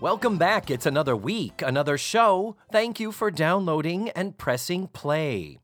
[0.00, 0.70] Welcome back.
[0.70, 2.54] It's another week, another show.
[2.70, 5.58] Thank you for downloading and pressing play.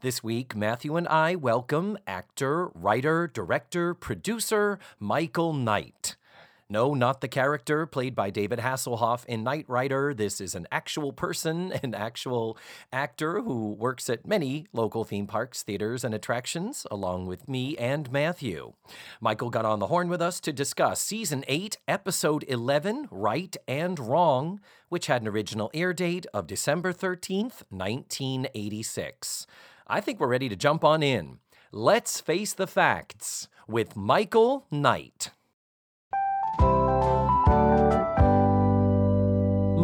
[0.00, 6.14] This week, Matthew and I welcome actor, writer, director, producer Michael Knight.
[6.72, 10.14] No, not the character played by David Hasselhoff in Knight Rider.
[10.14, 12.56] This is an actual person, an actual
[12.92, 18.12] actor who works at many local theme parks, theaters, and attractions, along with me and
[18.12, 18.74] Matthew.
[19.20, 23.98] Michael got on the horn with us to discuss Season 8, Episode 11, Right and
[23.98, 29.48] Wrong, which had an original air date of December 13th, 1986.
[29.88, 31.40] I think we're ready to jump on in.
[31.72, 35.32] Let's face the facts with Michael Knight.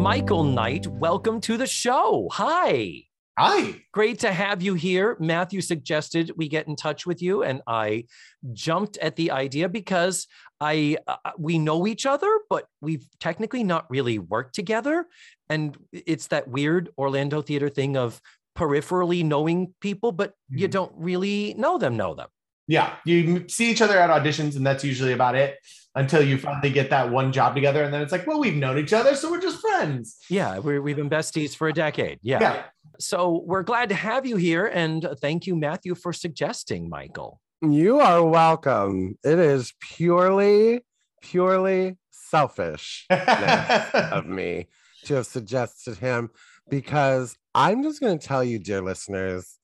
[0.07, 2.29] Michael Knight, welcome to the show.
[2.31, 3.03] Hi.
[3.37, 3.83] Hi.
[3.91, 5.17] Great to have you here.
[5.19, 8.05] Matthew suggested we get in touch with you, and I
[8.53, 10.25] jumped at the idea because
[10.61, 15.07] I uh, we know each other, but we've technically not really worked together.
[15.49, 18.21] And it's that weird Orlando theater thing of
[18.57, 20.59] peripherally knowing people, but mm-hmm.
[20.59, 22.29] you don't really know them, know them.
[22.65, 25.57] Yeah, you see each other at auditions, and that's usually about it
[25.97, 27.83] until you finally get that one job together.
[27.83, 30.17] And then it's like, well, we've known each other, so we're just friends.
[30.29, 32.19] Yeah, we have been besties for a decade.
[32.21, 32.39] Yeah.
[32.39, 32.63] yeah.
[32.99, 34.67] So we're glad to have you here.
[34.67, 37.41] And thank you, Matthew, for suggesting Michael.
[37.63, 39.17] You are welcome.
[39.23, 40.85] It is purely,
[41.23, 44.67] purely selfish of me
[45.05, 46.29] to have suggested him
[46.69, 49.57] because I'm just going to tell you, dear listeners,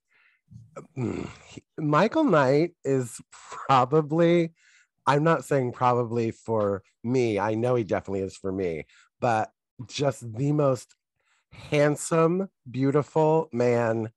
[1.78, 4.52] Michael Knight is probably
[5.06, 7.40] I'm not saying probably for me.
[7.40, 8.86] I know he definitely is for me,
[9.20, 9.52] but
[9.88, 10.96] just the most
[11.52, 14.12] handsome, beautiful man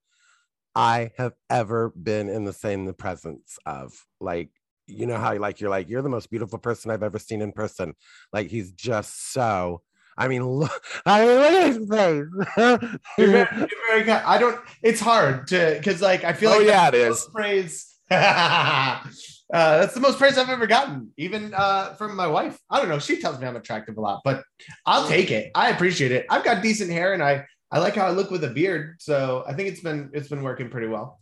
[0.75, 3.93] I have ever been in the same the presence of.
[4.19, 4.49] Like,
[4.85, 7.51] you know how like you're like, you're the most beautiful person I've ever seen in
[7.51, 7.93] person.
[8.31, 9.81] Like he's just so
[10.17, 12.99] I mean, look, I mean, look at his face.
[13.17, 14.21] you're very, you're very good.
[14.25, 17.29] I don't, it's hard to, because like, I feel oh, like, yeah, it is.
[17.31, 17.95] Praise.
[19.53, 22.59] Uh, that's the most praise I've ever gotten, even uh, from my wife.
[22.69, 22.99] I don't know.
[22.99, 24.43] She tells me I'm attractive a lot, but
[24.85, 25.51] I'll take it.
[25.55, 26.25] I appreciate it.
[26.29, 28.97] I've got decent hair, and I I like how I look with a beard.
[28.99, 31.19] So I think it's been it's been working pretty well.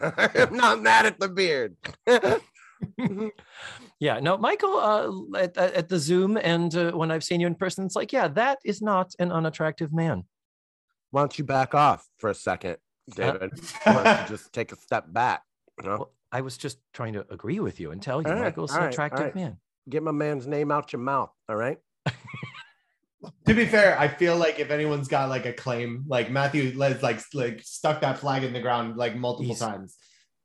[0.00, 1.76] I'm not mad at the beard.
[4.00, 7.54] yeah, no, Michael, uh, at, at the Zoom and uh, when I've seen you in
[7.54, 10.24] person, it's like, yeah, that is not an unattractive man.
[11.10, 12.78] Why don't you back off for a second,
[13.12, 13.60] uh, David?
[13.84, 15.42] Why don't you just take a step back?
[15.82, 16.08] You know?
[16.36, 18.92] Well, I was just trying to agree with you and tell you, Michael's an right,
[18.92, 19.34] attractive right.
[19.34, 19.56] man.
[19.88, 21.30] Get my man's name out your mouth.
[21.48, 21.78] All right.
[22.06, 27.02] to be fair, I feel like if anyone's got like a claim, like Matthew Les
[27.02, 29.60] like like stuck that flag in the ground like multiple He's...
[29.60, 29.96] times,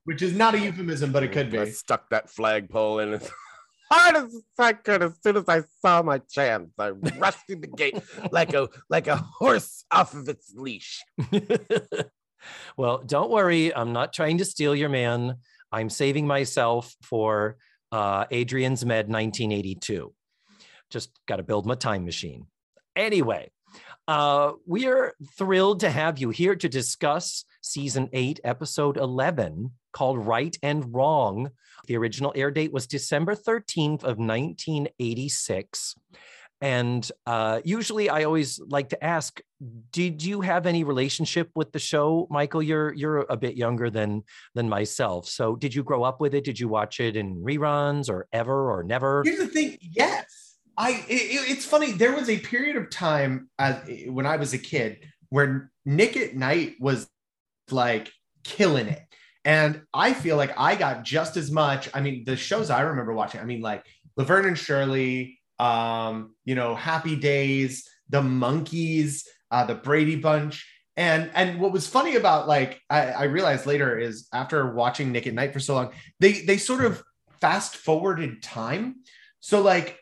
[0.06, 1.60] which is not a euphemism, but it could be.
[1.60, 3.30] I stuck that flagpole in as
[3.92, 5.04] hard as I could.
[5.04, 9.08] As soon as I saw my chance, I rushed through the gate like a like
[9.08, 11.04] a horse off of its leash.
[12.78, 13.76] well, don't worry.
[13.76, 15.38] I'm not trying to steal your man.
[15.72, 17.58] I'm saving myself for
[17.92, 20.14] uh, Adrian Zmed 1982.
[20.90, 22.48] Just got to build my time machine.
[22.96, 23.52] Anyway,
[24.08, 30.26] uh, we are thrilled to have you here to discuss season eight, episode 11, called
[30.26, 31.52] Right and Wrong.
[31.88, 35.96] The original air date was December 13th of 1986.
[36.62, 39.42] And uh, usually, I always like to ask,
[39.92, 42.62] did you have any relationship with the show, Michael?
[42.62, 44.24] You're you're a bit younger than
[44.54, 45.28] than myself.
[45.28, 46.44] So, did you grow up with it?
[46.44, 49.24] Did you watch it in reruns, or ever, or never?
[49.26, 49.80] Here's the thing.
[49.82, 51.04] Yes, I.
[51.10, 51.94] It, it's funny.
[51.94, 55.00] There was a period of time as, when I was a kid
[55.30, 57.10] where Nick at Night was
[57.72, 58.12] like
[58.44, 59.02] killing it,
[59.44, 61.90] and I feel like I got just as much.
[61.92, 63.42] I mean, the shows I remember watching.
[63.42, 63.84] I mean, like
[64.16, 70.68] Laverne and Shirley um, you know, Happy Days, the Monkees, uh, the Brady Bunch.
[70.98, 75.28] And and what was funny about like I, I realized later is after watching Nick
[75.28, 77.02] at Night for so long, they they sort of
[77.40, 78.96] fast forwarded time.
[79.40, 79.98] So like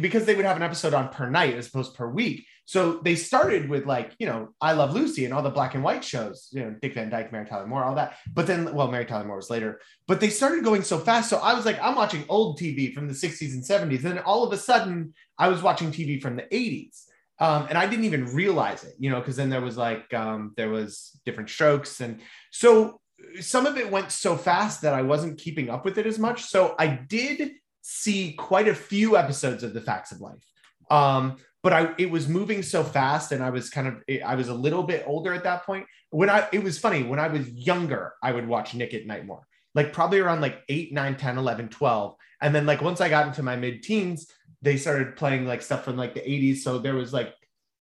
[0.00, 2.46] because they would have an episode on per night as opposed per week.
[2.64, 5.82] So they started with like, you know, I Love Lucy and all the black and
[5.82, 8.16] white shows, you know, Dick Van Dyke, Mary Tyler Moore, all that.
[8.32, 11.28] But then, well, Mary Tyler Moore was later, but they started going so fast.
[11.28, 14.04] So I was like, I'm watching old TV from the 60s and 70s.
[14.04, 17.04] And then all of a sudden, I was watching TV from the 80s.
[17.38, 20.52] Um, and I didn't even realize it, you know, because then there was like um,
[20.56, 22.20] there was Diff'rent Strokes, and
[22.52, 23.00] so
[23.40, 26.44] some of it went so fast that I wasn't keeping up with it as much.
[26.44, 30.46] So I did see quite a few episodes of The Facts of Life.
[30.90, 34.48] Um, but I it was moving so fast and I was kind of I was
[34.48, 35.86] a little bit older at that point.
[36.10, 39.26] When I it was funny, when I was younger, I would watch Nick at Night
[39.26, 39.46] more.
[39.74, 42.14] Like probably around like 8, 9, 10, 11, 12.
[42.42, 44.30] And then like once I got into my mid-teens,
[44.60, 46.58] they started playing like stuff from like the 80s.
[46.58, 47.34] So there was like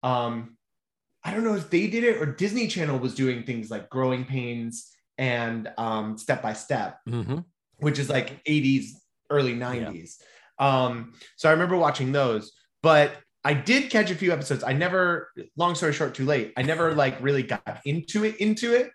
[0.03, 0.57] um
[1.23, 4.25] I don't know if they did it or Disney Channel was doing things like Growing
[4.25, 7.39] Pains and um Step by Step, Mm-hmm.
[7.79, 8.87] which is like 80s,
[9.29, 10.17] early 90s.
[10.59, 13.11] Um, so I remember watching those, but
[13.43, 14.63] I did catch a few episodes.
[14.63, 16.53] I never, long story short, too late.
[16.55, 18.91] I never like really got into it, into it.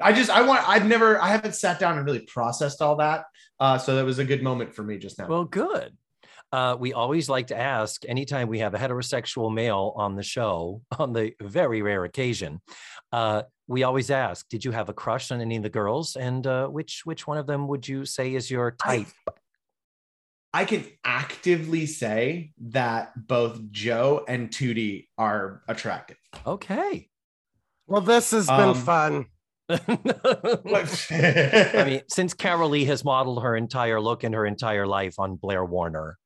[0.00, 3.24] I just, I want, I've never, I haven't sat down and really processed all that.
[3.58, 5.26] Uh, so that was a good moment for me just now.
[5.26, 5.96] Well, good.
[6.52, 10.82] Uh, we always like to ask anytime we have a heterosexual male on the show,
[10.98, 12.60] on the very rare occasion,
[13.12, 16.16] uh, we always ask, did you have a crush on any of the girls?
[16.16, 19.06] And uh, which which one of them would you say is your type?
[19.28, 19.32] I
[20.64, 26.16] can actively say that both Jo and Tootie are attractive.
[26.46, 27.08] Okay.
[27.86, 29.26] Well, this has been Um, fun.
[29.70, 35.36] I mean, since Carol Lee has modeled her entire look and her entire life on
[35.36, 36.18] Blair Warner,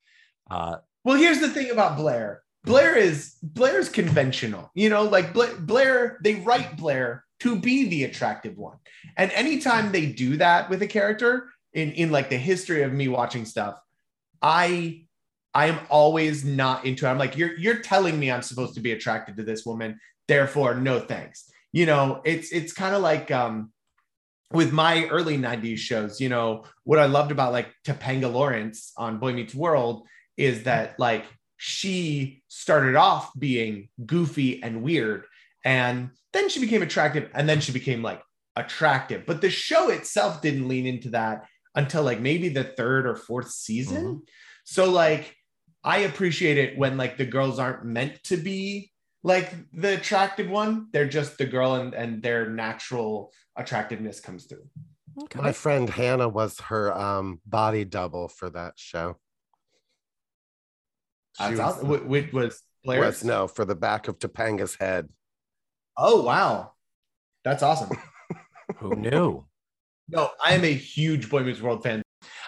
[0.50, 2.43] uh, Well, here's the thing about Blair.
[2.65, 4.70] Blair is Blair's conventional.
[4.75, 8.79] You know, like Bla- Blair, they write Blair to be the attractive one.
[9.19, 13.09] And anytime they do that with a character in in like the history of me
[13.09, 13.79] watching stuff,
[14.44, 15.06] I
[15.55, 17.08] I am always not into it.
[17.08, 19.99] I'm like, you're you're telling me I'm supposed to be attracted to this woman,
[20.29, 21.50] therefore, no thanks.
[21.73, 23.73] You know, it's it's kind of like um
[24.52, 29.19] with my early 90s shows, you know, what I loved about like Topanga Lawrence on
[29.19, 30.06] Boy Meets World
[30.37, 31.25] is that like
[31.56, 35.25] she started off being goofy and weird
[35.64, 38.20] and then she became attractive and then she became like
[38.56, 43.15] attractive but the show itself didn't lean into that until like maybe the third or
[43.15, 44.23] fourth season
[44.65, 45.37] so like
[45.82, 48.91] i appreciate it when like the girls aren't meant to be
[49.23, 54.67] like the attractive one they're just the girl and and their natural attractiveness comes through
[55.25, 55.41] okay.
[55.41, 59.17] My friend Hannah was her um, body double for that show.
[61.41, 61.87] She was, awesome.
[61.87, 65.09] Wh- which was Blair was no for the back of Topanga's head.
[65.97, 66.73] oh wow
[67.44, 67.91] that's awesome
[68.77, 69.44] Who knew?
[70.09, 72.03] No, I am a huge Boy Meets World fan.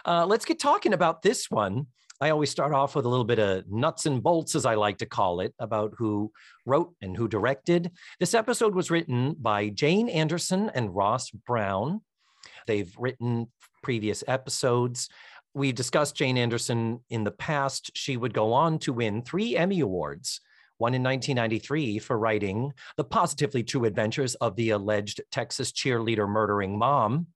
[0.04, 1.86] Uh, let's get talking about this one.
[2.20, 4.98] I always start off with a little bit of nuts and bolts, as I like
[4.98, 6.32] to call it, about who
[6.64, 7.90] wrote and who directed.
[8.20, 12.00] This episode was written by Jane Anderson and Ross Brown.
[12.66, 13.48] They've written
[13.82, 15.08] previous episodes.
[15.52, 17.90] We've discussed Jane Anderson in the past.
[17.94, 20.40] She would go on to win three Emmy Awards
[20.78, 26.78] one in 1993 for writing The Positively True Adventures of the Alleged Texas Cheerleader Murdering
[26.78, 27.28] Mom.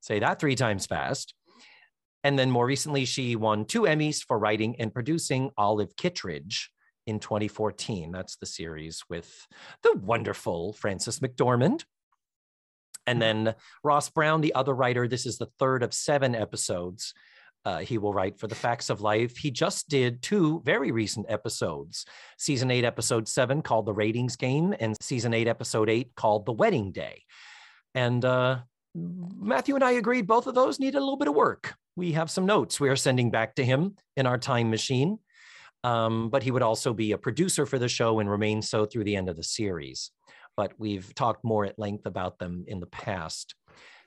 [0.00, 1.34] Say that three times fast.
[2.22, 6.68] And then more recently, she won two Emmys for writing and producing Olive Kitteridge
[7.06, 8.12] in 2014.
[8.12, 9.46] That's the series with
[9.82, 11.84] the wonderful Frances McDormand.
[13.06, 17.14] And then Ross Brown, the other writer, this is the third of seven episodes.
[17.64, 19.36] Uh, he will write for The Facts of Life.
[19.36, 22.06] He just did two very recent episodes
[22.38, 26.52] season eight, episode seven, called The Ratings Game, and season eight, episode eight, called The
[26.52, 27.22] Wedding Day.
[27.94, 28.60] And uh,
[28.94, 31.74] Matthew and I agreed both of those needed a little bit of work.
[31.96, 35.18] We have some notes we are sending back to him in our time machine.
[35.82, 39.04] Um, but he would also be a producer for the show and remain so through
[39.04, 40.10] the end of the series.
[40.56, 43.54] But we've talked more at length about them in the past.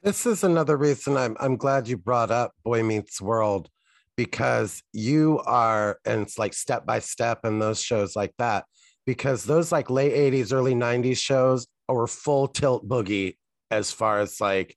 [0.04, 3.70] This is another reason I'm I'm glad you brought up Boy Meets World
[4.18, 8.66] because you are and it's like step by step and those shows like that
[9.06, 13.38] because those like late 80s early 90s shows are full tilt boogie
[13.74, 14.76] as far as like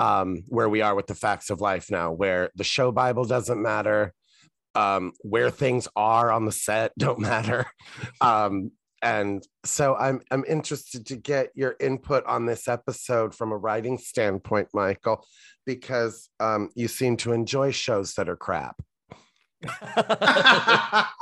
[0.00, 3.62] um where we are with the facts of life now where the show bible doesn't
[3.62, 4.12] matter
[4.74, 7.66] um where things are on the set don't matter
[8.20, 8.70] um
[9.02, 13.98] and so I'm I'm interested to get your input on this episode from a writing
[13.98, 15.26] standpoint, Michael,
[15.66, 18.80] because um, you seem to enjoy shows that are crap.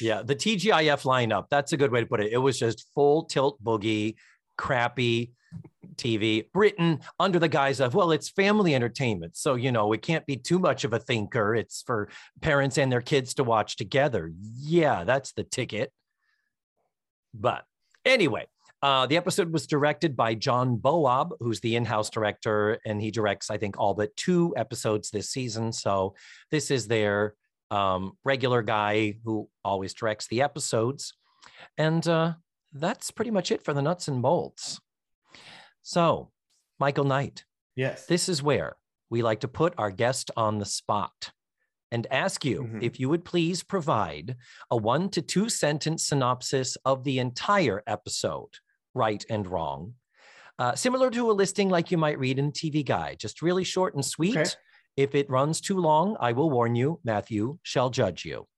[0.00, 2.32] Yeah, the TGIF lineup, that's a good way to put it.
[2.32, 4.16] It was just full tilt boogie,
[4.58, 5.32] crappy
[5.96, 9.36] TV, written under the guise of, well, it's family entertainment.
[9.36, 11.54] So, you know, it can't be too much of a thinker.
[11.54, 12.08] It's for
[12.40, 14.30] parents and their kids to watch together.
[14.56, 15.92] Yeah, that's the ticket.
[17.34, 17.64] But
[18.04, 18.46] anyway,
[18.80, 23.10] uh, the episode was directed by John Bowab, who's the in house director, and he
[23.10, 25.72] directs, I think, all but two episodes this season.
[25.72, 26.14] So
[26.50, 27.34] this is their
[27.70, 31.14] um, regular guy who always directs the episodes.
[31.76, 32.34] And uh,
[32.72, 34.80] that's pretty much it for the nuts and bolts.
[35.82, 36.30] So,
[36.78, 37.44] Michael Knight,
[37.76, 38.06] Yes.
[38.06, 38.76] this is where
[39.10, 41.32] we like to put our guest on the spot
[41.90, 42.82] and ask you Mhm.
[42.82, 44.36] if you would please provide
[44.70, 48.50] a one to two sentence synopsis of the entire episode,
[48.94, 49.94] right and wrong.
[50.58, 53.94] Uh, similar to a listing like you might read in TV Guide, just really short
[53.94, 54.36] and sweet.
[54.36, 54.50] Okay.
[54.96, 58.48] If it runs too long, I will warn you, Matthew shall judge you.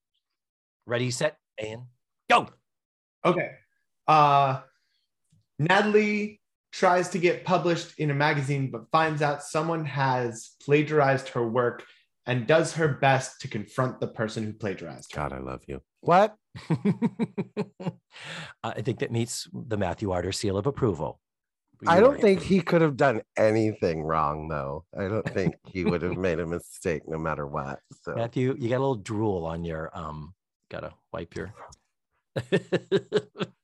[0.87, 1.89] Ready, set, and
[2.29, 2.49] go.
[3.25, 3.59] Okay.
[4.11, 4.61] Uh,
[5.61, 6.41] Natalie
[6.73, 11.85] tries to get published in a magazine, but finds out someone has plagiarized her work
[12.27, 15.15] and does her best to confront the person who plagiarized.
[15.15, 15.21] her.
[15.23, 15.81] God, I love you.
[16.01, 16.37] What?
[18.65, 21.21] I think that meets the Matthew Arter seal of approval.
[21.87, 24.85] I don't are- think he could have done anything wrong, though.
[24.99, 27.79] I don't think he would have made a mistake no matter what.
[28.03, 30.35] So Matthew, you got a little drool on your um.
[30.69, 31.53] Gotta wipe your.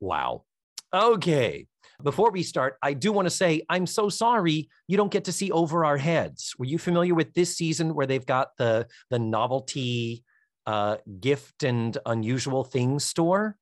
[0.00, 0.44] wow.
[0.92, 1.66] Okay.
[2.02, 5.32] Before we start, I do want to say I'm so sorry you don't get to
[5.32, 6.54] see over our heads.
[6.58, 10.24] Were you familiar with this season where they've got the the novelty
[10.66, 13.56] uh, gift and unusual things store?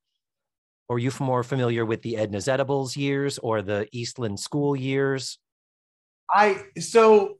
[0.89, 5.37] Or are you more familiar with the Edna's Edibles years or the Eastland School years?
[6.29, 7.37] I so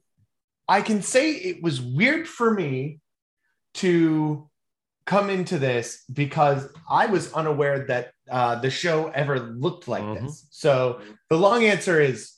[0.68, 3.00] I can say it was weird for me
[3.76, 4.50] to
[5.06, 10.22] come into this because I was unaware that uh, the show ever looked like Mhm.
[10.22, 10.48] this.
[10.52, 12.34] So the long answer is,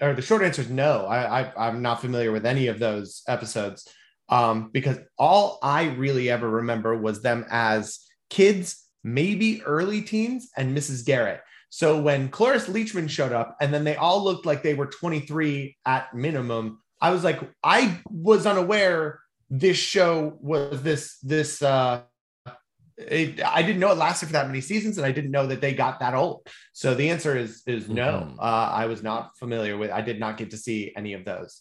[0.00, 1.06] or the short answer is no.
[1.06, 3.88] I, I I'm not familiar with any of those episodes
[4.28, 10.76] um, because all I really ever remember was them as kids, maybe early teens, and
[10.76, 11.04] Mrs.
[11.06, 11.40] Garrett.
[11.70, 15.76] So when Cloris Leachman showed up, and then they all looked like they were 23
[15.86, 21.62] at minimum, I was like, I was unaware this show was this this.
[21.62, 22.02] uh
[22.96, 25.62] it, I didn't know it lasted for that many seasons, and I didn't know that
[25.62, 26.46] they got that old.
[26.74, 28.28] So the answer is is no.
[28.28, 28.36] Mhm.
[28.38, 29.90] Uh, I was not familiar with.
[29.90, 31.60] I did not get to see any of those.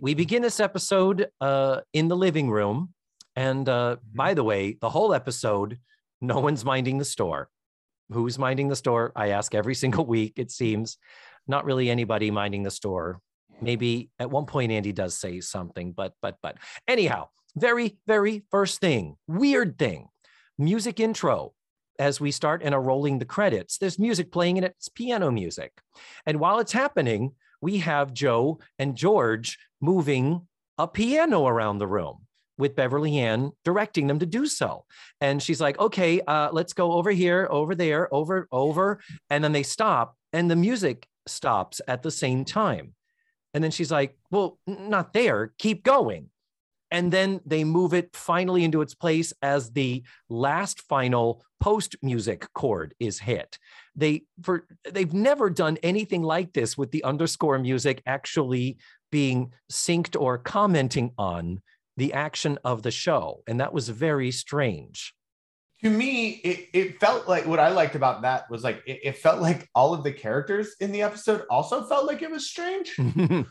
[0.00, 2.94] we begin this episode uh, in the living room.
[3.36, 5.78] And uh, by the way, the whole episode,
[6.22, 7.50] no one's minding the store.
[8.10, 9.12] Who's minding the store?
[9.14, 10.96] I ask every single week, it seems.
[11.46, 13.20] Not really anybody minding the store.
[13.60, 16.56] Maybe at one point Andy does say something, but, but, but.
[16.88, 20.08] Anyhow, very, very first thing, weird thing
[20.58, 21.52] music intro.
[21.98, 25.72] As we start and are rolling the credits, there's music playing and it's piano music.
[26.24, 30.46] And while it's happening, we have Jo and George moving
[30.78, 32.26] a piano around the room
[32.56, 34.84] with Beverly Ann directing them to do so.
[35.20, 39.00] And she's like, okay, uh, let's go over here, over there, over, over.
[39.28, 42.94] And then they stop and the music stops at the same time.
[43.54, 46.30] And then she's like, well, not there, keep going.
[46.90, 52.48] And then they move it finally into its place as the last final post music
[52.52, 53.58] chord is hit.
[53.94, 58.78] They for they've never done anything like this with the underscore music actually
[59.12, 61.60] being synced or commenting on
[61.96, 63.42] the action of the show.
[63.46, 65.14] And that was very strange
[65.82, 69.16] to me it, it felt like what i liked about that was like it, it
[69.18, 72.96] felt like all of the characters in the episode also felt like it was strange.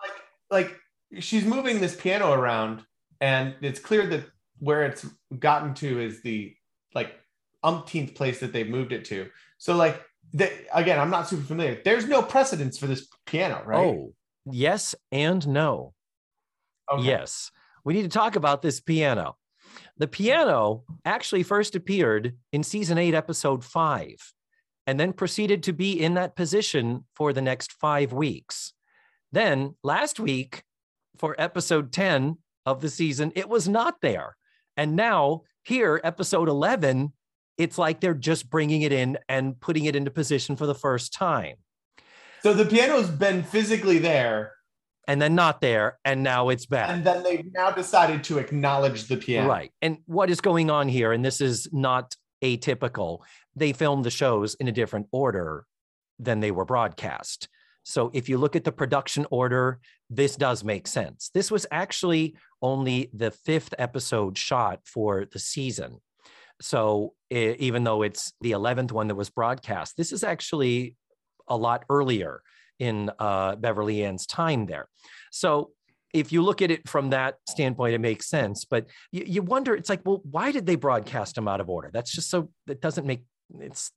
[0.00, 0.76] Like like
[1.18, 2.84] she's moving this piano around
[3.20, 4.26] and it's clear that
[4.60, 5.04] where it's
[5.36, 6.54] gotten to is the
[6.94, 7.18] like
[7.64, 9.28] umpteenth place that they've moved it to.
[9.58, 10.00] So like
[10.32, 11.80] the, again i'm not super familiar.
[11.84, 13.86] There's no precedence for this piano right?
[13.86, 15.94] Oh yes and no.
[16.92, 17.02] Okay.
[17.02, 17.50] yes.
[17.84, 19.36] We need to talk about this piano
[19.98, 24.14] the piano actually first appeared in season 8 episode 5
[24.86, 28.72] and then proceeded to be in that position for the next 5 weeks.
[29.32, 30.62] Then last week
[31.18, 34.36] for episode 10 of the season it was not there.
[34.76, 37.12] And now here episode 11
[37.58, 41.12] it's like they're just bringing it in and putting it into position for the first
[41.12, 41.56] time.
[42.44, 44.52] So the piano's been physically there
[45.08, 49.08] and then not there and now it's back and then they've now decided to acknowledge
[49.08, 49.72] the piano Right.
[49.80, 53.20] And what is going on here, and this is not atypical,
[53.56, 55.64] they filmed the shows in a different order
[56.18, 57.48] than they were broadcast.
[57.84, 61.30] So if you look at the production order, this does make sense.
[61.32, 66.00] This was actually only the fifth episode shot for the season.
[66.60, 70.96] So even though it's the 11th one that was broadcast, this is actually
[71.48, 72.42] a lot earlier
[72.78, 74.88] in uh, Beverly Ann's time there.
[75.30, 75.70] So
[76.14, 78.64] if you look at it from that standpoint, it makes sense.
[78.64, 81.90] But you, you wonder, it's like, well, why did they broadcast them out of order?
[81.92, 83.24] That's just so that doesn't make
[83.60, 83.92] it's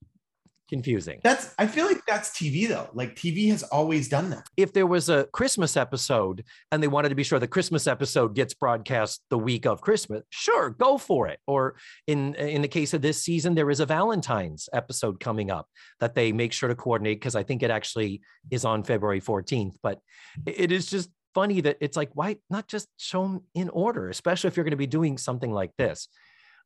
[0.71, 1.19] confusing.
[1.23, 2.89] That's I feel like that's TV though.
[2.93, 4.47] Like TV has always done that.
[4.57, 8.33] If there was a Christmas episode and they wanted to be sure the Christmas episode
[8.33, 11.39] gets broadcast the week of Christmas, sure, go for it.
[11.45, 11.75] Or
[12.07, 15.67] in in the case of this season, there is a Valentine's episode coming up
[15.99, 19.75] that they make sure to coordinate because I think it actually is on February 14th.
[19.83, 19.99] But
[20.45, 24.47] it is just funny that it's like, why not just show them in order, especially
[24.47, 26.07] if you're going to be doing something like this.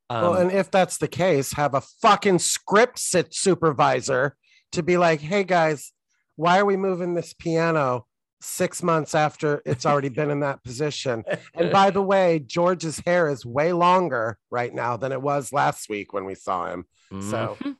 [0.09, 4.35] Um, well, and if that's the case, have a fucking script sit supervisor
[4.73, 5.91] to be like, hey guys,
[6.35, 8.05] why are we moving this piano
[8.41, 11.23] six months after it's already been in that position?
[11.53, 15.89] And by the way, George's hair is way longer right now than it was last
[15.89, 16.85] week when we saw him.
[17.11, 17.77] So, mhm.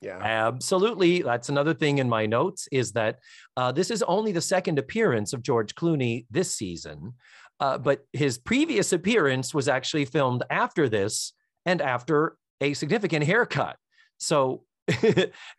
[0.00, 0.18] yeah.
[0.18, 1.22] Absolutely.
[1.22, 3.18] That's another thing in my notes is that
[3.56, 7.14] uh, this is only the second appearance of George Clooney this season.
[7.60, 11.32] Uh, but his previous appearance was actually filmed after this
[11.68, 13.76] and after a significant haircut.
[14.16, 14.64] So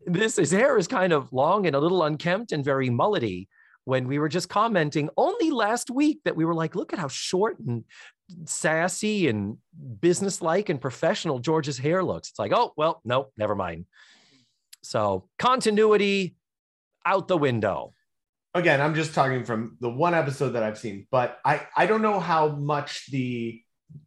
[0.05, 3.47] this his hair is kind of long and a little unkempt and very mullety.
[3.85, 7.07] When we were just commenting only last week that we were like, look at how
[7.07, 7.83] short and
[8.45, 9.57] sassy and
[9.99, 12.29] businesslike and professional George's hair looks.
[12.29, 13.85] It's like, oh well, no, never mind.
[14.83, 16.35] So continuity
[17.05, 17.93] out the window.
[18.55, 22.01] Again, I'm just talking from the one episode that I've seen, but I I don't
[22.01, 23.61] know how much the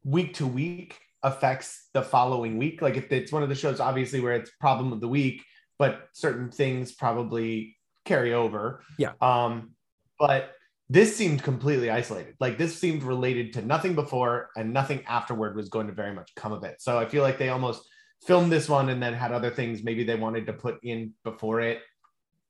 [0.04, 2.82] week to week affects the following week.
[2.82, 5.42] Like if it's one of the shows, obviously where it's problem of the week,
[5.78, 8.82] but certain things probably carry over.
[8.98, 9.12] Yeah.
[9.20, 9.72] Um,
[10.18, 10.52] but
[10.88, 12.34] this seemed completely isolated.
[12.38, 16.34] Like this seemed related to nothing before and nothing afterward was going to very much
[16.36, 16.82] come of it.
[16.82, 17.88] So I feel like they almost
[18.26, 21.60] filmed this one and then had other things maybe they wanted to put in before
[21.60, 21.80] it.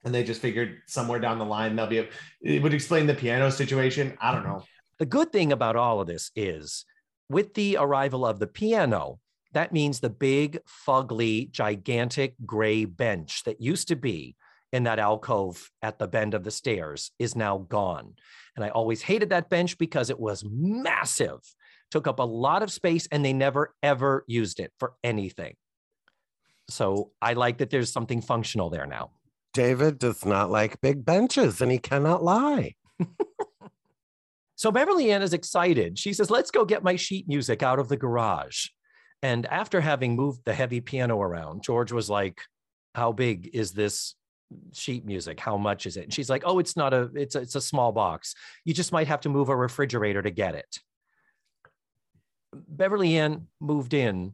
[0.04, 2.08] And they just figured somewhere down the line they'll be
[2.42, 4.16] it would explain the piano situation.
[4.20, 4.64] I don't know.
[4.98, 6.84] The good thing about all of this is
[7.28, 9.18] with the arrival of the piano,
[9.52, 14.36] that means the big, fugly, gigantic gray bench that used to be
[14.72, 18.14] in that alcove at the bend of the stairs is now gone.
[18.56, 21.40] And I always hated that bench because it was massive,
[21.90, 25.54] took up a lot of space, and they never ever used it for anything.
[26.68, 29.10] So I like that there's something functional there now.
[29.52, 32.74] David does not like big benches and he cannot lie.
[34.62, 35.98] So Beverly Ann is excited.
[35.98, 38.68] She says, Let's go get my sheet music out of the garage.
[39.20, 42.42] And after having moved the heavy piano around, George was like,
[42.94, 44.14] How big is this
[44.72, 45.40] sheet music?
[45.40, 46.04] How much is it?
[46.04, 48.36] And she's like, Oh, it's not a, it's a, it's a small box.
[48.64, 50.78] You just might have to move a refrigerator to get it.
[52.54, 54.32] Beverly Ann moved in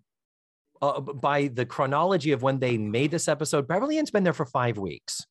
[0.82, 3.66] uh, by the chronology of when they made this episode.
[3.66, 5.24] Beverly Ann's been there for five weeks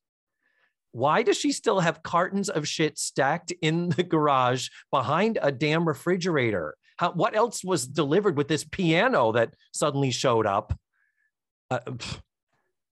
[0.98, 5.86] why does she still have cartons of shit stacked in the garage behind a damn
[5.86, 6.74] refrigerator?
[6.96, 10.76] How, what else was delivered with this piano that suddenly showed up?
[11.70, 11.78] Uh,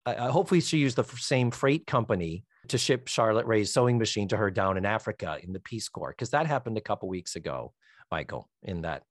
[0.06, 4.28] I, I, hopefully, she used the same freight company to ship Charlotte Rae's sewing machine
[4.28, 7.36] to her down in Africa in the Peace Corps, because that happened a couple weeks
[7.36, 7.74] ago,
[8.10, 8.48] Michael.
[8.62, 9.02] In that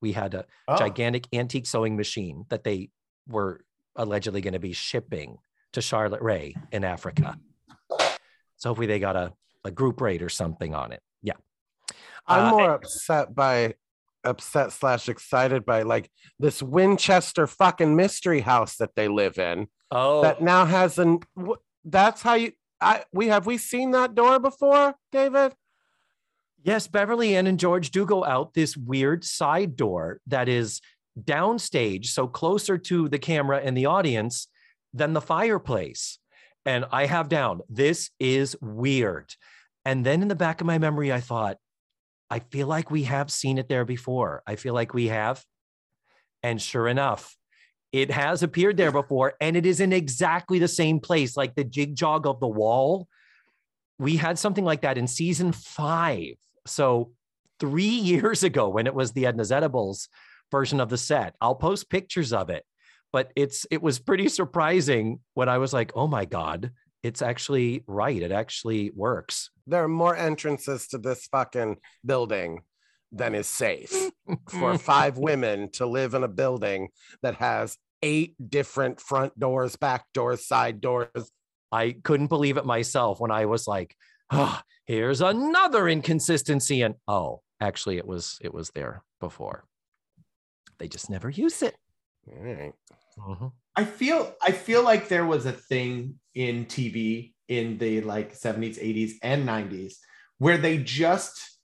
[0.00, 0.76] we had a Oh.
[0.78, 2.88] gigantic antique sewing machine that they
[3.28, 3.60] were
[3.96, 5.36] allegedly going to be shipping
[5.72, 7.36] to Charlotte Ray in Africa.
[8.58, 9.32] So hopefully they got a,
[9.64, 11.00] a group rate or something on it.
[11.22, 11.34] Yeah.
[12.26, 13.74] I'm Uh, more upset by
[14.24, 20.20] upset slash excited by like this Winchester fucking mystery house that they live in Oh,
[20.22, 21.20] that now has an
[21.84, 25.54] that's how you I we have we seen that door before, David?
[26.62, 26.86] yes.
[26.88, 30.80] Beverly Ann and George do go out this weird side door that is
[31.18, 34.48] downstage, so closer to the camera and the audience
[34.92, 36.18] than the fireplace.
[36.68, 39.34] And I have down, this is weird.
[39.86, 41.56] And then in the back of my memory, I thought,
[42.28, 44.42] I feel like we have seen it there before.
[44.46, 45.42] I feel like we have.
[46.42, 47.34] And sure enough,
[47.90, 51.64] it has appeared there before, and it is in exactly the same place, like the
[51.64, 53.08] jig jog of the wall.
[53.98, 56.34] We had something like that in season five.
[56.66, 57.12] So
[57.58, 60.10] three years ago, when it was the Edna's Edibles
[60.50, 62.66] version of the set, I'll post pictures of it.
[63.12, 67.84] But it's it was pretty surprising when I was like, oh my God, it's actually
[67.86, 68.20] right.
[68.20, 69.50] It actually works.
[69.66, 72.62] There are more entrances to this fucking building
[73.12, 73.94] than is safe
[74.50, 76.88] for five women to live in a building
[77.22, 81.30] that has eight different front doors, back doors, side doors.
[81.72, 83.94] I couldn't believe it myself when I was like,
[84.30, 86.82] oh, here's another inconsistency.
[86.82, 89.64] And oh, actually it was it was there before.
[90.78, 91.76] They just never use it.
[92.30, 92.72] All right.
[93.18, 93.52] Mhm.
[93.76, 98.78] I feel I feel like there was a thing in TV in the like 70s,
[98.78, 99.98] 80s, and 90s
[100.38, 101.58] where they just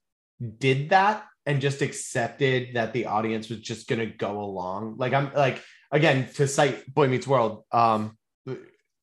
[0.58, 4.96] did that and just accepted that the audience was just gonna go along.
[4.98, 8.16] Like I'm like again to cite Boy Meets World, um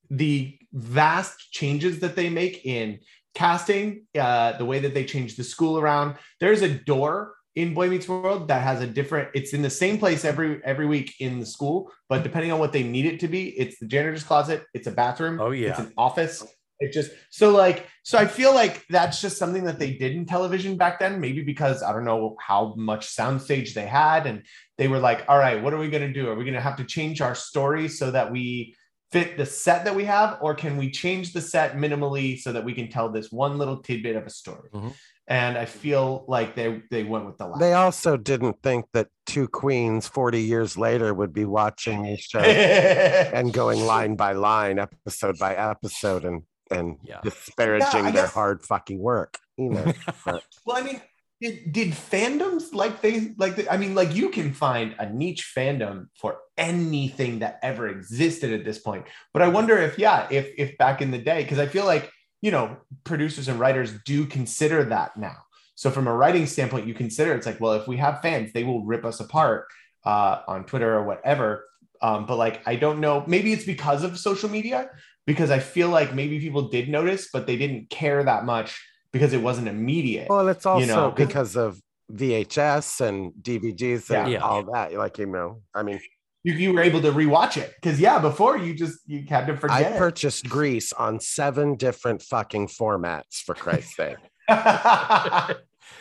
[0.09, 2.99] the vast changes that they make in
[3.33, 6.15] casting, uh, the way that they change the school around.
[6.39, 9.29] There's a door in Boy Meets World that has a different.
[9.33, 12.71] It's in the same place every every week in the school, but depending on what
[12.71, 15.69] they need it to be, it's the janitor's closet, it's a bathroom, Oh, yeah.
[15.71, 16.43] it's an office.
[16.79, 20.25] It just so like so I feel like that's just something that they did in
[20.25, 21.19] television back then.
[21.19, 24.43] Maybe because I don't know how much soundstage they had, and
[24.79, 26.27] they were like, "All right, what are we going to do?
[26.29, 28.75] Are we going to have to change our story so that we
[29.11, 32.63] fit the set that we have, or can we change the set minimally so that
[32.63, 34.93] we can tell this one little tidbit of a story?" Mhm.
[35.27, 37.59] And I feel like they they went with the last.
[37.59, 42.43] They also didn't think that two queens 40 years later would be watching these shows
[42.45, 47.19] and and going line by line, episode by episode, and and Yeah.
[47.23, 49.37] disparaging Yeah, their guess- hard fucking work.
[49.57, 49.93] You know,
[50.65, 51.01] Well, I mean,
[51.39, 53.55] did, did fandoms like they like?
[53.57, 58.53] The, I mean, like you can find a niche fandom for anything that ever existed
[58.53, 59.05] at this point.
[59.33, 62.09] But I wonder if, yeah, if if back in the day, because I feel like
[62.41, 65.37] you know producers and writers do consider that now.
[65.75, 68.63] So from a writing standpoint, you consider it's like, well, if we have fans, they
[68.63, 69.65] will rip us apart
[70.05, 71.65] uh, on Twitter or whatever.
[72.01, 73.23] Um, but like, I don't know.
[73.27, 74.89] Maybe it's because of social media,
[75.25, 78.79] because I feel like maybe people did notice, but they didn't care that much
[79.11, 80.27] because it wasn't immediate.
[80.29, 81.79] well, it's also know, 'cause- because of
[82.11, 84.39] VHS and DVDs and Yeah.
[84.39, 84.93] all that.
[84.93, 85.99] Like, you know, I mean,
[86.43, 89.55] you, you were able to rewatch it because yeah, before you just you had to
[89.57, 89.77] forget.
[89.77, 89.97] I forget.
[89.99, 94.17] purchased Grease on seven different fucking formats, for Christ's sake.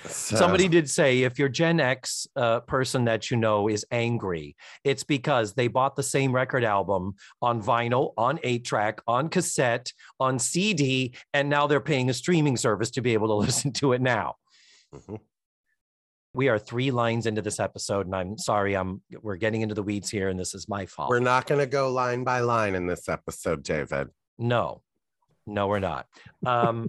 [0.06, 4.56] So- Somebody did say if your Gen X uh, person that you know is angry,
[4.82, 9.92] it's because they bought the same record album on vinyl, on eight track, on cassette,
[10.18, 13.92] on CD, and now they're paying a streaming service to be able to listen to
[13.92, 14.36] it now.
[14.94, 15.18] Mhm.
[16.32, 19.82] We are three lines into this episode, and I'm sorry, I'm we're getting into the
[19.82, 21.10] weeds here, and this is my fault.
[21.10, 24.08] We're not going to go line by line in this episode, David.
[24.38, 24.82] No,
[25.46, 26.06] no, we're not.
[26.46, 26.88] Um,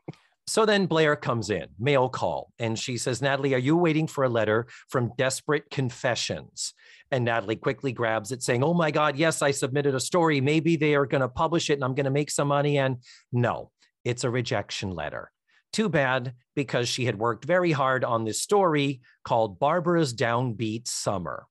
[0.46, 4.24] so then Blair comes in, mail call, and she says, Natalie, are you waiting for
[4.24, 6.74] a letter from Desperate Confessions?
[7.12, 10.40] And Natalie quickly grabs it, saying, Oh my God, yes, I submitted a story.
[10.40, 12.78] Maybe they are going to publish it and I'm going to make some money.
[12.78, 12.98] And
[13.32, 13.70] no,
[14.04, 15.32] it's a rejection letter.
[15.72, 21.46] Too bad because she had worked very hard on this story called Barbara's Downbeat Summer.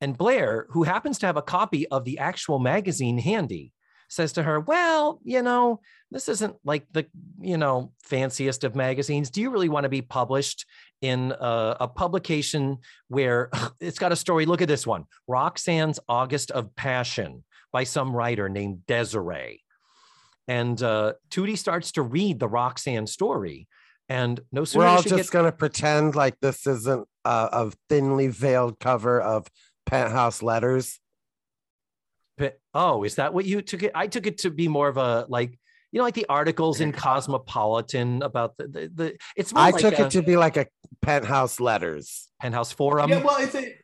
[0.00, 3.72] And Blair, who happens to have a copy of the actual magazine handy,
[4.08, 7.06] says to her, Well, you know, this isn't like the,
[7.40, 9.30] you know, fanciest of magazines.
[9.30, 10.66] Do you really want to be published
[11.00, 14.46] in a, a publication where it's got a story?
[14.46, 19.63] Look at this one Roxanne's August of Passion by some writer named Desiree.
[20.46, 23.68] And uh, Tootie starts to read the Roxanne story.
[24.08, 27.72] And no We're all she just get, going to pretend like this isn't a, a
[27.88, 29.46] thinly veiled cover of
[29.86, 31.00] Penthouse Letters.
[32.36, 33.92] But- oh, is that what you took it?
[33.94, 35.58] I took it to be more of a like,
[35.92, 39.80] you know, like the articles in Cosmopolitan about the the, the it's more I like
[39.80, 40.66] took a it to be like a
[41.00, 42.28] Penthouse Letters.
[42.40, 43.08] Penthouse Forum.
[43.08, 43.76] yeah, well, it's a, it-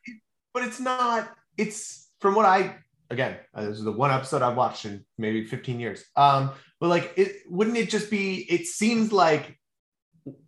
[0.53, 1.31] but it's not.
[1.57, 2.77] It's from what I
[3.11, 3.37] again.
[3.55, 6.05] uh, This is the one episode I've watched in maybe 15 years.
[6.17, 8.47] Um, but like, it wouldn't it just be?
[8.51, 9.59] It seems like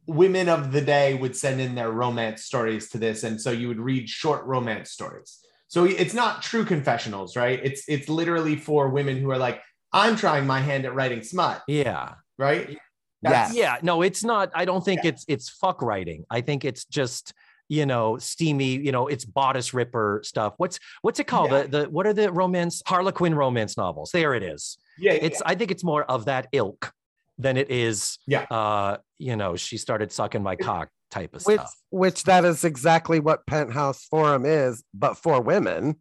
[0.07, 3.68] women of the day would send in their romance stories to this, and so you
[3.68, 5.38] would read short romance stories.
[5.68, 7.61] So it's not true confessionals, right?
[7.62, 9.61] It's it's literally for women who are like,
[9.92, 12.14] I'm trying my hand at writing smut, yeah.
[12.38, 12.79] right?
[13.22, 13.55] Yes.
[13.55, 13.77] Yeah.
[13.83, 14.51] No, it's not.
[14.55, 16.25] I don't think it's it's fuck writing.
[16.31, 17.33] I think it's just
[17.72, 18.72] you know steamy.
[18.87, 20.52] You know, it's bodice ripper stuff.
[20.58, 21.50] What's what's it called?
[21.50, 21.62] Yeah.
[21.62, 24.11] The the what are the romance Harlequin romance novels?
[24.12, 24.76] There it is.
[24.98, 26.92] Yeah, It's I think it's more of that ilk
[27.38, 28.18] than it is.
[28.26, 28.42] Yeah.
[28.50, 31.74] Uh, you know, she started sucking my cock type of Which, stuff.
[31.90, 35.96] which that is exactly what Penthouse Forum is, but for women.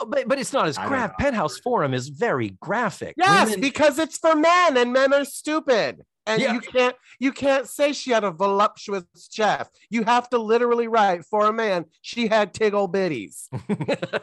[0.00, 1.18] Oh, But but it's not as graphic.
[1.18, 3.14] Penthouse Forum is very graphic.
[3.18, 6.02] Yes, Women- because it's for men and men are stupid.
[6.26, 6.52] And Yeah.
[6.54, 9.76] you can't you can't say she had a voluptuous chest.
[9.90, 11.86] You have to literally write for a man.
[12.00, 13.48] She had tiggle bitties.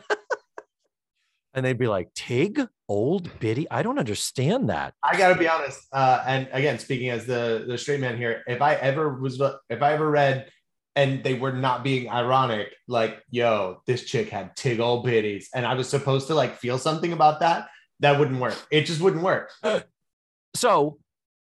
[1.54, 3.70] and they'd be like, Tig, old biddy.
[3.70, 4.94] I don't understand that.
[5.04, 5.82] I gotta be honest.
[5.92, 9.82] Uh, and again, speaking as the the straight man here, if I ever was, if
[9.82, 10.50] I ever read,
[10.96, 15.66] and they were not being ironic, like, yo, this chick had tig old bitties, and
[15.66, 17.68] I was supposed to like feel something about that,
[18.00, 18.56] that wouldn't work.
[18.72, 19.52] It just wouldn't work.
[20.56, 20.98] So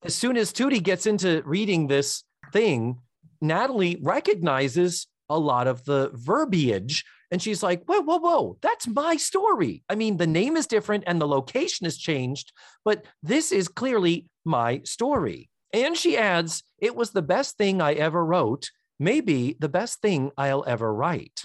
[0.04, 3.00] as soon as Tootie gets into reading this thing,
[3.42, 7.04] Natalie recognizes a lot of the verbiage.
[7.32, 9.84] And she's like, whoa, whoa, whoa, that's my story.
[9.90, 12.54] I mean, the name is different and the location has changed,
[12.86, 15.50] but this is clearly my story.
[15.74, 20.32] And she adds, it was the best thing I ever wrote, maybe the best thing
[20.38, 21.44] I'll ever write.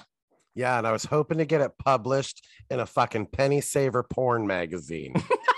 [0.55, 4.47] Yeah, and I was hoping to get it published in a fucking penny saver porn
[4.47, 5.15] magazine.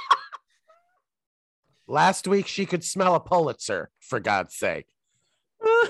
[1.86, 4.86] Last week she could smell a Pulitzer, for God's sake.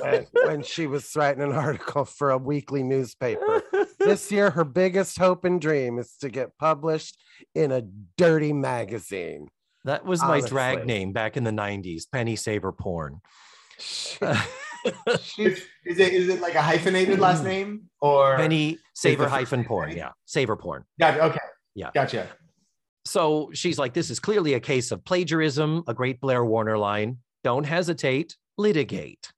[0.01, 3.63] when, when she was writing an article for a weekly newspaper.
[3.99, 7.17] This year, her biggest hope and dream is to get published
[7.55, 7.83] in a
[8.17, 9.49] dirty magazine.
[9.85, 13.21] That was my drag name back in the 90s, Penny Saver Porn.
[15.39, 17.49] Is, is it is it like a hyphenated last mm-hmm.
[17.49, 19.97] name or Penny Saver hyphen porn.
[19.97, 20.11] Yeah.
[20.27, 20.85] Saver porn.
[21.01, 21.25] Gotcha.
[21.25, 21.39] Okay.
[21.75, 21.91] Yeah.
[21.95, 22.29] Gotcha.
[23.05, 27.19] So she's like, this is clearly a case of plagiarism, a great Blair Warner line.
[27.43, 29.31] Don't hesitate, litigate.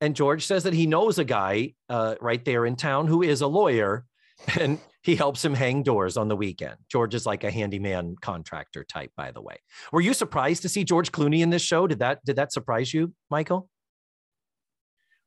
[0.00, 3.40] And George says that he knows a guy uh, right there in town who is
[3.40, 4.04] a lawyer
[4.60, 6.76] and he helps him hang doors on the weekend.
[6.90, 9.56] George is like a handyman contractor type, by the way.
[9.92, 11.86] Were you surprised to see George Clooney in this show?
[11.86, 13.68] Did that did that surprise you, Michael?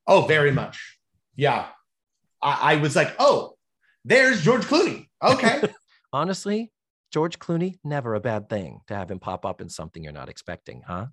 [0.07, 0.97] Oh, very much.
[1.35, 1.67] Yeah.
[2.41, 3.55] I, I was like, oh,
[4.03, 5.07] there's George Clooney.
[5.21, 5.61] Okay.
[6.13, 6.71] Honestly,
[7.11, 10.29] George Clooney, never a bad thing to have him pop up in something you're not
[10.29, 11.07] expecting, huh?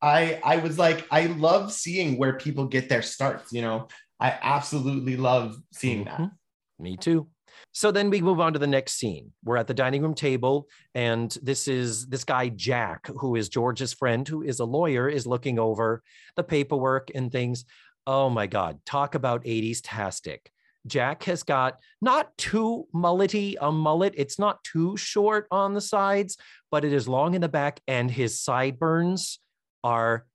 [0.00, 3.52] I I was like, I love seeing where people get their starts.
[3.52, 3.88] You know,
[4.20, 6.20] I absolutely love seeing that.
[6.20, 6.32] Mhm.
[6.78, 7.28] Me too.
[7.72, 9.32] So then we move on to the next scene.
[9.42, 13.92] We're at the dining room table, and this is this guy, Jack, who is George's
[13.92, 16.02] friend, who is a lawyer, is looking over
[16.36, 17.64] the paperwork and things.
[18.06, 20.52] Oh my God, talk about 80s tastic.
[20.88, 24.14] Jack has got not too mullety a mullet.
[24.16, 26.36] It's not too short on the sides,
[26.70, 29.40] but it is long in the back, and his sideburns
[29.84, 30.26] are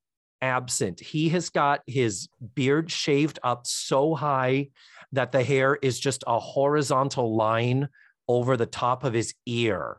[0.41, 0.99] absent.
[0.99, 4.69] He has got his beard shaved up so high
[5.13, 7.87] that the hair is just a horizontal line
[8.27, 9.97] over the top of his ear.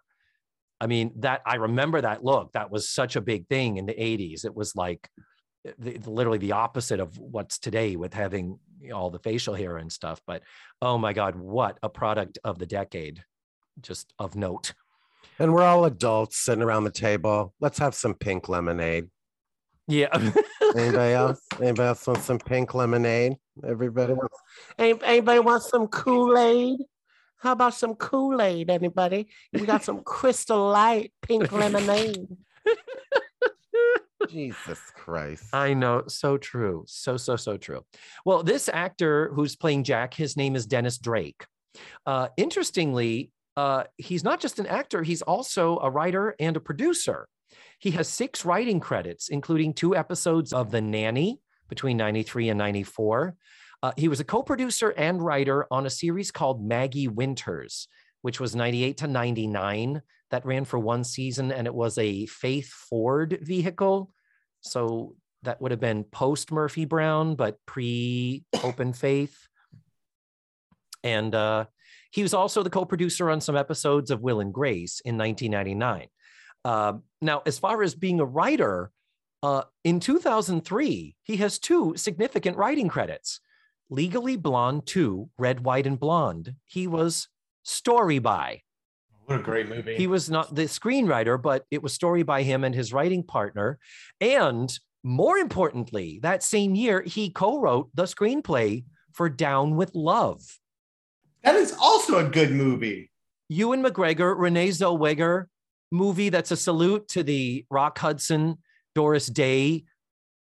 [0.81, 2.53] I mean, that I remember that look.
[2.53, 4.45] That was such a big thing in the 80s.
[4.45, 5.09] It was like
[5.67, 8.59] eh, the, literally the opposite of what's today with having
[8.93, 10.21] all the facial hair and stuff.
[10.27, 10.43] But
[10.83, 13.23] oh my God, what a product of the decade,
[13.81, 14.75] just of note.
[15.39, 17.55] And we're all adults sitting around the table.
[17.61, 19.09] Let's have some pink lemonade.
[19.89, 20.09] Yeah.
[20.77, 21.41] Anybody else?
[21.61, 23.37] Anybody else want some pink lemonade?
[23.67, 24.37] Everybody wants.
[24.79, 26.81] Any- Anybody want some Kool Aid?
[27.39, 28.71] How about some Kool Aid?
[28.71, 29.29] Anybody?
[29.53, 32.27] We got some Crystal Light pink lemonade.
[34.31, 35.45] Jesus Christ!
[35.53, 36.05] I know.
[36.09, 36.85] So true.
[36.87, 37.85] So, so, so true.
[38.25, 41.47] Well, this actor who's playing Jack, his name is Dennis Drake.
[42.07, 47.29] Uh, interestingly, uh, he's not just an actor, he's also a writer and a producer.
[47.79, 53.37] He has six writing credits, including two episodes of The Nanny between 93 and 94.
[53.83, 57.89] Uh, he was a co producer and writer on a series called Maggie Winters,
[58.23, 60.03] which was 98 to 99.
[60.31, 64.11] That ran for one season, and it was a Faith Ford vehicle.
[64.65, 69.47] So that would have been post Murphy Brown, but pre Hope and Faith.
[71.03, 71.67] And uh,
[72.11, 76.09] he was also the co producer on some episodes of Will and Grace in 1999.
[76.65, 78.91] Uh, now, as far as being a writer,
[79.43, 83.41] uh, in 2003, he has two significant writing credits
[83.91, 86.55] Legally Blonde 2, Red, White, and Blonde.
[86.65, 87.29] He was
[87.63, 88.63] story by.
[89.27, 89.97] What a great movie.
[89.97, 93.79] He was not the screenwriter, but it was story by him and his writing partner.
[94.21, 100.59] And more importantly, that same year, he co wrote the screenplay for Down with Love.
[101.43, 103.11] that is also a good movie.
[103.49, 105.47] Ewan McGregor, Renee Zellweger
[105.93, 108.59] movie that's a salute to the Rock Hudson,
[108.95, 109.85] Doris Day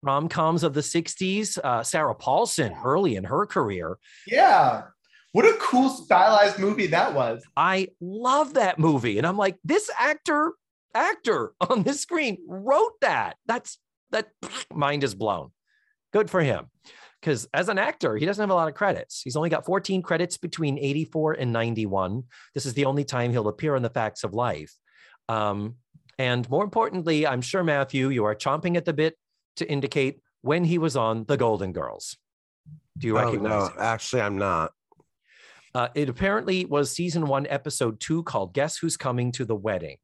[0.04, 1.58] rom coms of the 60s.
[1.58, 3.98] Uh, Sarah Paulson, early in her career.
[4.26, 4.82] Yeah.
[5.34, 7.42] What a cool stylized movie that was.
[7.56, 9.18] I love that movie.
[9.18, 10.52] And I'm like, this actor,
[10.94, 13.34] actor on this screen wrote that.
[13.44, 13.78] That's
[14.12, 14.28] that
[14.72, 15.50] mind is blown.
[16.12, 16.66] Good for him.
[17.20, 19.22] Because as an actor, he doesn't have a lot of credits.
[19.22, 22.22] He's only got 14 credits between 84 and 91.
[22.54, 24.72] This is the only time he'll appear on The Facts of Life.
[25.28, 25.74] Um,
[26.16, 29.16] and more importantly, I'm sure, Matthew, you are chomping at the bit
[29.56, 32.16] to indicate when he was on The Golden Girls.
[32.96, 33.72] Do you Oh, recognize no, him?
[33.80, 34.70] actually, I'm not.
[35.74, 39.96] Uh, it apparently was season one, episode two, called Guess Who's Coming to the Wedding.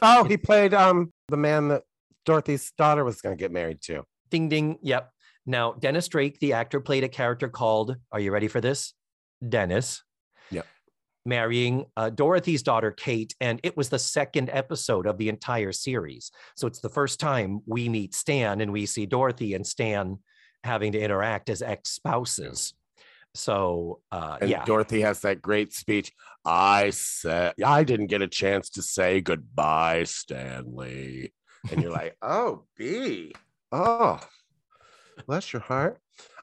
[0.00, 1.82] Oh, he played um the man that
[2.24, 4.04] Dorothy's daughter was going to get married to.
[4.30, 4.78] Ding, ding.
[4.82, 5.10] Yep.
[5.44, 8.94] Now, Dennis Drake, the actor, played a character called, are you ready for this?
[9.46, 10.02] Dennis.
[10.50, 10.66] Yep.
[11.26, 13.34] Marrying uh, Dorothy's daughter, Kate.
[13.40, 16.30] And it was the second episode of the entire series.
[16.54, 20.18] So it's the first time we meet Stan and we see Dorothy and Stan
[20.62, 22.72] having to interact as ex spouses.
[23.34, 24.64] So, uh, And yeah.
[24.64, 26.12] Dorothy has that great speech.
[26.44, 31.32] I said I didn't get a chance to say goodbye, Stanley.
[31.70, 33.32] And you're like, oh, B.
[33.70, 34.20] Oh,
[35.26, 35.98] bless your heart.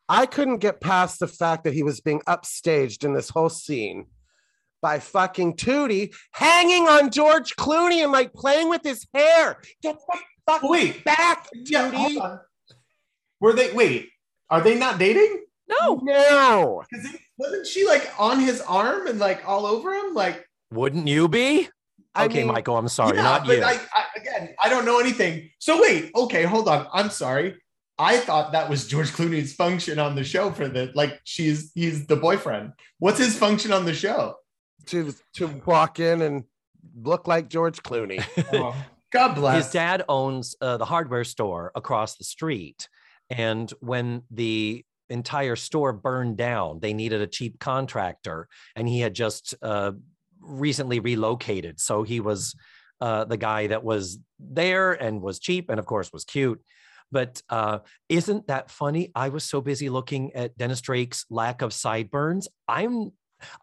[0.08, 4.08] I couldn't get past the fact that he was being upstaged in this whole scene
[4.82, 9.62] by fucking Tootie hanging on George Clooney and like playing with his hair.
[9.84, 12.20] Get the fuck Wait, back, yeah, Tootie.
[12.20, 12.40] on.
[13.40, 13.72] Were they?
[13.74, 14.10] Wait,
[14.50, 15.44] are they not dating?
[15.70, 16.84] No, No.
[16.90, 20.14] Because wasn't she like on his arm and like all over him?
[20.14, 21.70] Like, wouldn't you be?
[22.16, 23.64] I okay, mean, Michael, I'm sorry, yeah, not but you.
[23.64, 25.52] I, I, again, I don't know anything.
[25.60, 26.88] So wait, okay, hold on.
[26.92, 27.56] I'm sorry.
[28.00, 32.08] I thought that was George Clooney's function on the show for the like she's he's
[32.08, 32.74] the boyfriend.
[32.98, 34.36] What's his function on the show?
[34.88, 36.46] To to walk in and
[36.96, 38.24] look like George Clooney.
[38.54, 38.76] Oh,
[39.12, 39.66] God bless.
[39.66, 42.88] His dad owns uh, the hardware store across the street.
[43.30, 48.48] And when the entire store burned down, they needed a cheap contractor.
[48.76, 49.92] And he had just uh,
[50.40, 51.80] recently relocated.
[51.80, 52.56] So he was
[53.02, 56.62] uh, the guy that was there and was cheap and, of course, was cute.
[57.12, 59.12] But uh, isn't that funny?
[59.16, 62.48] I was so busy looking at Dennis Drake's lack of sideburns.
[62.68, 63.12] I'm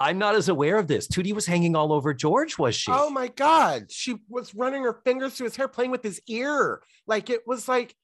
[0.01, 1.07] I'm not as aware of this.
[1.07, 2.91] Tootie was hanging all over George, was she?
[2.93, 6.81] Oh my god, she was running her fingers through his hair, playing with his ear.
[7.07, 7.95] Like it was like.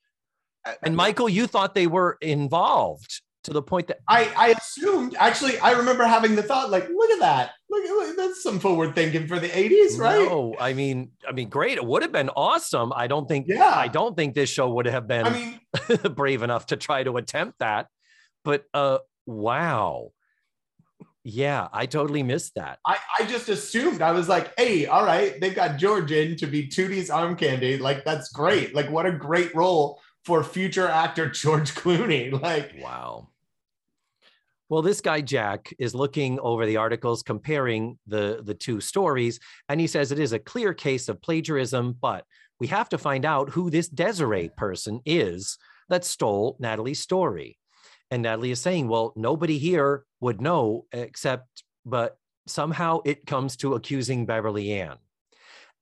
[0.66, 5.16] uh, And Michael, you thought they were involved to the point that I, I assumed
[5.18, 8.94] actually I remember having the thought like look at that look, look that's some forward
[8.94, 11.76] thinking for the 80s right no, I mean, I mean, great.
[11.76, 12.92] It would have been awesome.
[12.94, 13.46] I don't think.
[13.48, 13.72] Yeah.
[13.74, 15.60] I don't think this show would have been I mean
[16.14, 17.88] brave enough to try to attempt that.
[18.44, 20.12] But uh, wow,
[21.24, 22.78] yeah, I totally missed that.
[22.86, 26.46] I, I just assumed I was like hey all right they've got George in to
[26.46, 31.28] be Tootie's arm candy like that's great like what a great role for future actor
[31.30, 33.28] George Clooney like Wow.
[34.72, 39.78] Well, this guy Jack is looking over the articles, comparing the the two stories, and
[39.78, 42.24] he says it is a clear case of plagiarism, but
[42.58, 45.58] we have to find out who this Desiree person is
[45.90, 47.58] that stole Natalie's story.
[48.10, 53.74] And Natalie is saying, well, nobody here would know except, but somehow it comes to
[53.74, 54.96] accusing Beverly Ann.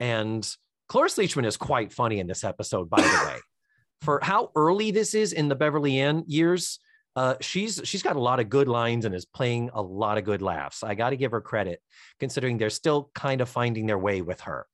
[0.00, 0.44] And
[0.88, 3.38] Cloris Leachman is quite funny in this episode, by the way.
[4.00, 6.80] For how early this is in the Beverly Ann years,
[7.16, 10.24] uh, she's she's got a lot of good lines and is playing a lot of
[10.24, 10.82] good laughs.
[10.82, 11.80] I got to give her credit,
[12.18, 14.66] considering they're still kind of finding their way with her.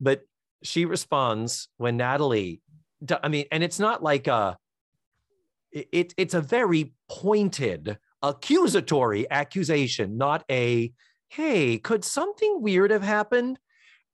[0.00, 0.22] But
[0.62, 2.60] she responds when Natalie,
[3.22, 4.56] I mean, and it's not like a,
[5.70, 10.92] it, it's a very pointed, accusatory accusation, not a,
[11.28, 13.58] hey, could something weird have happened?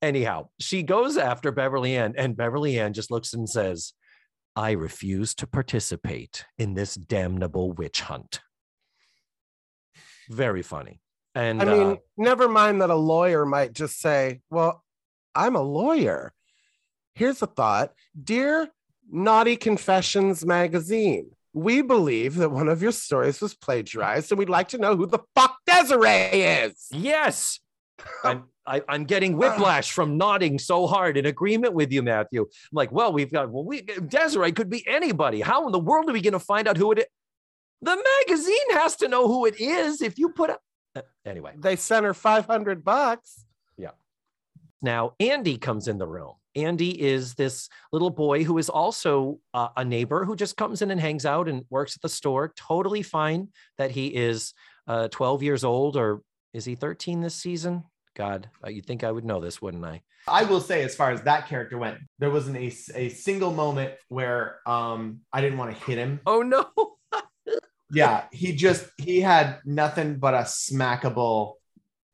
[0.02, 3.92] Anyhow, she goes after Beverly Ann, and Beverly Ann just looks and says,
[4.56, 8.40] I refuse to participate in this damnable witch hunt.
[10.28, 11.00] Very funny.
[11.34, 14.84] And I mean, uh, never mind that a lawyer might just say, Well,
[15.34, 16.32] I'm a lawyer.
[17.14, 18.68] Here's a thought Dear
[19.10, 24.68] Naughty Confessions magazine, we believe that one of your stories was plagiarized, and we'd like
[24.68, 26.86] to know who the fuck Desiree is.
[26.92, 27.60] yes,
[28.24, 32.42] I'm, I, I'm getting whiplash from nodding so hard in agreement with you, Matthew.
[32.42, 35.40] I'm like, well, we've got, well, we, Desiree could be anybody.
[35.40, 37.06] How in the world are we going to find out who it is?
[37.82, 40.60] The magazine has to know who it is if you put up.
[40.94, 43.44] Uh, anyway, They sent her 500 bucks.
[43.78, 43.90] Yeah.
[44.82, 46.34] Now, Andy comes in the room.
[46.56, 50.90] Andy is this little boy who is also uh, a neighbor who just comes in
[50.90, 52.52] and hangs out and works at the store.
[52.56, 54.52] Totally fine that he is
[54.86, 57.84] uh, 12 years old, or is he 13 this season?
[58.16, 60.02] God, uh, you'd think I would know this, wouldn't I?
[60.28, 63.94] I will say, as far as that character went, there wasn't a, a single moment
[64.08, 66.20] where um, I didn't want to hit him.
[66.26, 66.68] Oh, no.
[67.92, 71.54] Yeah, he just he had nothing but a smackable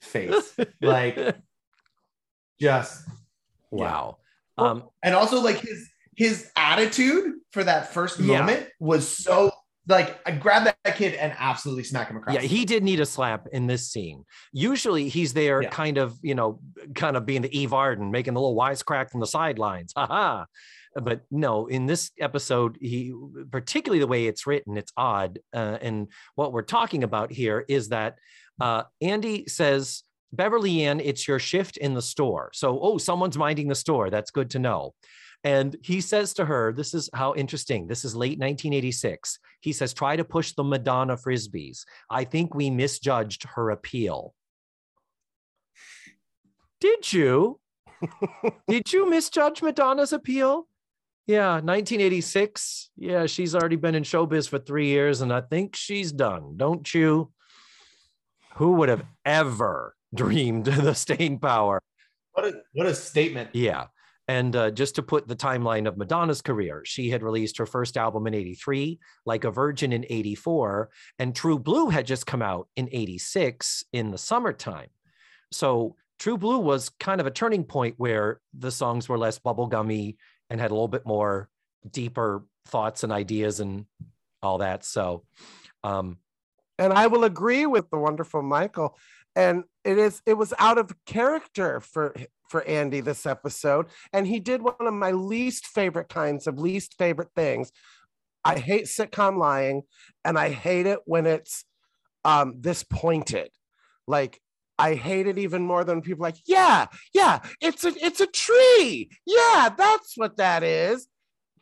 [0.01, 1.19] face, like
[2.59, 3.07] just
[3.71, 4.17] wow.
[4.57, 8.39] Well, Um, and also like his his attitude for that first Yeah.
[8.39, 9.51] moment was so
[9.89, 12.35] like I grabbed that kid and absolutely smack him across.
[12.35, 14.25] yeah, he did need a slap in this scene.
[14.53, 15.71] Usually he's there Yeah.
[15.71, 16.61] kind of, you know,
[16.95, 19.93] kind of being the Eve Arden, making the little wisecrack from the sidelines.
[19.97, 20.45] Haha.
[21.01, 23.13] But no, in this episode, he
[23.51, 25.39] particularly the way it's written, it's odd.
[25.55, 28.17] Uh, and what we're talking about here is that
[28.61, 32.51] uh, Andy says, Beverly Ann, it's your shift in the store.
[32.55, 34.09] So, oh, someone's minding the store.
[34.11, 34.95] That's good to know.
[35.47, 37.87] And he says to her, This is how interesting.
[37.87, 39.39] This is late 1986.
[39.61, 41.85] He says, Try to push the Madonna frisbees.
[42.11, 44.35] I think we misjudged her appeal.
[46.81, 47.61] Did you?
[48.69, 50.67] Did you misjudge Madonna's appeal?
[51.29, 52.91] Yeah, 1986.
[52.97, 56.93] Yeah, she's already been in showbiz for three years, and I think she's done, don't
[56.93, 57.31] you?
[58.57, 61.81] Who would have ever dreamed the staying power?
[62.33, 63.51] what a what a statement.
[63.53, 63.87] Yeah.
[64.29, 67.97] And uh, just to put the timeline of Madonna's career, she had released her first
[67.97, 72.69] album in 83, Like a Virgin in 84, and True Blue had just come out
[72.75, 74.89] in 86 in the summertime.
[75.53, 80.17] So True Blue was kind of a turning point where the songs were less bubblegummy
[80.51, 81.49] and had a little bit more
[81.89, 83.87] deeper thoughts and ideas and
[84.43, 84.85] all that.
[84.85, 85.25] So,
[85.85, 86.19] um,
[86.79, 88.97] and I will agree with the wonderful Michael.
[89.37, 92.15] And it is it was out of character for
[92.49, 96.97] for Andy this episode, and he did one of my least favorite kinds of least
[96.99, 97.71] favorite things.
[98.45, 99.83] I hate sitcom lying,
[100.25, 101.65] and I hate it when it's
[102.25, 103.51] um, this pointed.
[104.07, 104.41] Like
[104.79, 109.11] I hate it even more than people like, yeah, yeah, it's a it's a tree.
[109.27, 111.09] Yeah, that's what that is.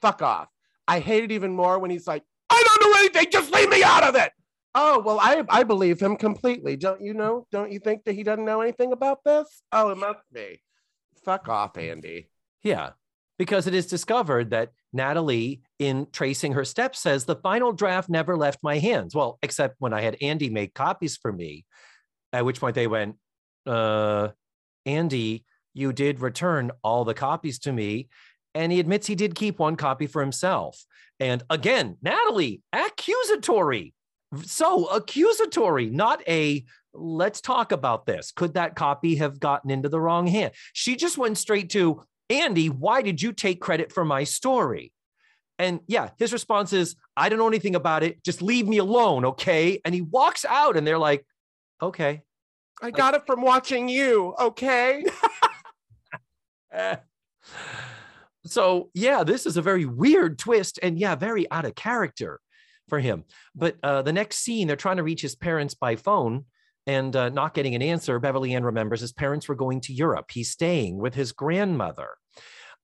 [0.00, 0.48] Fuck off.
[0.86, 3.82] I hate it even more when he's like, I don't know anything, just leave me
[3.82, 4.32] out of it.
[4.74, 6.76] Oh, well, I I believe him completely.
[6.76, 7.46] Don't you know?
[7.52, 9.62] Don't you think that he doesn't know anything about this?
[9.72, 10.60] Oh, it must be.
[11.24, 12.28] Fuck off, Andy.
[12.62, 12.90] Yeah,
[13.38, 18.36] because it is discovered that Natalie, in tracing her steps, says the final draft never
[18.36, 19.14] left my hands.
[19.14, 21.64] Well, except when I had Andy make copies for me,
[22.32, 23.16] at which point they went,
[23.66, 24.28] uh,
[24.86, 28.08] Andy, you did return all the copies to me.
[28.54, 30.84] And he admits he did keep one copy for himself.
[31.18, 33.94] And again, Natalie, accusatory.
[34.42, 38.32] So accusatory, not a let's talk about this.
[38.32, 40.52] Could that copy have gotten into the wrong hand?
[40.72, 44.92] She just went straight to Andy, why did you take credit for my story?
[45.58, 48.24] And yeah, his response is, I don't know anything about it.
[48.24, 49.24] Just leave me alone.
[49.24, 49.80] Okay.
[49.84, 51.24] And he walks out and they're like,
[51.80, 52.22] okay.
[52.82, 54.34] I got it from watching you.
[54.40, 55.04] Okay.
[58.46, 62.40] so yeah, this is a very weird twist and yeah, very out of character
[62.88, 63.24] for him.
[63.54, 66.44] But uh, the next scene, they're trying to reach his parents by phone
[66.86, 68.18] and uh, not getting an answer.
[68.18, 70.30] Beverly Ann remembers his parents were going to Europe.
[70.30, 72.10] He's staying with his grandmother.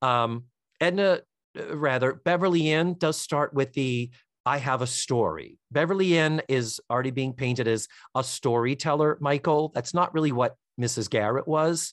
[0.01, 0.44] Um,
[0.80, 1.20] Edna,
[1.59, 4.11] uh, rather, Beverly Ann does start with the
[4.46, 5.59] I have a story.
[5.70, 9.70] Beverly Ann is already being painted as a storyteller, Michael.
[9.74, 11.11] That's not really what Mrs.
[11.11, 11.92] Garrett was.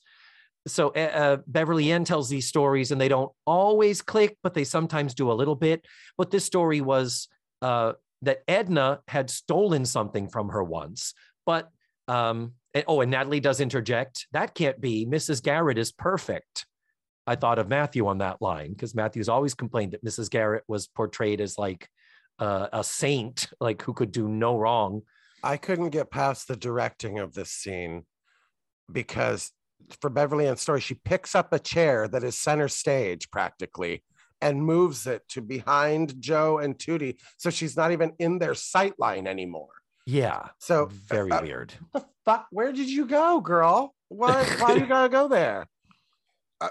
[0.65, 4.63] So uh, uh, Beverly Ann tells these stories and they don't always click, but they
[4.63, 5.85] sometimes do a little bit.
[6.17, 7.27] But this story was
[7.61, 11.13] uh, that Edna had stolen something from her once,
[11.45, 11.69] but
[12.07, 14.27] um, and, oh, and Natalie does interject.
[14.31, 15.05] That can't be.
[15.05, 15.41] Mrs.
[15.43, 16.65] Garrett is perfect.
[17.25, 20.29] I thought of Matthew on that line because Matthew's always complained that Mrs.
[20.29, 21.89] Garrett was portrayed as like
[22.39, 25.01] uh, a saint, like who could do no wrong.
[25.43, 28.05] I couldn't get past the directing of this scene
[28.91, 29.51] because
[30.01, 34.03] for Beverly Ann's story, she picks up a chair that is center stage practically
[34.41, 37.17] and moves it to behind Jo and Tootie.
[37.37, 39.69] So she's not even in their sight line anymore.
[40.05, 40.49] Yeah.
[40.59, 41.73] So very uh, weird.
[41.91, 42.47] What the fuck?
[42.51, 43.93] Where did you go, girl?
[44.09, 44.43] Why?
[44.59, 45.67] Why you gotta go there?
[46.61, 46.69] I,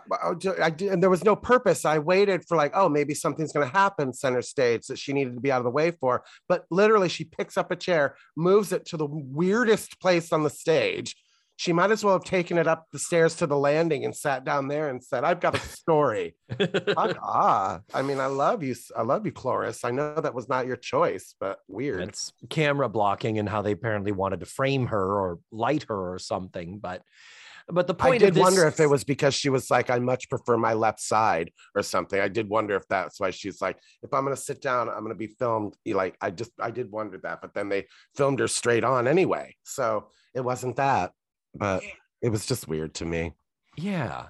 [0.61, 1.85] I, did, and there was no purpose.
[1.85, 5.35] I waited for like, oh, maybe something's going to happen center stage that she needed
[5.35, 6.25] to be out of the way for.
[6.49, 10.51] But literally, she picks up a chair, moves it to the weirdest place on the
[10.51, 11.15] stage,
[11.57, 14.45] she might as well have taken it up the stairs to the landing and sat
[14.45, 16.37] down there and said, I've got a story.
[16.97, 18.75] ah, I mean, I love you.
[18.95, 19.83] I love you, Cloris.
[19.83, 22.03] I know that was not your choice, but weird.
[22.03, 26.19] It's camera blocking and how they apparently wanted to frame her or light her or
[26.19, 26.79] something.
[26.79, 27.03] But
[27.69, 28.43] but the point I did this...
[28.43, 31.83] wonder if it was because she was like, I much prefer my left side or
[31.83, 32.21] something.
[32.21, 35.15] I did wonder if that's why she's like, if I'm gonna sit down, I'm gonna
[35.15, 35.75] be filmed.
[35.87, 39.57] Like, I just I did wonder that, but then they filmed her straight on anyway.
[39.65, 41.13] So it wasn't that
[41.57, 41.83] but
[42.23, 43.35] it was just weird to me.
[43.77, 44.27] Yeah.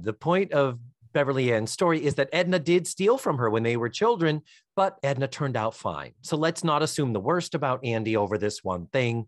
[0.00, 0.78] The point of
[1.12, 4.42] Beverly Ann's story is that Edna did steal from her when they were children,
[4.74, 6.12] but Edna turned out fine.
[6.20, 9.26] So let's not assume the worst about Andy over this one thing.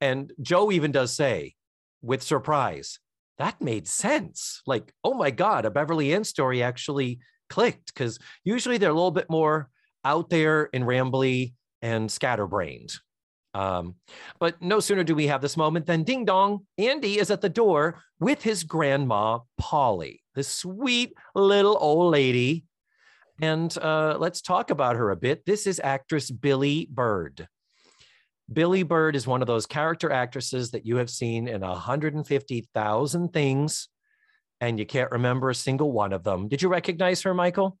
[0.00, 1.54] And Jo even does say,
[2.02, 2.98] with surprise,
[3.38, 4.60] that made sense.
[4.66, 9.10] Like, oh my God, a Beverly Ann story actually clicked because usually they're a little
[9.10, 9.70] bit more
[10.04, 12.92] out there and rambly and scatterbrained.
[13.52, 13.96] Um,
[14.38, 17.48] but no sooner do we have this moment than ding dong, Andy is at the
[17.48, 22.64] door with his grandma, Polly, this sweet little old lady.
[23.42, 25.44] And uh, let's talk about her a bit.
[25.46, 27.48] This is actress Billie Bird.
[28.52, 33.88] Billie Bird is one of those character actresses that you have seen in 150,000 things,
[34.60, 36.48] and you can't remember a single one of them.
[36.48, 37.78] Did you recognize her, Michael?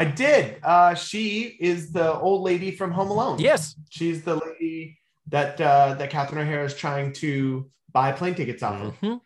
[0.00, 0.56] I did.
[0.62, 3.38] Uh, she is the old lady from Home Alone.
[3.38, 4.98] Yes, she's the lady
[5.28, 9.18] that uh, that Catherine O'Hara is trying to buy plane tickets off of, mm-hmm.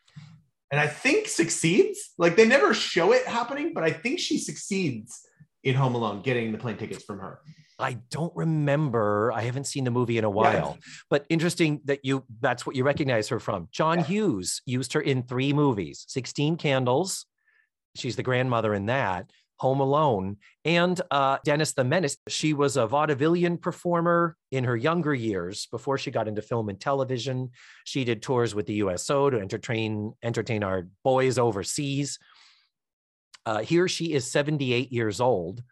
[0.72, 2.10] and I think succeeds.
[2.18, 5.20] Like they never show it happening, but I think she succeeds
[5.62, 7.38] in Home Alone getting the plane tickets from her.
[7.78, 9.30] I don't remember.
[9.32, 10.88] I haven't seen the movie in a while, yeah.
[11.08, 13.68] but interesting that you that's what you recognize her from.
[13.70, 14.06] John yeah.
[14.06, 17.26] Hughes used her in three movies 16 Candles.
[17.94, 19.30] She's the grandmother in that.
[19.58, 22.16] Home Alone, and uh, Dennis the Menace.
[22.28, 26.80] She was a vaudevillian performer in her younger years before she got into film and
[26.80, 27.50] television.
[27.84, 32.18] She did tours with the USO to entertain entertain our boys overseas.
[33.46, 35.62] Uh, here she is 78 years old.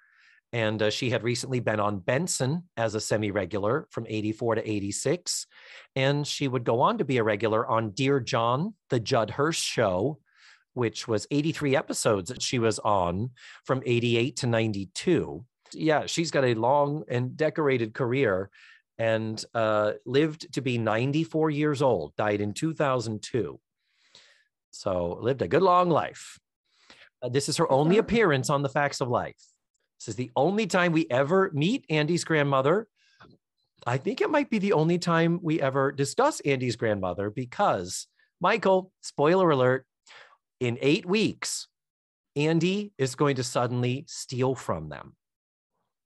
[0.55, 4.71] And uh, she had recently been on Benson as a semi regular from 84 to
[4.71, 5.47] 86.
[5.97, 9.61] And she would go on to be a regular on Dear John, the Judd Hirsch
[9.61, 10.19] show,
[10.75, 13.31] which was 83 episodes that she was on
[13.65, 15.45] from 88 to 92.
[15.75, 18.51] Yeah, she's got a long and decorated career
[18.99, 23.59] and uh, lived to be 94 years old, died in 2002.
[24.71, 26.39] So lived a good long life.
[27.23, 29.41] Uh, this is her only appearance on the Facts of Life.
[29.99, 32.89] This is the only time we ever meet Andy's grandmother.
[33.87, 38.07] I think it might be the only time we ever discuss Andy's grandmother because,
[38.41, 39.87] Michael, spoiler alert,
[40.63, 41.67] in eight weeks,
[42.37, 45.17] Andy is going to suddenly steal from them.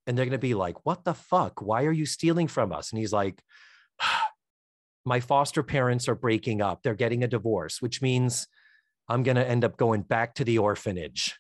[0.07, 1.61] And they're going to be like, What the fuck?
[1.61, 2.91] Why are you stealing from us?
[2.91, 3.43] And he's like,
[5.05, 6.83] My foster parents are breaking up.
[6.83, 8.49] They're getting a divorce, which means
[9.09, 11.39] I'm going to end up going back to the orphanage.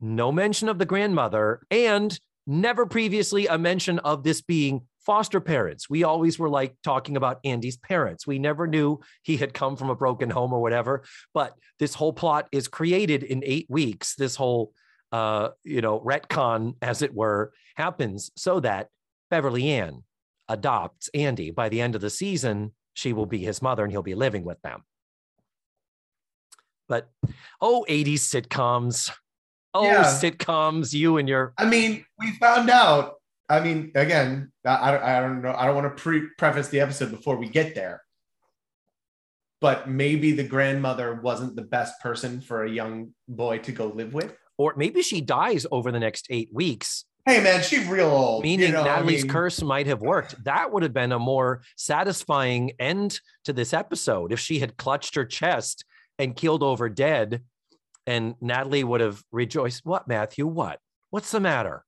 [0.00, 5.90] No mention of the grandmother and never previously a mention of this being foster parents.
[5.90, 8.26] We always were like talking about Andy's parents.
[8.26, 11.04] We never knew he had come from a broken home or whatever.
[11.34, 14.14] But this whole plot is created in eight weeks.
[14.14, 14.72] This whole,
[15.10, 18.88] uh, you know, retcon, as it were, happens so that
[19.30, 20.04] Beverly Ann
[20.48, 21.50] adopts Andy.
[21.50, 24.44] By the end of the season, she will be his mother and he'll be living
[24.44, 24.82] with them.
[26.88, 27.10] But
[27.60, 29.10] oh, 80s sitcoms.
[29.74, 30.04] Oh, Yeah.
[30.04, 33.14] sitcoms, you and your I mean, we found out.
[33.52, 35.54] I mean, again, I, I don't- I don't know.
[35.56, 38.02] I don't want to pre preface the episode before we get there.
[39.60, 44.12] But maybe the grandmother wasn't the best person for a young boy to go live
[44.14, 44.34] with.
[44.58, 48.42] or maybe she dies over the next eight weeks, Hey, man, she's real old.
[48.42, 50.42] meaning you know, I Natalie's mean, curse might have worked.
[50.44, 55.14] That would have been a more satisfying end to this episode if she had clutched
[55.14, 55.84] her chest
[56.18, 57.42] and keeled over dead,
[58.06, 59.86] and Natalie would have rejoiced.
[59.86, 60.46] What, Matthew?
[60.46, 60.80] What?
[61.10, 61.84] What's the matter?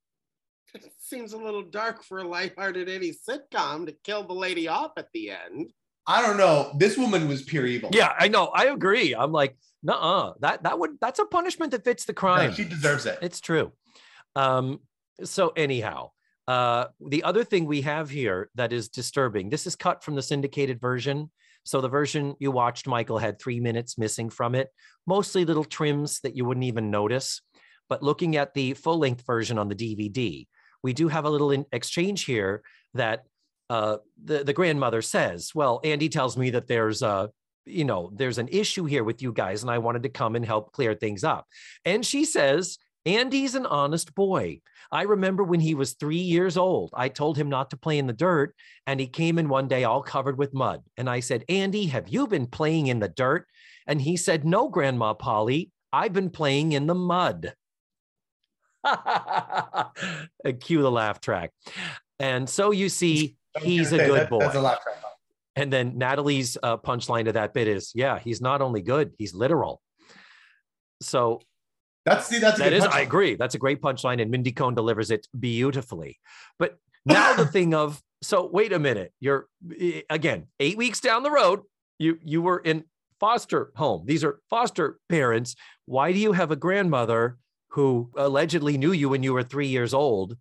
[1.14, 4.90] It seems a little dark for a lighthearted 80s sitcom to kill the lady off
[4.96, 5.72] at the end.
[6.08, 6.74] I don't know.
[6.76, 7.90] This woman was pure evil.
[7.92, 8.46] Yeah, I know.
[8.46, 9.14] I agree.
[9.14, 12.52] I'm like, nah, that that would that's a punishment that fits the No, crime.
[12.52, 13.20] she deserves it.
[13.22, 13.70] It's true.
[14.34, 14.80] Um,
[15.22, 16.10] so anyhow,
[16.48, 19.50] uh, the other thing we have here that is disturbing.
[19.50, 21.30] This is cut from the syndicated version.
[21.62, 24.68] So the version you watched, Michael, had three minutes missing from it,
[25.06, 27.40] mostly little trims that you wouldn't even notice.
[27.88, 30.48] But looking at the full length version on the DVD,
[30.84, 32.62] we do have a little exchange here
[32.92, 33.24] that
[33.70, 37.30] uh, the the grandmother says, "Well, Andy tells me that there's a."
[37.66, 40.44] You know, there's an issue here with you guys, and I wanted to come and
[40.44, 41.46] help clear things up.
[41.86, 42.76] And she says,
[43.06, 44.60] Andy's an honest boy.
[44.92, 48.06] I remember when he was three years old, I told him not to play in
[48.06, 48.54] the dirt,
[48.86, 50.82] and he came in one day all covered with mud.
[50.98, 53.46] And I said, Andy, have you been playing in the dirt?
[53.86, 57.54] And he said, No, Grandma Polly, I've been playing in the mud.
[60.60, 61.50] Cue the laugh track.
[62.18, 64.40] And so you see, he's a good that- boy.
[64.40, 64.96] That's a laugh track.
[65.56, 69.34] And then Natalie's uh, punchline to that bit is, yeah, he's not only good, he's
[69.34, 69.80] literal.
[71.00, 71.40] So
[72.04, 72.84] That's see, that's a that is.
[72.84, 73.36] I agree.
[73.36, 76.18] That's a great punchline, and Mindy Cohn delivers it beautifully.
[76.58, 76.76] But
[77.06, 79.46] now the thing of, so wait a minute, you're
[80.10, 81.60] again eight weeks down the road.
[81.98, 82.84] You you were in
[83.20, 84.06] foster home.
[84.06, 85.54] These are foster parents.
[85.86, 87.38] Why do you have a grandmother
[87.74, 90.36] who allegedly knew you when you were three years old?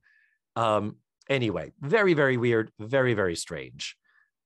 [0.56, 0.98] Um,
[1.30, 3.96] anyway, very very weird, very very strange.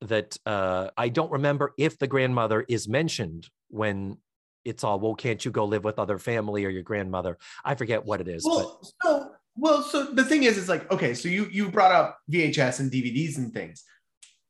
[0.02, 4.18] That uh, I don't remember if the grandmother is mentioned when
[4.64, 8.04] it's all well can't you go live with other family or your grandmother i forget
[8.04, 11.28] what it is but Well, so well, so the thing is, it's like okay, so
[11.28, 13.84] you you brought up VHS and DVDs and things.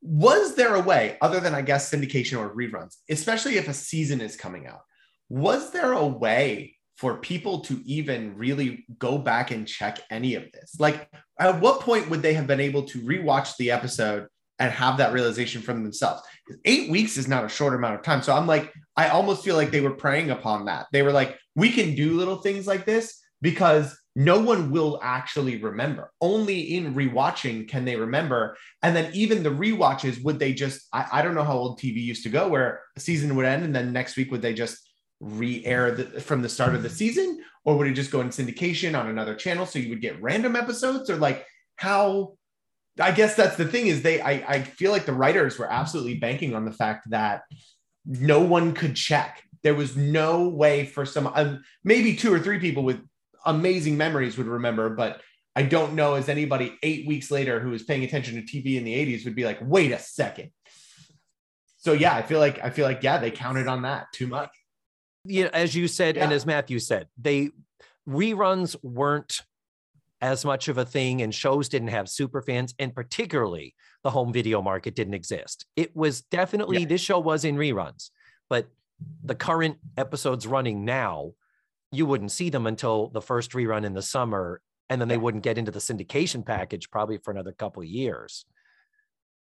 [0.01, 4.21] Was there a way, other than I guess syndication or reruns, especially if a season
[4.21, 4.81] is coming out?
[5.29, 10.52] Was there a way for people to even really go back and check any of
[10.52, 10.76] this?
[10.80, 14.28] Like, at what point would they have been able to rewatch the episode
[14.60, 16.24] and have that realization from themselves?
[16.66, 18.24] Eight weeks is not a short amount of time.
[18.24, 20.88] So I'm like, I almost feel like they were preying upon that.
[20.91, 25.58] They were like, we can do little things like this because no one will actually
[25.58, 26.12] remember.
[26.22, 28.58] Only in rewatching can they remember.
[28.82, 31.98] And then even the rewatches, would they just, I, I don't know how old TV
[31.98, 34.86] used to go where a season would end and then next week would they just
[35.20, 37.41] re-air the, from the start of the season?
[37.65, 40.55] Or would it just go in syndication on another channel so you would get random
[40.55, 41.09] episodes?
[41.09, 41.45] Or like
[41.78, 42.34] how
[42.99, 46.15] i guess that's the thing is they i, I feel like the writers were absolutely
[46.15, 47.43] banking on the fact that
[48.07, 49.43] no one could check.
[49.63, 53.01] There was no way for some um, maybe two or three people with
[53.45, 55.22] amazing memories would remember but
[55.55, 58.84] i don't know as anybody eight weeks later who was paying attention to tv in
[58.84, 60.51] the 80s would be like wait a second.
[61.78, 64.49] So yeah i feel like i feel like yeah they counted on that too much
[65.28, 67.49] you know, as you said and as matthew said they
[68.07, 69.43] reruns weren't
[70.21, 74.34] as much of a thing and shows didn't have super fans and particularly the home
[74.34, 75.65] video market didn't exist.
[75.75, 76.88] It was definitely Yeah.
[76.88, 78.09] this show was in reruns,
[78.49, 78.67] but
[79.23, 81.34] the current episodes running now,
[81.91, 85.43] you wouldn't see them until the first rerun in the summer and then they wouldn't
[85.43, 88.45] get into the syndication package probably for another couple of years.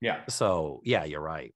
[0.02, 0.22] Yeah.
[0.28, 1.54] So, yeah, you're right.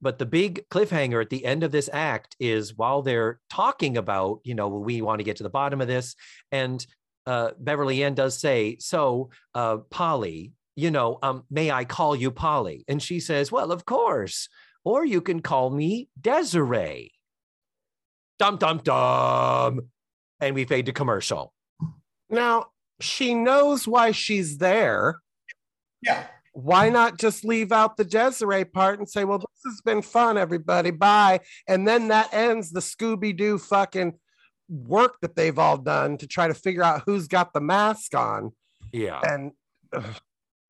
[0.00, 4.40] But the big cliffhanger at the end of this act is while they're talking about,
[4.44, 6.14] you know, we want to get to the bottom of this.
[6.52, 6.84] And
[7.26, 12.30] uh, Beverly Ann does say, So, uh, Polly, you know, um, may I call you
[12.30, 12.84] Polly?
[12.86, 14.48] And she says, Well, of course.
[14.84, 17.12] Or you can call me Desiree.
[18.38, 19.80] Dum, dum, dum.
[20.40, 21.52] And we fade to commercial.
[22.30, 22.66] Now,
[23.00, 25.20] she knows why she's there.
[26.00, 26.26] Yeah.
[26.60, 30.36] Why not just leave out the Desiree part and say, well, this has been fun,
[30.36, 30.90] everybody.
[30.90, 31.38] Bye.
[31.68, 34.14] And then that ends the Scooby Doo fucking
[34.68, 38.50] work that they've all done to try to figure out who's got the mask on.
[38.92, 39.20] Yeah.
[39.22, 39.52] And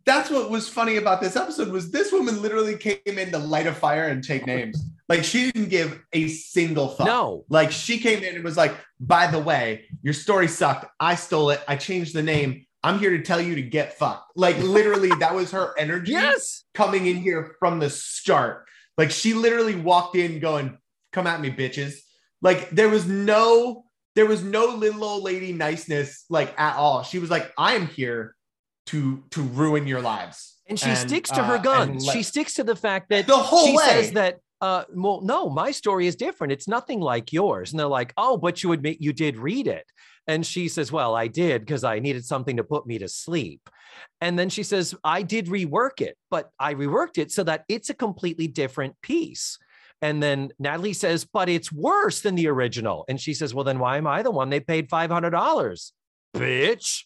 [0.05, 3.67] That's what was funny about this episode was this woman literally came in to light
[3.67, 4.83] a fire and take names.
[5.09, 7.07] Like she didn't give a single thought.
[7.07, 7.45] No.
[7.49, 10.87] Like she came in and was like, by the way, your story sucked.
[11.01, 11.63] I stole it.
[11.67, 12.67] I changed the name.
[12.83, 14.33] I'm here to tell you to get fucked.
[14.37, 16.65] Like literally, that was her energy Yes.
[16.75, 18.67] coming in here from the start.
[18.97, 20.79] Like she literally walked in going,
[21.13, 21.99] come at me, bitches.
[22.43, 27.03] Like there was no, there was no little old lady niceness like at all.
[27.03, 28.37] She was like, I am here
[28.87, 30.57] to to ruin your lives.
[30.67, 32.07] And she And, sticks to uh, her guns.
[32.07, 33.85] let- she sticks to the fact that the whole she way.
[33.87, 37.87] says that uh well no my story is different it's nothing like yours and they're
[37.87, 39.87] like oh but you admit you did read it
[40.29, 43.69] and she says well i did because i needed something to put me to sleep.
[44.21, 47.91] And then she says i did rework it but i reworked it so that it's
[47.91, 49.59] a completely different piece.
[50.01, 53.05] And then natalie says but it's worse than the original.
[53.09, 55.91] And she says well then why am i the one they paid $500
[56.37, 57.05] bitch.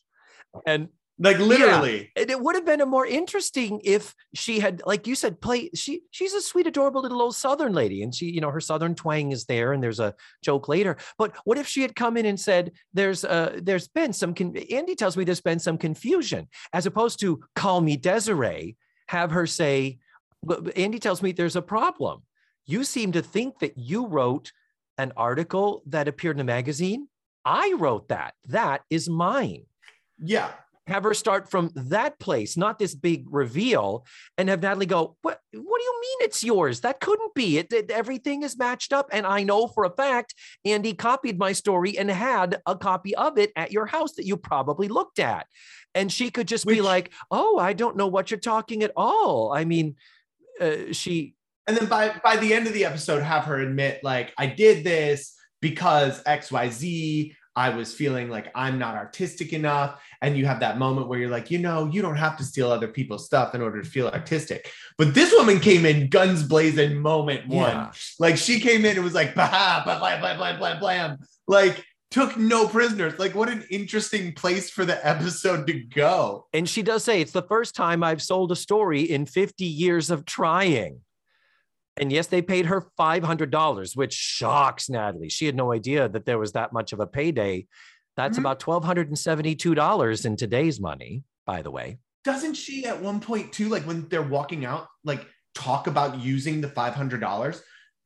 [0.66, 0.88] And
[1.22, 2.10] like literally.
[2.16, 5.70] and it would have been a more interesting if she had, like you said, play.
[5.74, 8.94] She she's a sweet, adorable little old Southern lady, and she, you know, her Southern
[8.94, 10.96] twang is there, and there's a joke later.
[11.18, 14.56] But what if she had come in and said, "There's uh, there's been some." Con-
[14.70, 18.76] Andy tells me there's been some confusion, as opposed to call me Desiree.
[19.08, 19.98] Have her say,
[20.42, 22.22] "But- but Andy tells me there's a problem.
[22.66, 24.52] You seem to think that you wrote
[24.98, 27.08] an article that appeared in a magazine.
[27.44, 28.34] I wrote that.
[28.48, 29.64] That is mine
[30.22, 30.52] Yeah.
[30.88, 34.04] Have her start from that place, not this big reveal,
[34.36, 35.38] and have Natalie go, "What?
[35.52, 36.80] What do you mean it's yours?
[36.80, 37.58] That couldn't be.
[37.58, 41.52] It, it- everything is matched up, and I know for a fact Andy copied my
[41.52, 45.46] story and had a copy of it at your house that you probably looked at."
[45.94, 49.52] And she could just be like, "Oh, I don't know what you're talking at all."
[49.52, 49.96] I mean,
[50.60, 51.34] uh, she
[51.68, 54.82] And then by by the end of the episode, have her admit, like, I did
[54.84, 57.34] this because XYZ.
[57.54, 60.00] I was feeling like I'm not artistic enough.
[60.22, 62.70] And you have that moment where you're like, you know, you don't have to steal
[62.70, 64.70] other people's stuff in order to feel artistic.
[64.96, 67.70] But this woman came in guns blazing moment one.
[67.70, 67.92] Yeah.
[68.18, 71.18] Like she came in and was like, bah, blah, blah, blah, blah, blah, blam.
[71.46, 73.18] Like took no prisoners.
[73.18, 76.46] Like what an interesting place for the episode to go.
[76.52, 80.10] and she does say it's the first time I've sold a story in 50 years
[80.10, 81.00] of trying.
[81.98, 85.28] And yes, they paid her $500, which shocks Natalie.
[85.28, 87.66] She had no idea that there was that much of a payday.
[88.16, 88.40] That's Mhm.
[88.40, 91.98] about $1,272 in today's money, by the way.
[92.24, 95.26] doesn't she at one point too like when they're walking out like
[95.56, 97.64] talk about using the $500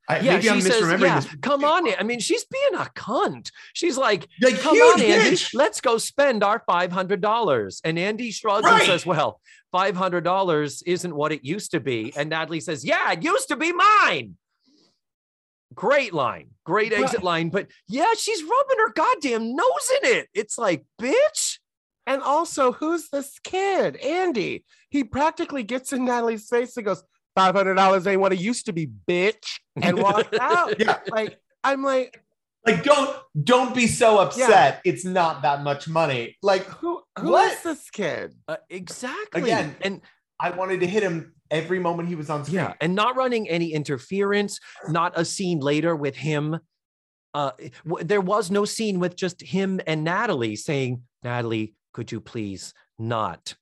[0.09, 1.87] I, Yeah, maybe i'm she says, misremembering yeah, this come on.
[1.99, 3.51] I mean, she's being a cunt.
[3.73, 7.81] She's like, like come on, Andy, let's go spend our $500.
[7.83, 9.41] And Andy shrugs and says, well,
[9.75, 12.13] $500 isn't what it used to be.
[12.15, 14.37] And Natalie says, yeah, it used to be mine.
[15.73, 17.03] Great line, great Right.
[17.03, 17.49] exit line.
[17.49, 20.27] But yeah, she's rubbing her goddamn nose in it.
[20.33, 21.59] It's like, bitch.
[22.07, 23.97] and also, who's this kid?
[23.97, 24.63] Andy.
[24.89, 27.03] He practically gets in Natalie's face and goes,
[27.37, 29.59] $500 ain't what it used to be, bitch.
[29.81, 30.79] And walks out.
[30.79, 32.21] yeah Like, I'm like,
[32.65, 37.31] like don't don't be so upset it's not that much money like who who is
[37.31, 37.63] What?
[37.63, 38.33] this kid?
[38.47, 39.41] Uh, exactly.
[39.43, 40.01] Again, and
[40.39, 43.47] i wanted to hit him every moment he was on screen Yeah, and not running
[43.47, 44.59] any interference,
[44.89, 46.59] not a scene later with him.
[47.33, 47.51] Uh,
[47.87, 52.73] w- there was no scene with just him and Natalie saying, Natalie, could you please
[52.99, 53.55] not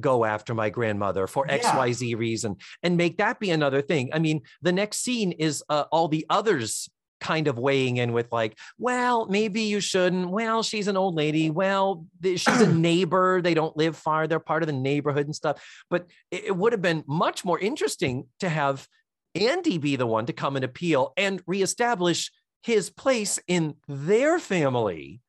[0.00, 1.58] go after my grandmother for Yeah.
[1.58, 4.10] XYZ reason and make that be another thing?
[4.12, 6.88] I mean, the next scene is uh, all the others
[7.20, 10.28] kind of weighing in with like, well, maybe you shouldn't.
[10.28, 11.48] Well, she's an old lady.
[11.48, 13.40] Well, she's a neighbor.
[13.40, 14.26] They don't live far.
[14.26, 15.64] They're part of the neighborhood and stuff.
[15.88, 18.86] But it would have been much more interesting to have
[19.34, 22.30] Andy be the one to come and appeal and reestablish
[22.62, 25.20] his place in their family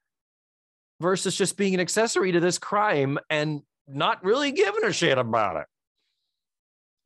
[1.02, 5.58] versus just being an accessory to this crime and not really giving a shit about
[5.58, 5.68] it.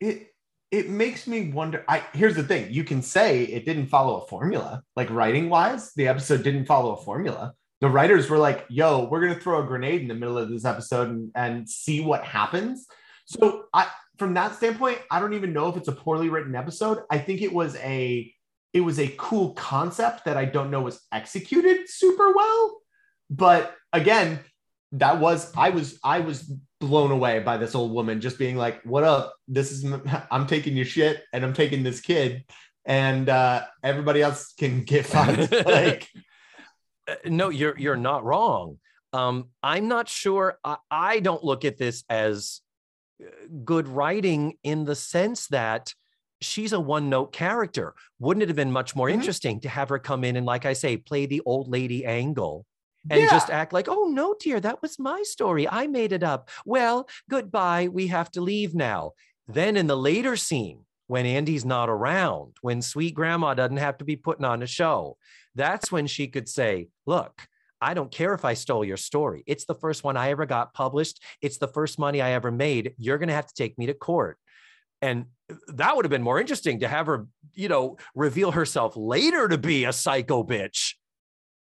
[0.01, 0.27] It
[0.71, 1.83] it makes me wonder.
[1.87, 5.93] I here's the thing: you can say it didn't follow a formula, like writing wise,
[5.95, 7.53] the episode didn't follow a formula.
[7.81, 10.65] The writers were like, "Yo, we're gonna throw a grenade in the middle of this
[10.65, 12.85] episode and, and see what happens."
[13.25, 16.99] So, I from that standpoint, I don't even know if it's a poorly written episode.
[17.09, 18.31] I think it was a
[18.73, 22.81] it was a cool concept that I don't know was executed super well.
[23.29, 24.39] But again,
[24.93, 28.81] that was I was I was blown away by this old woman just being like,
[28.83, 29.33] "What up?
[29.47, 29.85] This is
[30.31, 32.45] I'm taking your shit and I'm taking this kid,
[32.85, 36.07] and uh, everybody else can get fucked." like,
[37.25, 38.79] no, you're you're not wrong.
[39.13, 40.59] Um, I'm not sure.
[40.63, 42.61] I, I don't look at this as
[43.21, 43.25] uh,
[43.65, 45.93] good writing in the sense that
[46.41, 47.93] she's a one note character.
[48.19, 49.13] Wouldn't it have been much more Mhm.
[49.13, 52.65] interesting to have her come in and, like I say, play the old lady angle
[53.09, 53.29] and Yeah.
[53.29, 55.67] just act like, oh, no, dear, that was my story.
[55.69, 56.49] I made it up.
[56.65, 57.87] Well, goodbye.
[57.87, 59.11] We have to leave now.
[59.47, 64.05] Then in the later scene, when Andy's not around, when sweet grandma doesn't have to
[64.05, 65.17] be putting on a show,
[65.55, 67.47] that's when she could say, look,
[67.81, 69.43] I don't care if I stole your story.
[69.47, 71.23] It's the first one I ever got published.
[71.41, 72.93] It's the first money I ever made.
[72.97, 74.37] You're going to have to take me to court.
[75.01, 78.95] And uh, that would have been more interesting to have her, you know, reveal herself
[78.97, 80.95] later to be a psycho bitch.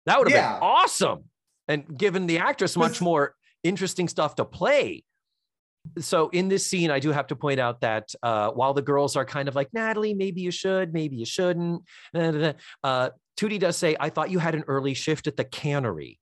[0.07, 0.53] That would have Yeah.
[0.55, 1.25] been awesome
[1.67, 5.03] and given the actress much more interesting stuff to play.
[5.99, 9.15] So in this scene, I do have to point out that uh, while the girls
[9.15, 11.83] are kind of like, Natalie, maybe you should, maybe you shouldn't,
[12.13, 12.53] da, da, da,"
[12.83, 16.19] uh, Tootie does say, I thought you had an early shift at the cannery.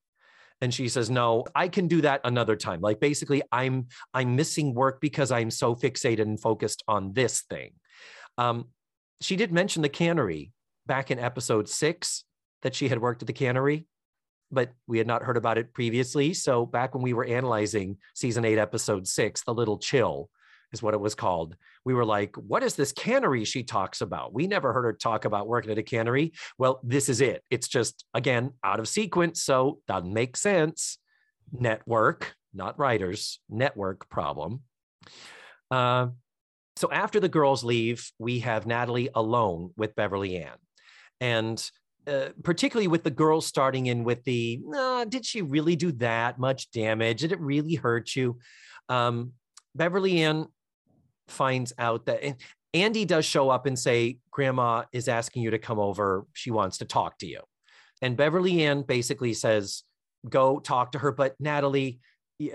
[0.61, 2.81] And she says, no, I can do that another time.
[2.81, 7.73] Like basically, I'm I'm missing work because I'm so fixated and focused on this thing.
[8.37, 8.69] Um,
[9.21, 10.51] she did mention the cannery
[10.85, 12.24] back in episode six
[12.65, 13.85] that she had worked at the cannery,
[14.49, 16.33] but we had not heard about it previously.
[16.33, 20.31] So back when we were analyzing season eight, episode six, the little chill
[20.73, 21.55] is what it was called.
[21.85, 24.33] We were like, what is this cannery she talks about?
[24.33, 26.33] We never heard her talk about working at a cannery.
[26.57, 27.43] Well, this is it.
[27.51, 29.43] It's just, again, out of sequence.
[29.43, 30.97] So doesn't make sense.
[31.51, 34.61] Network, not writers, network problem.
[35.69, 36.07] Uh,
[36.77, 40.57] so after the girls leave, we have Natalie alone with Beverly Ann.
[41.21, 41.63] And
[42.07, 46.39] uh, particularly with the girls starting in with the, "Nah, did she really do that
[46.39, 47.21] much damage?
[47.21, 48.39] Did it really hurt you?
[48.89, 49.33] Um,
[49.73, 50.47] Beverly Ann
[51.27, 52.35] finds out that and
[52.75, 56.25] Andy does show up and say, Grandma is asking you to come over.
[56.33, 57.39] She wants to talk to you.
[58.01, 59.83] And Beverly Ann basically says,
[60.27, 61.13] Go talk to her.
[61.13, 61.99] But Natalie,
[62.39, 62.53] you,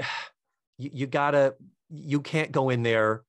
[0.77, 1.55] you gotta,
[1.89, 3.23] you can't go in there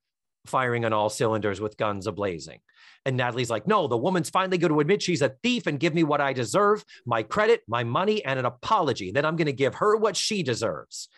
[0.46, 2.58] firing on all cylinders with guns ablazing.
[3.04, 5.94] And Natalie's like, No, the woman's finally going to admit she's a thief and give
[5.94, 9.10] me what I deserve my credit, my money, and an apology.
[9.10, 11.08] Then I'm going to give her what she deserves.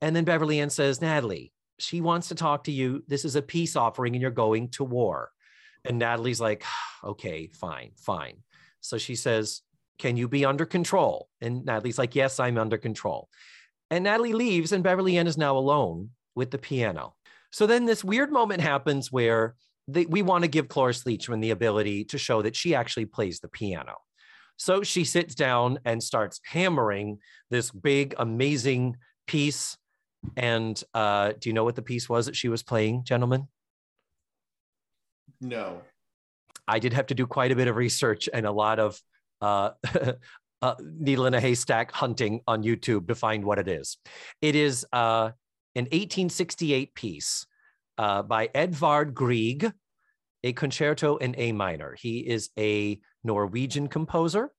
[0.00, 3.02] And then Beverly Ann says, Natalie, she wants to talk to you.
[3.06, 5.30] This is a peace offering and you're going to war.
[5.84, 6.64] And Natalie's like,
[7.04, 8.36] okay, fine, fine.
[8.80, 9.62] So she says,
[9.98, 11.28] Can you be under control?
[11.40, 13.28] And Natalie's like, Yes, I'm under control.
[13.90, 17.14] And Natalie leaves, and Beverly Ann is now alone with the piano.
[17.50, 19.56] So then this weird moment happens where
[19.92, 23.40] they, we want to give Cloris Leachman the ability to show that she actually plays
[23.40, 23.94] the piano.
[24.56, 27.18] So she sits down and starts hammering
[27.48, 29.76] this big, amazing piece.
[30.36, 33.48] And uh, do you know what the piece was that she was playing, gentlemen?
[35.40, 35.82] no.
[36.68, 39.00] I did have to do quite a bit of research and a lot of
[39.40, 39.70] uh,
[40.62, 43.98] uh, needle in a haystack hunting on YouTube to find what it is.
[44.40, 45.30] It is uh,
[45.74, 47.46] an 1868 piece
[48.00, 49.70] uh, by Edvard Grieg,
[50.42, 51.94] a concerto in A minor.
[52.00, 54.50] He is a Norwegian composer,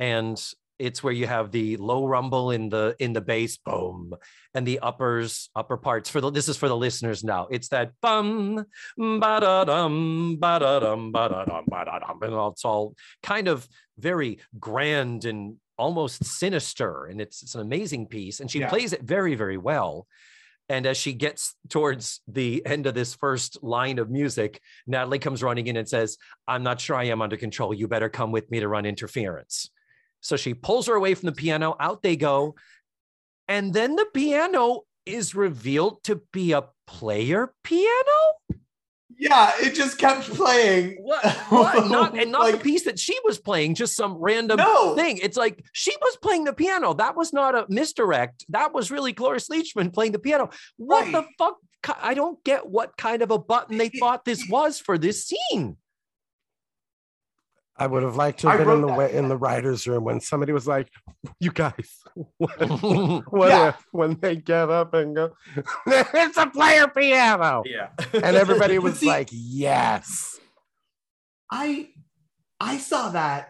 [0.00, 0.36] and
[0.78, 4.14] it's where you have the low rumble in the in the bass, boom,
[4.54, 6.10] and the uppers upper parts.
[6.10, 7.46] For the this is for the listeners now.
[7.50, 8.64] It's that bum
[8.96, 12.94] ba da dum ba da dum ba da dum ba da dum, and it's all
[13.22, 13.68] kind of
[13.98, 18.68] very grand and almost sinister, and it's it's an amazing piece, and she Yeah.
[18.70, 20.08] plays it very very well.
[20.70, 25.42] And as she gets towards the end of this first line of music, Natalie comes
[25.42, 26.16] running in and says,
[26.46, 27.74] I'm not sure I am under control.
[27.74, 29.68] You better come with me to run interference.
[30.20, 31.74] So she pulls her away from the piano.
[31.80, 32.54] Out they go.
[33.48, 37.90] And then the piano is revealed to be a player piano.
[39.20, 40.96] Yeah, it just kept playing.
[41.02, 41.24] What?
[41.50, 41.86] what?
[41.90, 44.94] Not and not the piece that she was playing, just some random No.
[44.96, 45.18] thing.
[45.18, 46.94] It's like she was playing the piano.
[46.94, 48.46] That was not a misdirect.
[48.48, 50.48] That was really Cloris Leachman playing the piano.
[50.78, 51.58] What the fuck?
[52.02, 55.76] I don't get what kind of a button they thought this was for this scene.
[57.80, 60.04] I would have liked to have I been in the way in the writers' room
[60.04, 60.88] when somebody was like,
[61.40, 61.98] "You guys,
[62.36, 62.60] what,
[63.32, 63.68] what Yeah.
[63.68, 65.32] if when they get up and go,
[65.86, 67.88] it's a player piano," yeah.
[68.12, 70.38] and everybody was see- like, "Yes."
[71.50, 71.88] I
[72.60, 73.48] I saw that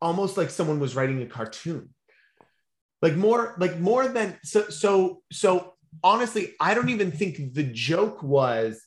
[0.00, 1.90] almost like someone was writing a cartoon.
[3.02, 8.22] Like more like more than so so so honestly, I don't even think the joke
[8.22, 8.82] was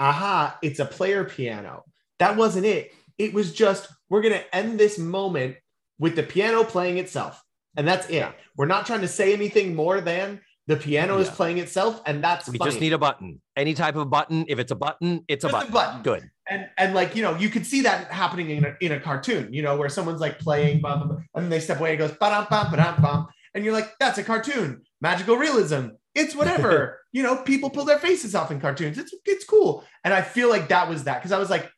[0.00, 1.84] aha, it's a player piano.
[2.18, 2.92] That wasn't it.
[3.16, 5.56] It was just we're going to end this moment
[5.98, 7.42] with the piano playing itself.
[7.76, 8.28] And that's it.
[8.56, 12.48] We're not trying to say anything more than the piano is playing itself and that's
[12.48, 12.70] we funny.
[12.70, 13.42] just need a button.
[13.56, 14.44] Any type of button.
[14.46, 15.68] If it's a button, it's a button.
[15.68, 16.02] a button.
[16.02, 16.30] Good.
[16.48, 19.52] and and like you know you could see that happening in a, in a cartoon
[19.52, 22.70] you know where someone's like playing and then they step away and goes ba bum
[22.70, 27.68] ba bum and you're like that's a cartoon magical realism it's whatever you know people
[27.68, 31.04] pull their faces off in cartoons it's it's cool and i feel like that was
[31.04, 31.70] that because i was like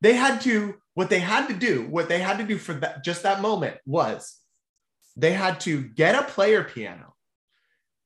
[0.00, 3.04] they had to what they had to do what they had to do for that
[3.04, 4.38] just that moment was
[5.14, 7.14] they had to get a player piano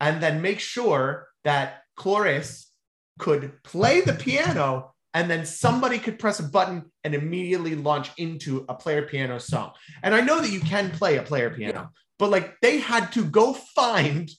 [0.00, 2.70] and then make sure that Cloris
[3.18, 8.64] could play the piano and then somebody could press a button and immediately launch into
[8.68, 9.72] a player piano song.
[10.02, 13.24] And I know that you can play a player piano, but like they had to
[13.24, 14.30] go find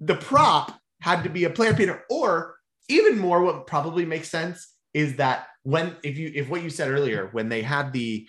[0.00, 2.56] the prop had to be a player piano or
[2.88, 6.90] even more what probably makes sense is that when if you if what you said
[6.90, 8.26] earlier when they had the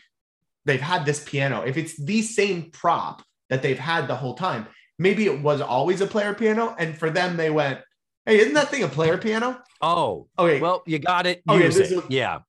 [0.65, 4.67] they've had this piano if it's the same prop that they've had the whole time
[4.99, 7.79] maybe it was always a player piano and for them they went
[8.25, 11.41] hey isn't that thing a player piano Oh, okay well, you got it.
[11.49, 11.97] Okay, Use this it.
[11.97, 12.39] is- yeah.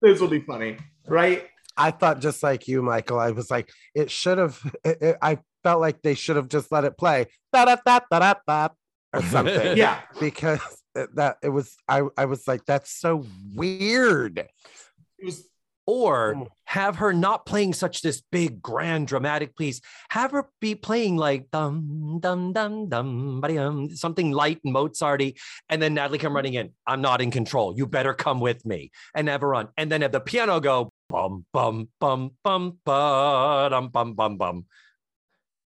[0.00, 1.44] this will be funny right
[1.76, 3.20] I thought just like you, Michael.
[3.20, 4.58] I was like, it should have.
[4.84, 9.76] It, it- I felt like they should have just let it play, or something.
[9.76, 11.76] yeah because it- that it was.
[11.88, 13.24] I I was like, that's so
[13.54, 14.38] weird.
[14.38, 15.48] it was
[15.86, 16.48] Or Mm.
[16.66, 19.80] have her not playing such this big, grand, dramatic piece.
[20.10, 25.38] Have her be playing like dum dum dum dum ba-dum, something light and Mozarty,
[25.70, 26.74] and then Natalie come running in.
[26.86, 27.72] I'm not in control.
[27.74, 30.90] You better come with me, and have her run, and then have the piano go
[31.08, 34.66] bum bum bum bum ba dum bum bum bum.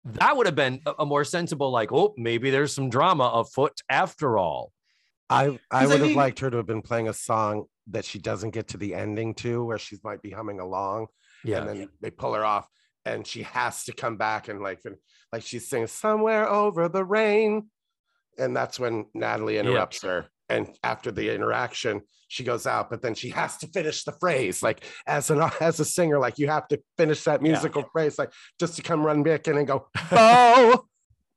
[0.03, 4.39] That would have been a more sensible, like, oh, maybe there's some drama afoot after
[4.39, 4.71] all.
[5.29, 7.65] I I 'Cause I would have mean- liked her to have been playing a song
[7.87, 11.07] that she doesn't get to the ending to, where she might be humming along,
[11.43, 11.59] Yeah.
[11.59, 12.67] and then they pull her off,
[13.05, 14.97] and she has to come back and like fin-
[15.31, 17.69] like she sings somewhere over the rain,
[18.37, 20.27] and that's when Natalie interrupts her.
[20.49, 24.63] And after the interaction, she goes out, but then she has to finish the phrase.
[24.63, 27.51] Like as an as a singer, like you have to finish that Yeah.
[27.51, 30.85] musical phrase, like just to come run back in and go, oh,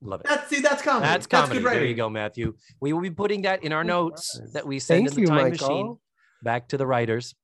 [0.03, 0.27] Love it.
[0.29, 1.61] that's see that's comedy That's comedy.
[1.61, 2.55] good there you go, Matthew.
[2.81, 4.53] We will be putting that in our notes Nice.
[4.53, 5.69] that we send thank in the you, time Michael.
[5.69, 5.97] machine
[6.43, 7.35] back to the writers.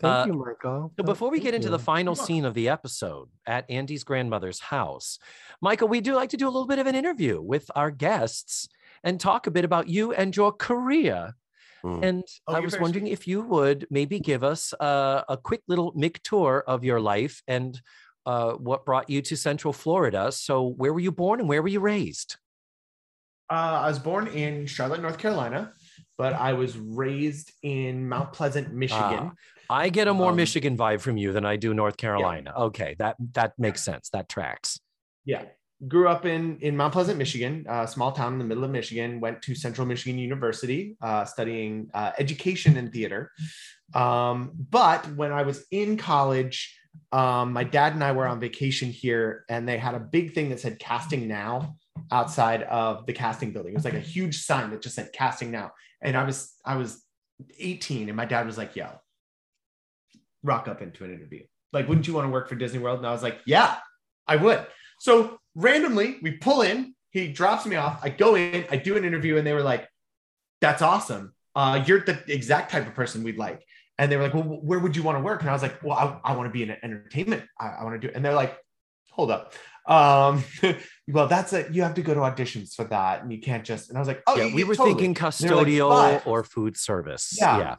[0.00, 0.92] Thank Uh, you, Michael.
[0.98, 4.60] So before we thank get into the final scene of the episode at Andy's grandmother's
[4.60, 5.18] house,
[5.62, 8.68] Michael, we do like to do a little bit of an interview with our guests
[9.04, 11.34] and talk a bit about you and your career.
[11.84, 12.04] Mm.
[12.04, 15.92] And Oh, I was wondering if you would maybe give us uh, a quick little
[15.94, 17.80] Mick tour of your life and
[18.26, 20.32] uh, what brought you to Central Florida.
[20.32, 22.36] So, where were you born and where were you raised?
[23.50, 25.72] Uh, I was born in Charlotte, North Carolina,
[26.16, 29.32] but I was raised in Mount Pleasant, Michigan.
[29.68, 32.52] I get a more Um, Michigan vibe from you than I do North Carolina.
[32.56, 34.08] Okay, that that makes sense.
[34.10, 34.80] That tracks.
[35.24, 35.44] Yeah.
[35.88, 39.18] Grew up in in Mount Pleasant, Michigan, a small town in the middle of Michigan.
[39.18, 43.32] Went to Central Michigan University, uh, studying uh, education and theater.
[43.92, 46.78] Um, but when I was in college,
[47.12, 50.48] um, my dad and I were on vacation here, and they had a big thing
[50.48, 51.76] that said "Casting Now"
[52.10, 53.72] outside of the casting building.
[53.72, 56.76] It was like a huge sign that just said "Casting Now," and I was I
[56.76, 57.04] was
[57.58, 58.88] 18, and my dad was like, "Yo,
[60.42, 61.44] rock up into an interview.
[61.72, 63.76] Like, wouldn't you want to work for Disney World?" And I was like, "Yeah,
[64.26, 64.66] I would."
[65.00, 66.94] So randomly, we pull in.
[67.10, 68.00] He drops me off.
[68.02, 68.64] I go in.
[68.70, 69.86] I do an interview, and they were like,
[70.62, 71.34] "That's awesome.
[71.54, 73.62] Uh, you're the exact type of person we'd like."
[74.02, 75.80] And they were like, "Well, where would you want to work?" And I was like,
[75.80, 77.44] "Well, I, I want to be in entertainment.
[77.60, 78.16] I, I want to do." it.
[78.16, 78.58] And they're like,
[79.12, 79.54] "Hold up.
[79.86, 80.42] Um,
[81.08, 81.72] well, that's it.
[81.72, 84.08] You have to go to auditions for that, and you can't just." And I was
[84.08, 87.38] like, "Oh, yeah, we were totally." thinking were like, custodial or food service.
[87.38, 87.58] Yeah.
[87.58, 87.76] yeah.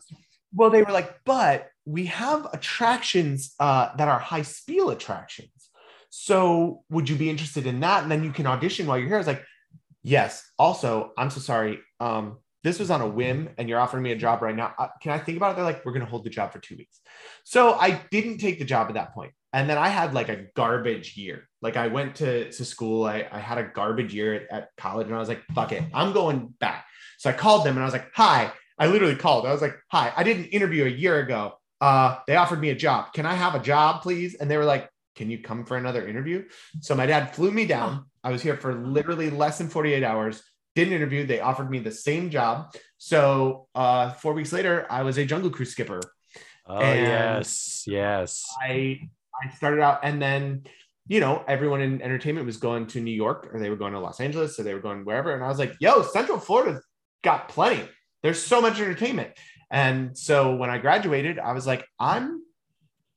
[0.53, 5.49] Well, they were like, but we have attractions uh, that are high spiel attractions.
[6.09, 8.03] So would you be interested in that?
[8.03, 9.17] And then you can audition while you're here.
[9.17, 9.43] I was like,
[10.03, 10.49] yes.
[10.57, 11.79] Also, I'm so sorry.
[11.99, 14.73] Um, this was on a whim and you're offering me a job right now.
[15.01, 15.55] Can I think about it?
[15.55, 17.01] They're like, we're going to hold the job for two weeks.
[17.43, 19.33] So I didn't take the job at that point.
[19.51, 21.47] And then I had like a garbage year.
[21.61, 23.05] Like I went to, to school.
[23.05, 25.83] I, I had a garbage year at, at college and I was like, fuck it.
[25.93, 26.85] I'm going back.
[27.19, 29.45] So I called them and I was like, hi, I literally called.
[29.45, 31.53] I was like, "Hi, I did an interview a year ago.
[31.81, 33.13] uh, they offered me a job.
[33.13, 34.35] Can I have a job, please?
[34.35, 36.45] And they were like, Can you come for another interview?
[36.81, 38.05] So my dad flew me down.
[38.23, 40.41] I was here for literally less than 48 hours.
[40.75, 41.25] Did an interview.
[41.25, 42.73] They offered me the same job.
[42.97, 46.01] So uh, four weeks later, I was a Jungle Cruise skipper.
[46.65, 48.45] Oh And- yes, yes.
[48.61, 49.01] I
[49.43, 50.63] I started out, and then
[51.07, 53.99] you know everyone in entertainment was going to New York, or they were going to
[53.99, 56.83] Los Angeles, or they were going wherever, and I was like, "Yo, Central Florida's
[57.23, 57.87] got plenty.
[58.21, 59.31] There's so much entertainment."
[59.69, 62.41] And so when I graduated, I was like, "I'm."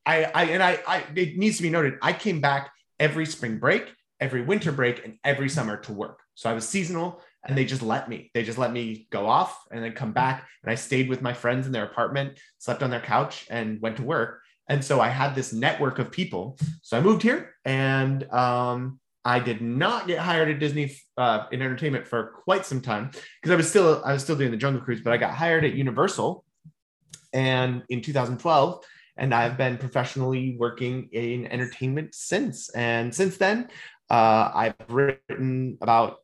[0.05, 3.57] I, I and I, I it needs to be noted I came back every spring
[3.59, 6.19] break, every winter break, and every summer to work.
[6.35, 8.31] So I was seasonal and they just let me.
[8.33, 10.47] They just let me go off and then come back.
[10.63, 13.97] And I stayed with my friends in their apartment, slept on their couch, and went
[13.97, 14.41] to work.
[14.69, 16.57] And so I had this network of people.
[16.81, 21.61] So I moved here and um, I did not get hired at Disney uh, in
[21.61, 23.11] entertainment for quite some time
[23.41, 25.63] because I was still I was still doing the Jungle Cruise, but I got hired
[25.63, 26.43] at Universal
[27.33, 28.83] and in 2012
[29.17, 32.69] and I've been professionally working in entertainment since.
[32.69, 33.69] And since then,
[34.09, 36.19] uh, I've written about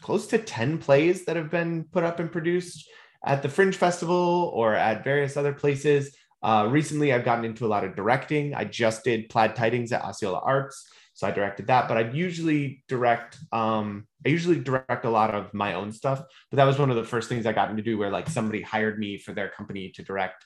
[0.00, 2.88] close to 10 plays that have been put up and produced
[3.24, 6.14] at the Fringe Festival or at various other places.
[6.42, 8.54] Uh, recently, I've gotten into a lot of directing.
[8.54, 11.88] I just did Plaid Tidings at Osceola Arts, so I directed that.
[11.88, 13.38] But I usually direct.
[13.50, 16.22] Um, I usually direct a lot of my own stuff.
[16.50, 18.60] But that was one of the first things I got into do, where like somebody
[18.60, 20.44] hired me for their company to direct.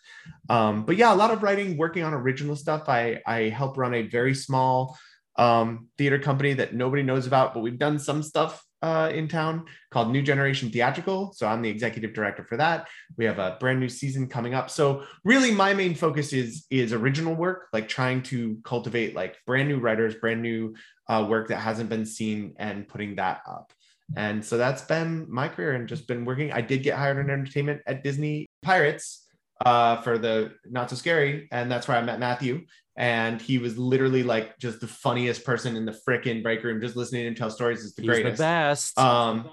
[0.48, 2.88] Um, but yeah, a lot of writing, working on original stuff.
[2.88, 4.96] I I help run a very small
[5.34, 9.64] um, theater company that nobody knows about, but we've done some stuff uh, in town
[9.90, 11.32] called New Generation Theatrical.
[11.32, 12.88] So I'm the executive director for that.
[13.16, 14.70] We have a brand new season coming up.
[14.70, 19.68] So really, my main focus is is original work, like trying to cultivate like brand
[19.68, 20.74] new writers, brand new
[21.08, 23.72] uh, work that hasn't been seen, and putting that up.
[24.16, 26.52] And so that's been my career, and just been working.
[26.52, 29.26] I did get hired in entertainment at Disney Pirates
[29.64, 32.64] uh, for the Not So Scary, and that's where I met Matthew.
[32.98, 36.80] And he was literally like just the funniest person in the frickin' break room.
[36.80, 38.38] Just listening to him tell stories is the He's greatest.
[38.38, 38.98] the best.
[38.98, 39.48] Um,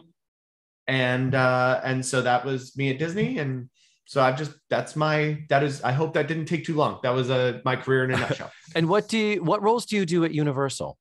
[0.88, 3.70] and uh, and so that was me at Disney, and
[4.06, 5.82] so I've just that's my that is.
[5.84, 7.00] I hope that didn't take too long.
[7.04, 8.52] That was uh, my career in a nutshell.
[8.76, 10.98] and what do you, what roles do you do at Universal?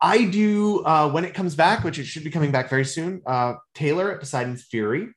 [0.00, 3.22] I do uh, when it comes back, which it should be coming back very soon.
[3.24, 5.08] Uh, Taylor at Poseidon's Fury.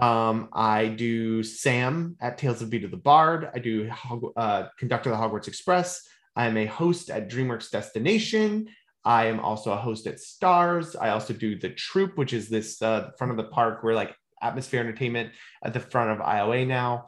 [0.00, 3.50] Um, I do Sam at Tales of Beedle the Bard.
[3.54, 3.90] I do
[4.36, 6.02] uh, conductor of the Hogwarts Express.
[6.36, 8.68] I am a host at DreamWorks Destination.
[9.04, 10.96] I am also a host at Stars.
[10.96, 13.82] I also do the Troop, which is this uh, front of the park.
[13.84, 15.30] We're like Atmosphere Entertainment
[15.62, 17.06] at the front of IOA now.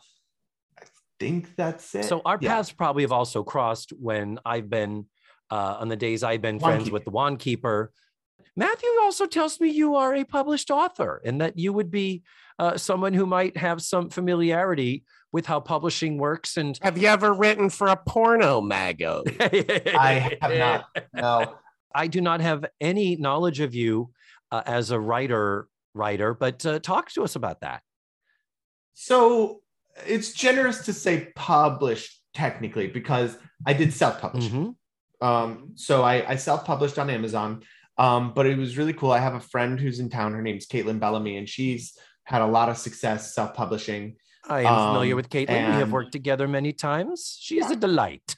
[0.81, 0.85] I
[1.19, 2.05] think that's it.
[2.05, 2.51] So our Yeah.
[2.55, 5.07] paths probably have also crossed when I've been
[5.51, 6.93] uh, on the days I've been Wand friends Keeper.
[6.93, 7.93] with the Wand Keeper.
[8.57, 12.23] Matthew also tells me you are a published author and that you would be
[12.59, 16.57] uh, someone who might have some familiarity with how publishing works.
[16.57, 19.23] And Have you ever written for a porno mago?
[19.41, 20.85] I have not.
[21.13, 21.55] No.
[21.95, 24.11] I do not have any knowledge of you
[24.51, 25.69] uh, as a writer.
[25.95, 27.81] Writer, but uh, talk to us about that.
[28.93, 29.61] So
[30.07, 34.49] it's generous to say published technically because I did self-publish.
[34.49, 34.75] Mhm.
[35.23, 37.63] Um, so I, I self-published on Amazon.
[37.99, 39.11] Um, but it was really cool.
[39.11, 40.33] I have a friend who's in town.
[40.35, 44.17] Her name's Caitlin Bellamy, and she's had a lot of success self-publishing.
[44.49, 45.67] I am familiar Um, with Caitlin.
[45.75, 47.37] we have worked together many times.
[47.41, 47.77] She is Yeah.
[47.77, 48.37] a delight.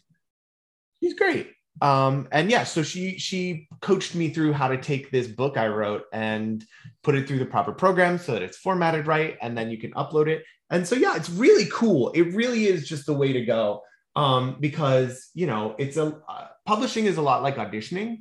[1.03, 1.53] She's great.
[1.81, 5.69] Um, and yeah, so she she coached me through how to take this book I
[5.69, 6.65] wrote and
[7.05, 9.93] put it through the proper program so that it's formatted right, and then you can
[9.93, 10.45] upload it.
[10.71, 12.11] And so yeah, it's really cool.
[12.13, 13.83] It really is just the way to go.
[14.17, 18.19] Um, because you know, it's a uh, publishing is a lot like auditioning.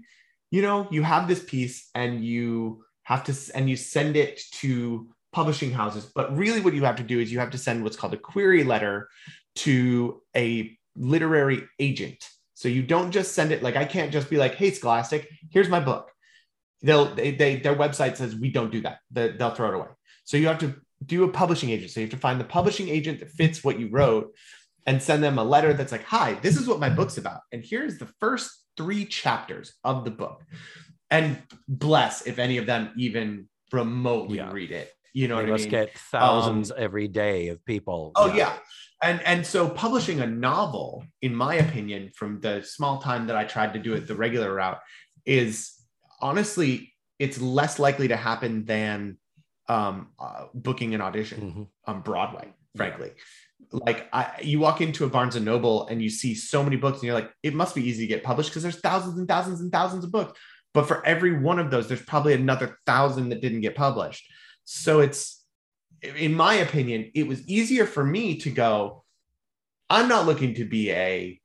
[0.51, 5.07] You know, you have this piece and you have to and you send it to
[5.31, 7.95] publishing houses, but really what you have to do is you have to send what's
[7.95, 9.09] called a query letter
[9.55, 12.27] to a literary agent.
[12.53, 15.69] So you don't just send it like I can't just be like, "Hey, Scholastic, here's
[15.69, 16.11] my book."
[16.81, 18.99] They'll they, they their website says we don't do that.
[19.11, 19.89] They, they'll throw it away.
[20.23, 20.75] So you have to
[21.05, 21.91] do a publishing agent.
[21.91, 24.33] So you have to find the publishing agent that fits what you wrote
[24.85, 27.63] and send them a letter that's like, "Hi, this is what my book's about, and
[27.63, 30.43] here's the first three chapters of the book."
[31.09, 34.51] And bless if any of them even remotely Yeah.
[34.51, 34.93] read it.
[35.13, 35.71] You know They what I must mean?
[35.71, 38.11] get thousands every day of people.
[38.15, 38.57] Oh yeah.
[39.03, 43.45] And and so publishing a novel, in my opinion, from the small time that I
[43.45, 44.79] tried to do it the regular route,
[45.25, 45.73] is
[46.21, 49.17] honestly it's less likely to happen than
[49.69, 51.67] um, uh, booking an audition Mhm.
[51.85, 52.53] on Broadway.
[52.75, 53.11] Frankly,
[53.71, 56.99] like I, you walk into a Barnes and Noble and you see so many books,
[56.99, 59.61] and you're like, it must be easy to get published because there's thousands and thousands
[59.61, 60.39] and thousands of books.
[60.73, 64.31] But for every one of those, there's probably another thousand that didn't get published.
[64.63, 65.43] So it's
[66.01, 69.03] in my opinion, it was easier for me to go,
[69.89, 71.39] I'm not looking to be a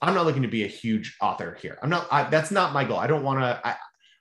[0.00, 1.78] I'm not looking to be a huge author here.
[1.82, 2.98] I'm not I, that's not my goal.
[2.98, 3.76] I don't want to I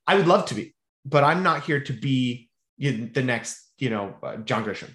[0.05, 0.75] I would love to be,
[1.05, 4.93] but I'm not here to be the next, you know, uh, John Grisham.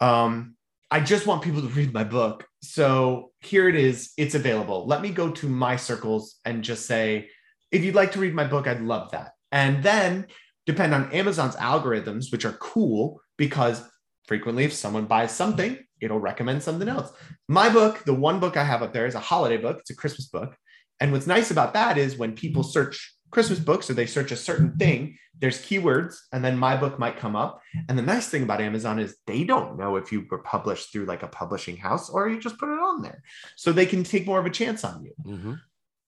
[0.00, 0.54] Um
[0.90, 2.46] I just want people to read my book.
[2.62, 4.12] So here it is.
[4.16, 4.86] It's available.
[4.86, 7.28] Let me go to my circles and just say,
[7.70, 9.32] if you'd like to read my book, I'd love that.
[9.52, 10.26] And then
[10.66, 13.82] depend on Amazon's algorithms, which are cool because
[14.26, 17.10] frequently if someone buys something, it'll recommend something else.
[17.48, 19.96] My book, the one book I have up there is a holiday book, it's a
[19.96, 20.56] Christmas book.
[21.00, 24.36] And what's nice about that is when people search Christmas books so they search a
[24.36, 27.60] certain thing, there's keywords, and then my book might come up.
[27.88, 31.04] And the nice thing about Amazon is they don't know if you were published through
[31.06, 33.22] like a publishing house or you just put it on there.
[33.56, 35.12] So they can take more of a chance on you.
[35.24, 35.54] Mm-hmm.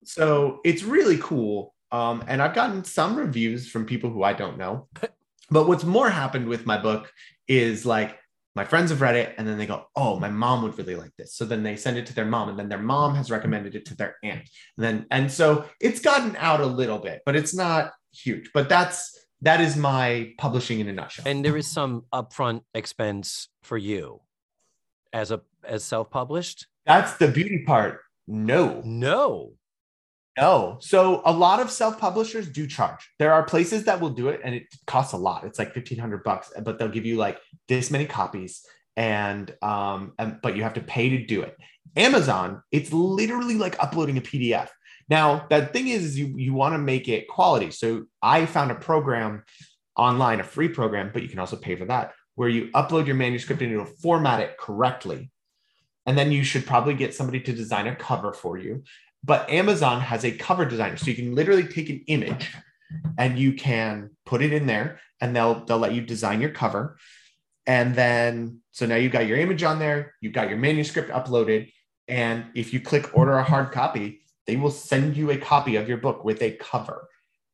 [0.04, 1.74] So it's really cool.
[1.92, 4.88] Um, and I've gotten some reviews from people who I don't know.
[5.50, 7.12] But what's more happened with my book
[7.46, 8.18] is like
[8.54, 11.12] my friends have read it and then they go, Oh, my mom would really like
[11.16, 11.34] this.
[11.34, 13.84] So then they send it to their mom and then their mom has recommended it
[13.86, 14.48] to their aunt.
[14.76, 18.50] And then, and so it's gotten out a little bit, but it's not huge.
[18.54, 21.24] But that's, that is my publishing in a nutshell.
[21.26, 24.20] And there is some upfront expense for you
[25.12, 26.66] as a as self-published?
[26.84, 28.00] that's the beauty part.
[28.26, 29.52] No, No.
[30.36, 30.78] No.
[30.80, 33.08] So a lot of self-publishers do charge.
[33.18, 35.44] There are places that will do it and it costs a lot.
[35.44, 38.66] It's like 1500 bucks, but they'll give you like this many copies
[38.96, 41.56] and um and, but you have to pay to do it.
[41.96, 44.68] Amazon, it's literally like uploading a PDF.
[45.08, 47.70] Now, the thing is, is you you want to make it quality.
[47.70, 49.44] So I found a program
[49.96, 53.14] online, a free program, but you can also pay for that, where you upload your
[53.14, 55.30] manuscript and it'll format it correctly.
[56.06, 58.82] And then you should probably get somebody to design a cover for you
[59.24, 60.96] but Amazon has a cover designer.
[60.96, 62.52] So you can literally take an image
[63.16, 66.98] and you can put it in there and they'll they'll let you design your cover.
[67.66, 71.72] And then so now you've got your image on there, you've got your manuscript uploaded.
[72.06, 75.88] And if you click order a hard copy, they will send you a copy of
[75.88, 77.08] your book with a cover.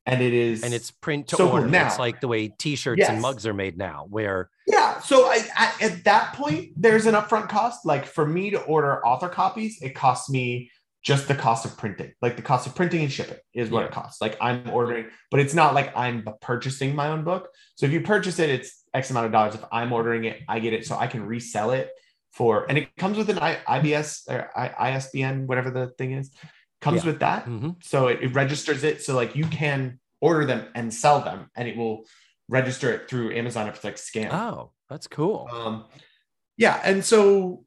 [0.06, 1.64] And it is And it's print to So cool.
[1.66, 3.10] Now- it's like the way t-shirts Yes.
[3.10, 4.98] and mugs are made now, where Yeah.
[5.00, 7.86] So I, I, at that point, there's an upfront cost.
[7.86, 10.70] Like for me to order author copies, it costs me
[11.02, 12.12] just the cost of printing.
[12.20, 13.86] Like the cost of printing and shipping is what Yeah.
[13.86, 14.20] it costs.
[14.20, 17.48] Like I'm ordering, but it's not like I'm purchasing my own book.
[17.76, 19.54] So if you purchase it, it's X amount of dollars.
[19.54, 21.90] If I'm ordering it, I get it so I can resell it
[22.32, 26.30] for, and it comes with an I, IBS or I, ISBN, whatever the thing is,
[26.80, 27.10] comes Yeah.
[27.12, 27.46] with that.
[27.46, 27.82] Mhm.
[27.82, 29.02] So it, it registers it.
[29.02, 32.04] So like you can order them and sell them and it will
[32.48, 34.32] register it through Amazon if it's like scanned.
[34.32, 35.48] oh, that's cool.
[35.50, 35.84] Um,
[36.56, 37.64] yeah, and so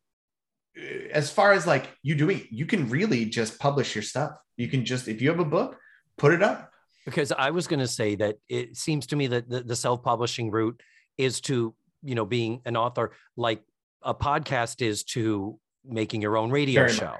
[1.11, 4.31] as far as like you doing, you can really just publish your stuff.
[4.57, 5.77] You can just if you have a book,
[6.17, 6.71] put it up.
[7.05, 10.51] because I was going to say that it seems to me that the, the self-publishing
[10.51, 10.81] route
[11.17, 13.61] is to, you know, being an author like
[14.01, 16.99] a podcast is to making your own radio Very much.
[16.99, 17.15] show.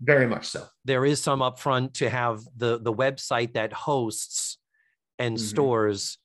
[0.00, 0.66] Very much so.
[0.84, 4.58] There is some upfront to have the the website that hosts
[5.18, 5.40] and Mhm.
[5.40, 6.18] stores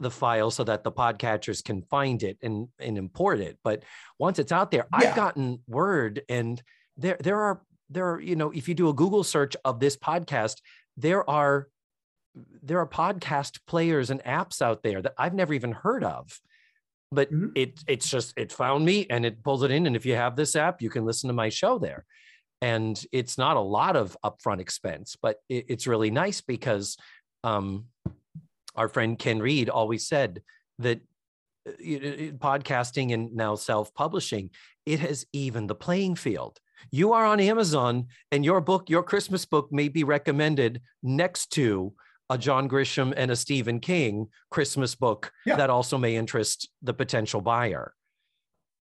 [0.00, 3.58] the file so that the podcatchers can find it and and import it.
[3.64, 3.82] But
[4.18, 6.62] once it's out there, I've gotten word and
[6.96, 9.96] there there are there are, you know, if you do a Google search of this
[9.96, 10.56] podcast,
[10.96, 11.68] there are
[12.62, 16.38] there are podcast players and apps out there that I've never even heard of.
[17.12, 17.52] But Mhm.
[17.54, 19.86] it it's just it found me and it pulls it in.
[19.86, 22.04] And if you have this app, you can listen to my show there.
[22.60, 26.96] And it's not a lot of upfront expense, but it, it's really nice because
[27.44, 27.86] um,
[28.76, 30.42] our friend Ken Reid always said
[30.78, 31.00] that
[31.66, 34.50] uh, know, podcasting and now self-publishing,
[34.84, 36.60] it has even the playing field.
[36.90, 41.94] You are on Amazon and your book, your Christmas book may be recommended next to
[42.28, 45.56] a John Grisham and a Stephen King Christmas book Yeah.
[45.56, 47.94] that also may interest the potential buyer.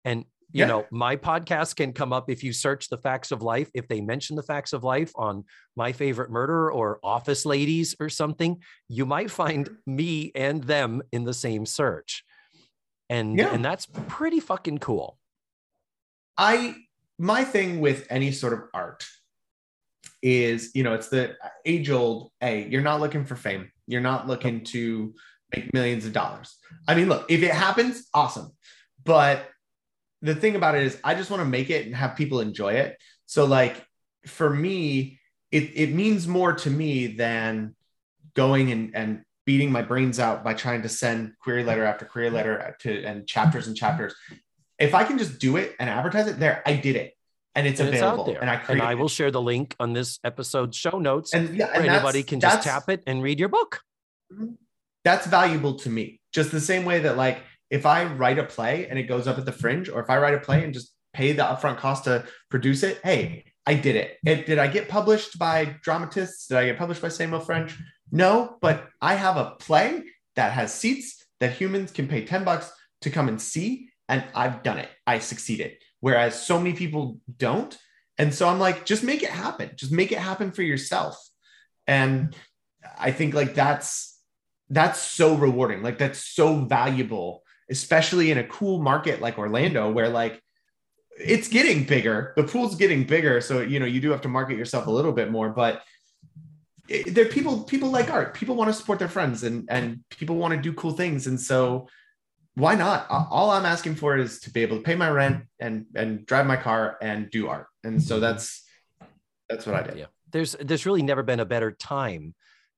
[0.05, 0.67] And you Yeah.
[0.67, 3.69] know, my podcast can come up if you search the facts of life.
[3.73, 5.45] If they mention the facts of life on
[5.75, 11.23] my favorite murder or office ladies or something, you might find me and them in
[11.23, 12.23] the same search.
[13.09, 13.53] And Yeah.
[13.53, 15.17] and that's pretty fucking cool.
[16.37, 16.75] I
[17.17, 19.05] my thing with any sort of art
[20.21, 21.35] is, you know, it's the
[21.65, 23.71] age old, hey, you're not looking for fame.
[23.87, 25.13] You're not looking to
[25.55, 26.57] make millions of dollars.
[26.87, 28.51] I mean, look, if it happens, awesome.
[29.03, 29.49] But
[30.21, 32.73] the thing about it is I just want to make it and have people enjoy
[32.73, 32.97] it.
[33.25, 33.85] So like
[34.25, 35.19] for me,
[35.51, 37.75] it, it means more to me than
[38.35, 42.29] going and, and beating my brains out by trying to send query letter after query
[42.29, 44.13] letter to and chapters and chapters.
[44.77, 47.13] If I can just do it and advertise it there, I did it.
[47.55, 48.23] And it's And it's available.
[48.25, 48.41] out there.
[48.41, 48.95] And I And I it.
[48.99, 51.33] will share the link on this episode's show notes.
[51.33, 53.81] and yeah, and anybody can just tap it and read your book.
[54.31, 54.53] Mm-hmm.
[55.03, 56.19] that's valuable to me.
[56.31, 57.39] Just the same way that like
[57.69, 60.17] if I write a play and it goes up at the fringe, or if I
[60.17, 63.95] write a play and just pay the upfront cost to produce it, hey, I did
[63.95, 64.17] it.
[64.25, 64.45] it.
[64.45, 66.47] Did I get published by dramatists?
[66.47, 67.77] Did I get published by Samuel French?
[68.11, 70.03] No, but I have a play
[70.35, 72.71] that has seats that humans can pay 10 bucks
[73.01, 73.89] to come and see.
[74.07, 74.89] And I've done it.
[75.05, 75.73] I succeeded.
[75.99, 77.77] Whereas so many people don't.
[78.17, 79.71] And so I'm like, just make it happen.
[79.75, 81.15] Just make it happen for yourself.
[81.85, 82.35] And
[82.97, 84.19] I think like that's
[84.69, 85.81] that's so rewarding.
[85.81, 90.41] Like that's so valuable, especially in a cool market like Orlando, where like
[91.19, 92.33] it's getting bigger.
[92.35, 95.11] The pool's getting bigger, so you know you do have to market yourself a little
[95.11, 95.49] bit more.
[95.49, 95.81] But
[96.87, 98.33] it, there, people people like art.
[98.33, 101.27] People want to support their friends, and and people want to do cool things.
[101.27, 101.87] And so,
[102.55, 103.05] why not?
[103.09, 106.45] All I'm asking for is to be able to pay my rent and and drive
[106.45, 107.67] my car and do art.
[107.83, 108.65] And so that's
[109.49, 109.97] that's what I did.
[109.97, 112.33] Yeah, there's there's really never been a better time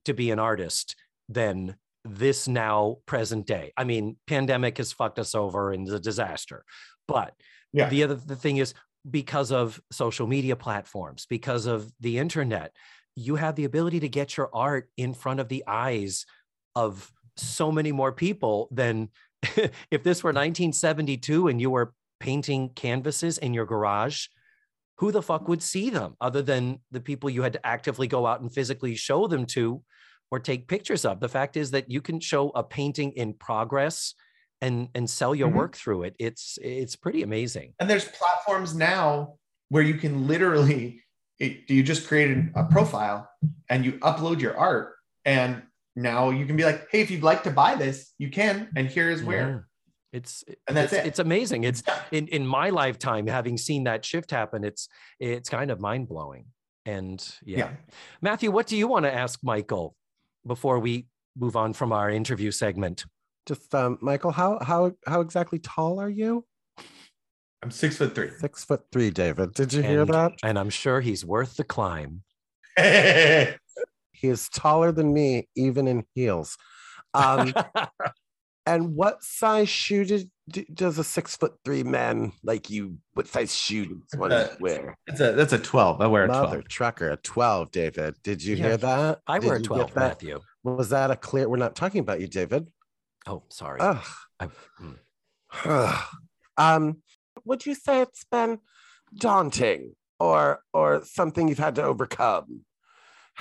[0.05, 0.95] to be an artist
[1.30, 3.73] than this now present day.
[3.78, 6.64] I mean, pandemic has fucked us over and the disaster,
[7.07, 7.34] but
[7.73, 7.90] yeah.
[7.90, 8.73] the other the thing is
[9.10, 12.73] because of social media platforms, because of the internet,
[13.15, 16.26] you have the ability to get your art in front of the eyes
[16.76, 19.10] of so many more people than
[19.91, 24.28] if this were 1972 and you were painting canvases in your garage
[24.98, 28.28] who the fuck would see them other than the people you had to actively go
[28.28, 29.82] out and physically show them to
[30.31, 31.19] or take pictures of.
[31.19, 34.15] The fact is that you can show a painting in progress
[34.61, 35.57] and and sell your mm-hmm.
[35.57, 36.15] work through it.
[36.17, 37.73] It's it's pretty amazing.
[37.79, 39.35] And there's platforms now
[39.69, 41.03] where you can literally
[41.39, 43.27] it, you just create a profile
[43.69, 44.93] and you upload your art
[45.25, 45.63] and
[45.95, 48.87] now you can be like, hey, if you'd like to buy this, you can, and
[48.87, 49.49] here is where.
[49.49, 49.59] Yeah.
[50.13, 51.07] It's and that's it's, it.
[51.07, 51.63] It's amazing.
[51.63, 54.65] It's in in my lifetime having seen that shift happen.
[54.65, 54.89] It's
[55.19, 56.45] it's kind of mind blowing.
[56.85, 57.57] And yeah.
[57.57, 57.69] yeah.
[58.21, 59.95] Matthew, what do you want to ask Michael
[60.45, 61.07] before we
[61.38, 63.05] move on from our interview segment?
[63.47, 66.45] Just um, Michael, how how how exactly tall are you?
[67.63, 68.30] I'm six foot three.
[68.39, 69.53] Six foot three, David.
[69.53, 70.34] Did you and, hear that?
[70.43, 72.23] And I'm sure he's worth the climb.
[72.77, 76.57] he is taller than me, even in heels.
[77.13, 77.53] Um,
[78.65, 82.98] and what size shoe did, does a six foot three man like you?
[83.14, 84.98] What size shoe does one wear?
[85.07, 86.02] That's a that's a twelve.
[86.02, 86.68] I wear a Mother twelve.
[86.68, 87.72] trucker, a twelve.
[87.72, 89.19] David, did you yeah, hear that?
[89.28, 90.40] I did wear a twelve, Matthew.
[90.64, 91.49] Was that a clear?
[91.49, 92.68] We're not talking about you, David.
[93.28, 93.80] Oh, sorry.
[93.82, 94.06] Ugh.
[95.53, 96.03] Mm.
[96.57, 96.98] um,
[97.45, 98.60] would you say it's been
[99.15, 102.61] daunting or or something you've had to overcome?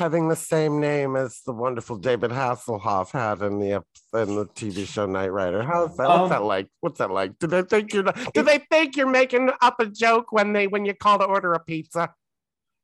[0.01, 4.89] Having the same name as the wonderful David Hasselhoff had in the in the TV
[4.89, 5.62] show Knight Rider.
[5.62, 6.09] How's that?
[6.09, 6.68] What's um, that like?
[6.81, 7.39] What's that like?
[7.39, 10.85] Do they think you're do they think you're making up a joke when they when
[10.85, 12.12] you call to order a pizza?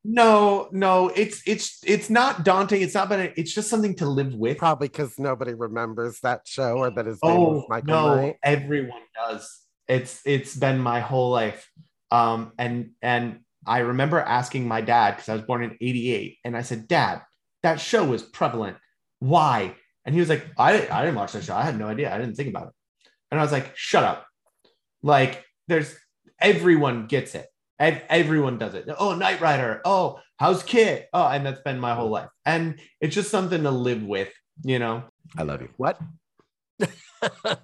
[0.05, 2.81] No, no, it's it's it's not daunting.
[2.81, 3.33] It's not been.
[3.35, 4.57] It's just something to live with.
[4.57, 8.37] Probably because nobody remembers that show or that his name oh, was Michael no, Knight.
[8.41, 9.59] Everyone does.
[9.87, 11.69] It's it's been my whole life.
[12.09, 16.55] Um, and and I remember asking my dad because I was born in 88 and
[16.55, 17.21] I said, Dad,
[17.63, 18.77] that show was prevalent.
[19.19, 19.75] Why?
[20.05, 21.55] And he was like, I, I didn't watch that show.
[21.55, 22.13] I had no idea.
[22.13, 22.73] I didn't think about it.
[23.29, 24.25] And I was like, shut up.
[25.03, 25.95] Like, there's
[26.39, 27.47] everyone gets it.
[27.79, 28.89] Everyone does it.
[28.97, 29.81] Oh, Knight Rider.
[29.85, 31.07] Oh, how's KITT?
[31.13, 32.29] Oh, and that's been my whole life.
[32.45, 34.33] And it's just something to live with,
[34.63, 35.03] you know?
[35.37, 35.69] I love you.
[35.77, 35.99] What?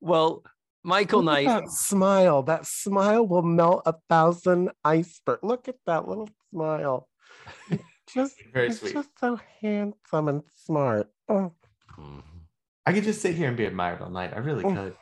[0.00, 0.42] well,
[0.84, 1.46] Michael Knight.
[1.46, 2.42] That smile.
[2.42, 5.42] That smile will melt a thousand icebergs.
[5.42, 7.08] Look at that little smile.
[8.12, 8.92] Just very sweet.
[8.92, 11.10] Just so handsome and smart.
[11.28, 11.52] Oh.
[11.98, 12.18] Mm-hmm.
[12.84, 14.32] I could just sit here and be admired all night.
[14.34, 14.74] I really oh.
[14.74, 14.96] could.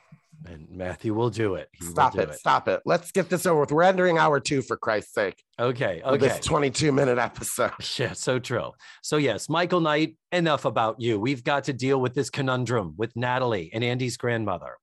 [0.46, 1.68] And Matthew will do it.
[1.72, 2.80] He stop do it, it, Stop it.
[2.86, 3.72] Let's get this over with.
[3.72, 5.42] We're entering hour two for Christ's sake.
[5.58, 6.00] Okay.
[6.02, 6.16] Okay.
[6.16, 7.72] This 22 minute episode.
[7.98, 8.72] Yeah, so true.
[9.02, 11.20] So, yes, Michael Knight, enough about you.
[11.20, 14.76] We've got to deal with this conundrum with Natalie and Andy's grandmother.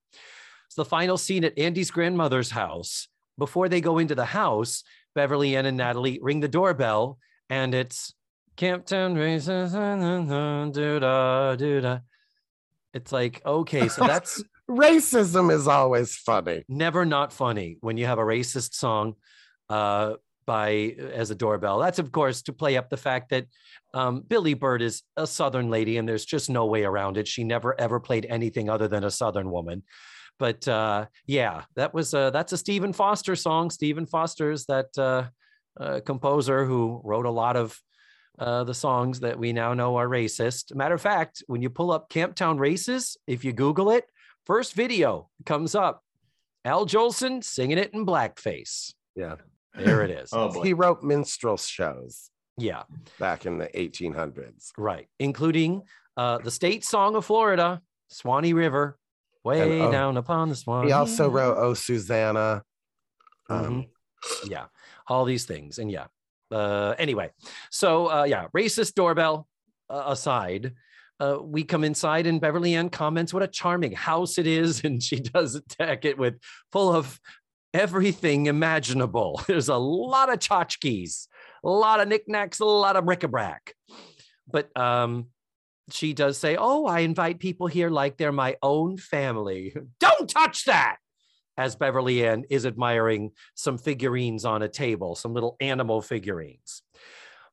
[0.78, 3.08] The final scene at Andy's grandmother's house.
[3.40, 4.84] Before they go into the house,
[5.16, 7.18] Beverly Ann and Natalie ring the doorbell,
[7.50, 8.14] and it's
[8.58, 10.70] Camptown racism.
[12.94, 16.64] It's like, okay, so that's racism is always funny.
[16.70, 19.16] Never not funny when you have a racist song
[19.70, 20.14] uh,
[20.46, 21.80] by as a doorbell.
[21.80, 23.48] That's of course to play up the fact that
[23.96, 27.28] um, Billie Bird is a Southern lady, and there's just no way around it.
[27.28, 29.82] She never ever played anything other than a Southern woman
[30.40, 33.70] but uh, yeah, that was a, that's a Stephen Foster song.
[33.70, 35.24] Stephen Foster's that uh,
[35.80, 37.80] uh, composer who wrote a lot of
[38.40, 40.76] uh, the songs that we now know are racist.
[40.76, 44.06] Matter of fact, when you pull up Camptown Races, if you Google it,
[44.46, 46.04] first video comes up.
[46.64, 48.94] Al Jolson singing it in blackface.
[49.16, 49.36] Yeah.
[49.76, 50.30] There it is.
[50.34, 50.64] oh, boy.
[50.64, 52.30] He wrote minstrel shows.
[52.58, 52.84] Yeah.
[53.20, 54.72] Back in the 1800s.
[54.78, 55.08] Right.
[55.20, 55.84] Including
[56.16, 58.98] uh, the state song of Florida, Swanee River,
[59.48, 60.86] way and, oh, down upon the swan.
[60.86, 62.64] He also wrote "Oh Susanna."
[63.50, 63.88] Um,
[64.48, 64.66] yeah
[65.08, 66.08] all these things and yeah
[66.52, 67.30] uh anyway
[67.70, 69.48] so uh yeah racist doorbell
[69.90, 70.74] uh, aside
[71.20, 75.02] uh, we come inside and Beverly Ann comments what a charming house it is, and
[75.02, 76.36] she does attack it with
[76.72, 77.20] full of
[77.74, 79.42] everything imaginable.
[79.48, 81.28] There's a lot of tchotchkes,
[81.64, 83.74] a lot of knickknacks, a lot of bric-a-brac.
[84.48, 85.30] But um,
[85.92, 89.76] she does say, "Oh, I invite people here like they're my own family.
[90.00, 90.98] Don't touch that."
[91.58, 96.84] As Beverly Ann is admiring some figurines on a table, some little animal figurines.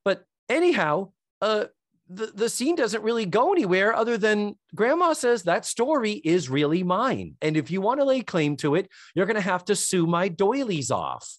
[0.05, 1.67] But anyhow, uh,
[2.09, 6.83] the, the scene doesn't really go anywhere other than grandma says that story is really
[6.83, 7.37] mine.
[7.41, 10.07] And if you want to lay claim to it, you're going to have to sue
[10.07, 11.39] my doilies off.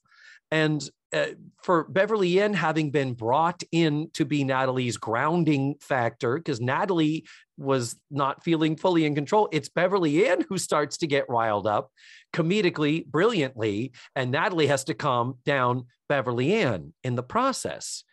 [0.51, 1.27] And uh,
[1.63, 7.25] for Beverly Ann having been brought in to be Natalie's grounding factor, because Natalie
[7.57, 11.89] was not feeling fully in control, it's Beverly Ann who starts to get riled up
[12.33, 18.03] comedically, brilliantly, and Natalie has to calm down Beverly Ann in the process.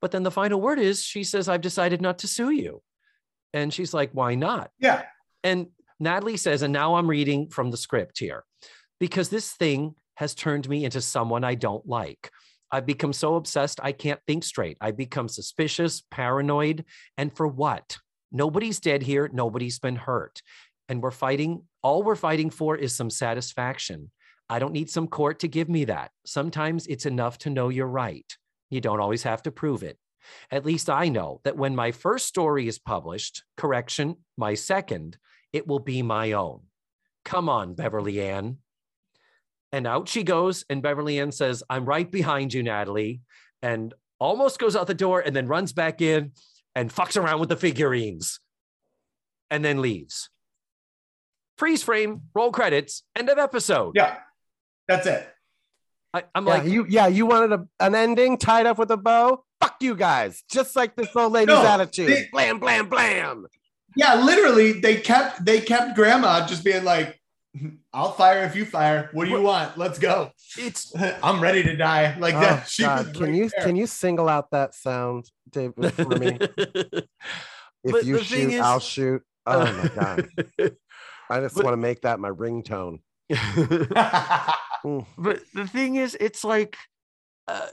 [0.00, 2.82] But then the final word is she says, I've decided not to sue you.
[3.52, 4.70] And she's like, why not?
[4.78, 5.02] Yeah.
[5.42, 5.66] And
[5.98, 8.44] Natalie says, and now I'm reading from the script here,
[9.00, 12.32] because this thing has turned me into someone I don't like.
[12.72, 14.76] I've become so obsessed, I can't think straight.
[14.80, 16.84] I've become suspicious, paranoid.
[17.16, 17.96] And for what?
[18.32, 19.30] Nobody's dead here.
[19.32, 20.42] Nobody's been hurt.
[20.88, 24.10] And we're fighting, all we're fighting for is some satisfaction.
[24.50, 26.10] I don't need some court to give me that.
[26.26, 28.26] Sometimes it's enough to know you're right.
[28.70, 29.98] You don't always have to prove it.
[30.50, 35.16] At least I know that when my first story is published, correction, my second,
[35.52, 36.62] it will be my own.
[37.24, 38.58] Come on, Beverly Ann.
[39.72, 40.64] And out she goes.
[40.70, 43.20] And Beverly Ann says, I'm right behind you, Natalie.
[43.62, 46.32] And almost goes out the door and then runs back in
[46.74, 48.40] and fucks around with the figurines
[49.50, 50.30] and then leaves.
[51.56, 53.92] Freeze frame, roll credits, end of episode.
[53.96, 54.18] Yeah.
[54.86, 55.28] That's it.
[56.14, 58.96] I, am yeah, like, you yeah, you wanted a, an ending tied up with a
[58.96, 59.44] bow.
[59.60, 60.42] Fuck you guys.
[60.50, 62.08] Just like this old lady's No, attitude.
[62.08, 63.46] they- blam, blam, blam.
[63.96, 67.20] Yeah, literally, they kept they kept grandma just being like,
[67.92, 69.08] I'll fire if you fire.
[69.12, 69.76] What do you want?
[69.78, 70.30] Let's go.
[70.56, 70.92] it's
[71.22, 72.16] I'm ready to die.
[72.18, 72.68] Like Oh, that.
[72.68, 73.06] She God.
[73.08, 73.64] was Can right you there.
[73.66, 76.38] can you single out that sound, David, for me?
[77.84, 79.22] If But you shoot, is- I'll shoot.
[79.46, 80.28] Oh my god.
[81.30, 82.98] I just But- want to make that my ringtone.
[85.16, 86.76] But the thing is, it's like,
[87.46, 87.66] uh,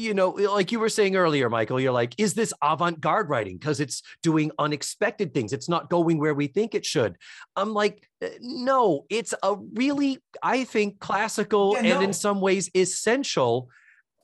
[0.00, 3.58] you know, like you were saying earlier, Michael, you're like, is this avant garde writing?
[3.58, 5.52] Because it's doing unexpected things.
[5.52, 7.16] It's not going where we think it should.
[7.54, 12.70] I'm like, uh, no, it's a really, I think, classical Yeah, and in some ways
[12.74, 13.68] essential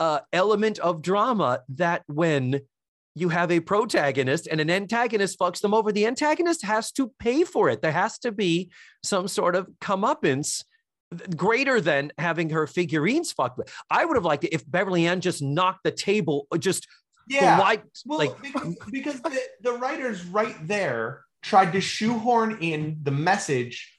[0.01, 2.61] uh, element of drama that when
[3.15, 7.45] you have a protagonist and an antagonist fucks them over, the antagonist has to pay
[7.45, 7.81] for it.
[7.81, 8.71] There has to be
[9.03, 10.65] some sort of comeuppance
[11.37, 13.73] greater than having her figurines fucked with.
[13.91, 16.87] I would have liked it if Beverly Ann just knocked the table, uh, just
[17.29, 17.59] yeah.
[17.59, 23.11] like, Well, like because, because the, the writers right there tried to shoehorn in the
[23.11, 23.93] message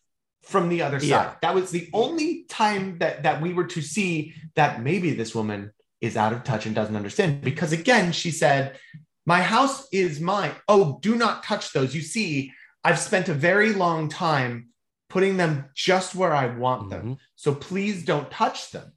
[0.44, 1.08] from the other side.
[1.08, 1.34] Yeah.
[1.42, 5.72] That was the only time that that we were to see that maybe this woman
[6.00, 7.42] is out of touch and doesn't understand.
[7.42, 8.78] Because again, she said,
[9.26, 10.52] "My house is mine.
[10.68, 11.94] Oh, do not touch those.
[11.94, 12.54] You see,
[12.84, 14.70] I've spent a very long time
[15.10, 17.16] putting them just where I want them.
[17.16, 17.18] Mhm.
[17.36, 18.94] So please don't touch them.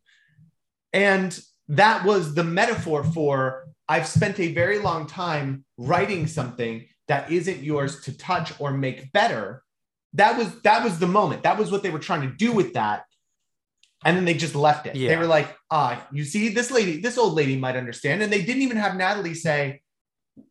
[0.93, 1.39] And
[1.69, 7.63] that was the metaphor for I've spent a very long time writing something that isn't
[7.63, 9.63] yours to touch or make better.
[10.15, 11.43] That was that was the moment.
[11.43, 13.05] That was what they were trying to do with that.
[14.05, 14.95] And then they just left it.
[15.11, 18.23] They were like, ah, you see, this lady, this old lady might understand.
[18.23, 19.83] And they didn't even have Natalie say,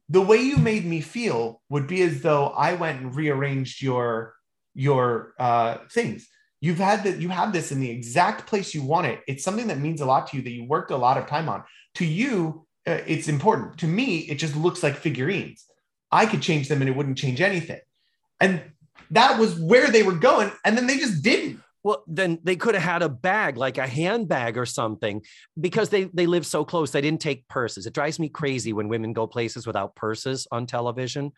[0.08, 4.36] the way you made me feel would be as though I went and rearranged your
[4.74, 6.28] your uh, things.
[6.62, 7.20] You've had that.
[7.22, 9.22] You have this in the exact place you want it.
[9.28, 11.48] It's something that means a lot to you that you worked a lot of time
[11.48, 11.64] on.
[11.96, 13.78] To you, uh, it's important.
[13.80, 15.66] To me, it just looks like figurines.
[16.12, 17.80] I could change them and it wouldn't change anything.
[18.40, 18.62] And
[19.12, 20.52] that was where they were going.
[20.66, 21.62] And then they just didn't.
[21.84, 25.22] Well, then they could have had a bag, like a handbag or something,
[25.60, 26.92] because they they live so close.
[26.92, 27.86] They didn't take purses.
[27.86, 31.32] It drives me crazy when women go places without purses on television.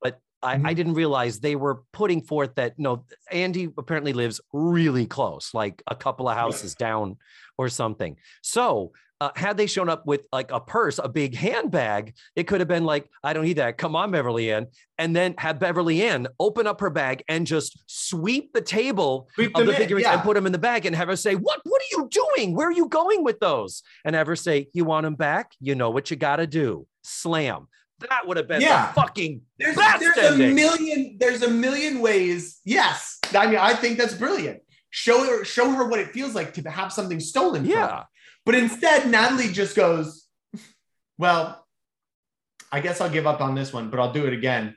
[0.00, 0.76] But I, I Mhm.
[0.76, 5.94] didn't realize they were putting forth that no, Andy apparently lives really close, like a
[5.96, 7.16] couple of houses down
[7.56, 8.16] or something.
[8.42, 12.60] So uh, had they shown up with like a purse, a big handbag, it could
[12.60, 13.76] have been like, I don't need that.
[13.76, 14.68] Come on, Beverly Ann.
[14.96, 19.56] And then have Beverly Ann open up her bag and just sweep the table Sweep
[19.56, 20.14] of the figurines yeah.
[20.14, 22.54] and put them in the bag and have her say, What what are you doing?
[22.54, 23.82] Where are you going with those?
[24.04, 25.50] And have her say, You want them back?
[25.58, 26.86] You know what you gotta do.
[27.02, 27.66] Slam.
[28.00, 28.92] That would have been Yeah.
[28.92, 32.60] fucking There's, best there's a million, there's a million ways.
[32.64, 33.18] Yes.
[33.36, 34.60] I mean, I think that's brilliant.
[34.90, 37.88] show her show her what it feels like to have something stolen Yeah.
[37.88, 38.04] her.
[38.46, 40.26] But instead, Natalie just goes,
[41.18, 41.66] Well,
[42.70, 44.76] I guess I'll give up on this one, but I'll do it again.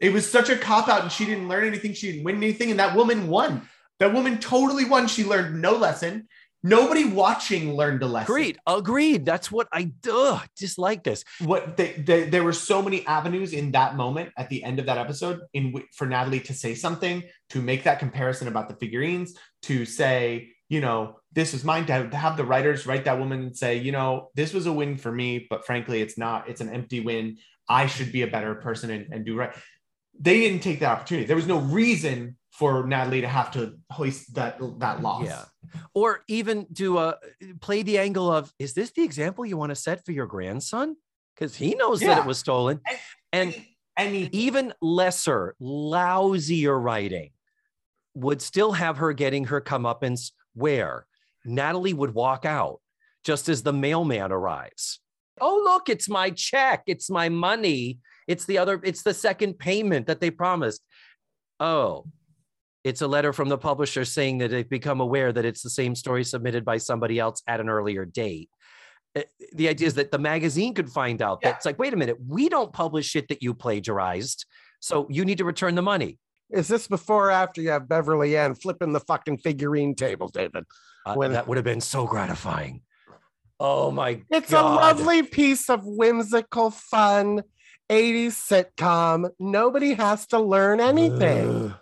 [0.00, 1.92] It was such a cop out, and she didn't learn anything.
[1.94, 3.68] She didn't win anything, and that woman won.
[4.00, 5.06] That woman totally won.
[5.06, 6.28] She learned no lesson.
[6.66, 8.32] Nobody watching learned a lesson.
[8.32, 8.58] Agreed.
[8.66, 9.24] Agreed.
[9.24, 11.24] That's what I ugh, dislike this.
[11.44, 14.86] What they, they, there were so many avenues in that moment at the end of
[14.86, 19.34] that episode in for Natalie to say something, to make that comparison about the figurines,
[19.62, 21.86] to say, you know, this was mine.
[21.86, 24.66] To have, to have the writers write that woman and say, you know, this was
[24.66, 26.48] a win for me, but frankly, it's not.
[26.48, 27.38] It's an empty win.
[27.68, 29.54] I should be a better person and, and do right.
[30.18, 31.26] They didn't take that opportunity.
[31.26, 35.26] There was no reason for Natalie to have to hoist that that loss.
[35.26, 35.44] Yeah.
[35.94, 37.16] Or even do a
[37.60, 40.96] play the angle of is this the example you want to set for your grandson?
[41.34, 42.80] Because he knows that it was stolen.
[43.30, 43.54] And
[43.98, 47.30] any even lesser, lousier writing
[48.14, 51.06] would still have her getting her comeuppance where
[51.44, 52.80] Natalie would walk out
[53.22, 55.00] just as the mailman arrives.
[55.38, 56.84] Oh, look, it's my check.
[56.86, 57.98] It's my money.
[58.26, 60.80] It's the other, it's the second payment that they promised.
[61.60, 62.06] Oh,
[62.88, 65.94] it's a letter from the publisher saying that they've become aware that it's the same
[65.96, 68.48] story submitted by somebody else at an earlier date.
[69.16, 69.22] Uh,
[69.52, 71.48] The idea is that the magazine could find out Yeah.
[71.50, 74.46] that it's like, wait a minute, we don't publish shit that you plagiarized.
[74.80, 76.18] So you need to return the money.
[76.50, 80.64] Is this before or after you have Beverly Ann flipping the fucking figurine table, David?
[81.04, 82.82] Uh, When- that would have been so gratifying.
[83.58, 84.64] Oh my It's God.
[84.64, 87.42] a lovely piece of whimsical, fun
[87.90, 89.30] 80s sitcom.
[89.40, 91.74] Nobody has to learn anything, Ugh.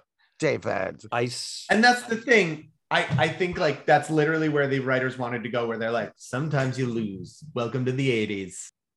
[0.49, 1.01] David.
[1.11, 5.17] I s- and that's the thing I, I think like that's literally where the writers
[5.17, 8.57] wanted to go where they're like sometimes you lose welcome to the 80s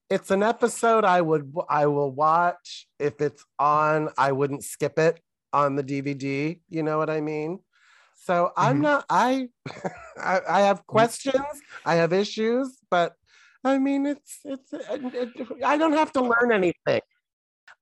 [0.09, 4.09] It's an episode I would I will watch if it's on.
[4.17, 5.15] I wouldn't skip it
[5.53, 6.59] on the DVD.
[6.75, 7.51] You know what I mean?
[8.27, 8.87] So I'm Mhm.
[8.89, 9.05] not.
[9.09, 9.47] I,
[10.31, 11.53] I I have questions.
[11.91, 13.09] I have issues, but
[13.63, 14.69] I mean it's it's.
[14.73, 17.01] It, it- I don't have to learn anything.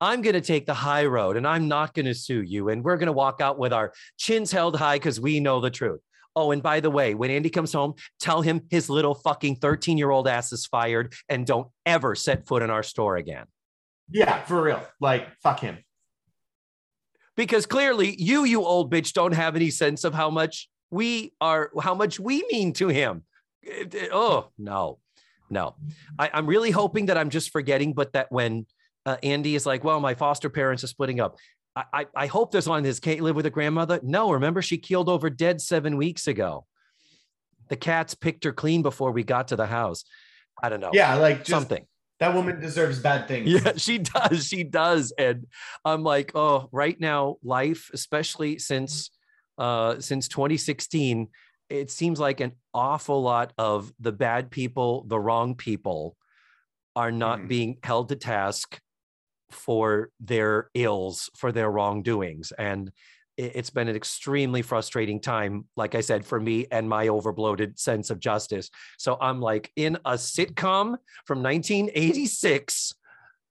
[0.02, 2.70] I'm going to take the high road and I'm not going to sue you.
[2.70, 5.70] And we're going to walk out with our chins held high because we know the
[5.72, 6.02] truth.
[6.36, 9.98] Oh, and by the way, when Andy comes home, tell him his little fucking 13
[9.98, 13.46] year old ass is fired and don't ever set foot in our store again.
[14.12, 15.78] yeah for real like fuck him
[17.38, 21.72] Because clearly, you, you old bitch, don't have any sense of how much we are,
[21.82, 23.24] how much we mean to him.
[23.62, 25.00] It- it- oh, no,
[25.50, 25.76] no.
[26.20, 28.66] I, I'm really hoping that I'm just forgetting, but that when
[29.06, 31.38] uh, Andy is like, well, my foster parents are splitting up.
[31.76, 34.00] I, I, I hope there's on his can't live with a grandmother.
[34.04, 36.66] No, remember she keeled over dead seven weeks ago.
[37.70, 40.06] The cats picked her clean before we got to the house.
[40.62, 40.92] I don't know.
[40.94, 41.86] yeah like just something.
[42.20, 44.46] that woman deserves bad things Yeah, she does.
[44.48, 45.12] She does.
[45.18, 45.48] And
[45.84, 49.12] I'm like, oh, right now, life, especially since
[49.58, 51.28] uh since 2016,
[51.70, 56.16] it seems like an awful lot of the bad people, the wrong people
[56.96, 57.48] are not Mhm.
[57.50, 58.80] being held to task
[59.52, 62.52] for their ills, for their wrongdoings.
[62.58, 62.92] And
[63.38, 67.78] it- it's been an extremely frustrating time, like I said, for me and my overbloated
[67.78, 68.70] sense of justice.
[68.98, 72.94] So I'm like in a sitcom from 1986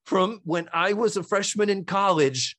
[0.05, 2.57] from when I was a freshman in college.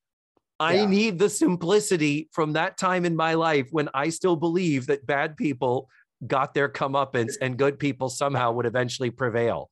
[0.59, 0.85] I Yeah.
[0.85, 5.35] need the simplicity from that time in my life when I still believe that bad
[5.35, 5.89] people
[6.25, 9.69] got their comeuppance and good people somehow would eventually prevail.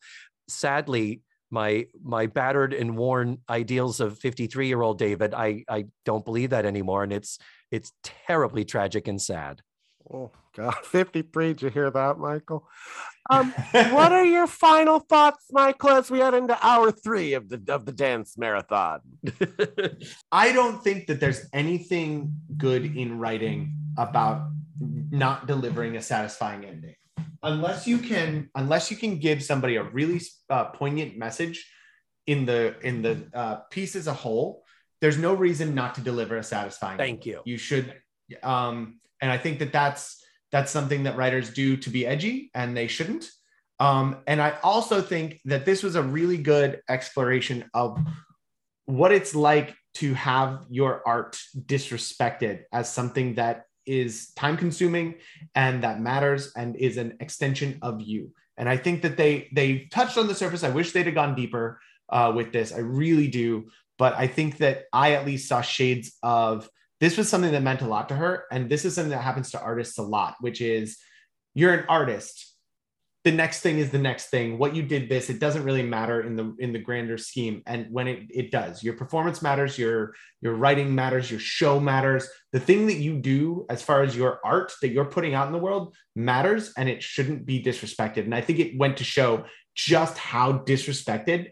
[0.49, 1.21] Sadly,
[1.53, 6.49] my my battered and worn ideals of 53 year old David, I I don't believe
[6.49, 7.37] that anymore, and it's
[7.71, 9.61] it's terribly tragic and sad.
[10.11, 11.47] Oh God, 53.
[11.49, 12.67] Did you hear that, Michael?
[13.29, 17.61] Um, what are your final thoughts, Michael, as we head into hour three of the
[17.69, 19.01] of the dance marathon?
[20.31, 24.49] I don't think that there's anything good in writing about
[25.11, 26.95] not delivering a satisfying ending.
[27.43, 31.69] Unless you can, unless you can give somebody a really uh, poignant message
[32.25, 34.63] in the in the uh, piece as a whole,
[35.01, 36.97] there's no reason not to deliver a satisfying.
[36.97, 37.41] Thank you.
[37.45, 37.93] You should,
[38.41, 42.75] um, and I think that that's that's something that writers do to be edgy, and
[42.77, 43.29] they shouldn't.
[43.79, 47.99] Um, and I also think that this was a really good exploration of
[48.85, 55.15] what it's like to have your art disrespected as something that is time consuming
[55.55, 58.31] and that matters and is an extension of you.
[58.57, 60.63] And i think that they they touched on the surface.
[60.63, 61.79] I wish they'd have gone deeper
[62.09, 62.73] uh, with this.
[62.73, 63.65] I really do.
[63.97, 66.69] But i think that i at least saw shades of
[66.99, 68.45] this was something that meant a lot to her.
[68.51, 70.97] And this is something that happens to artists a lot which is
[71.53, 72.52] you're an artist
[73.23, 74.57] the next thing is the next thing.
[74.57, 77.63] What you did this, it doesn't really matter in the in the grander scheme.
[77.65, 82.27] And when it it does, your performance matters, your your writing matters, your show matters.
[82.51, 85.53] The thing that you do as far as your art that you're putting out in
[85.53, 88.25] the world matters and it shouldn't be disrespected.
[88.25, 91.51] And I think it went to show just how disrespected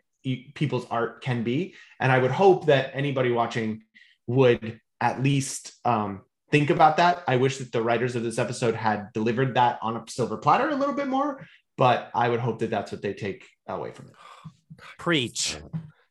[0.54, 1.76] people's art can be.
[2.00, 3.84] And I would hope that anybody watching
[4.28, 6.22] would at least um,
[6.52, 7.24] think about that.
[7.28, 10.70] I wish that the writers of this episode had delivered that on a silver platter
[10.70, 14.08] a little bit more, but I would hope that that's what they take away from
[14.08, 14.14] it.
[14.98, 15.58] Preach.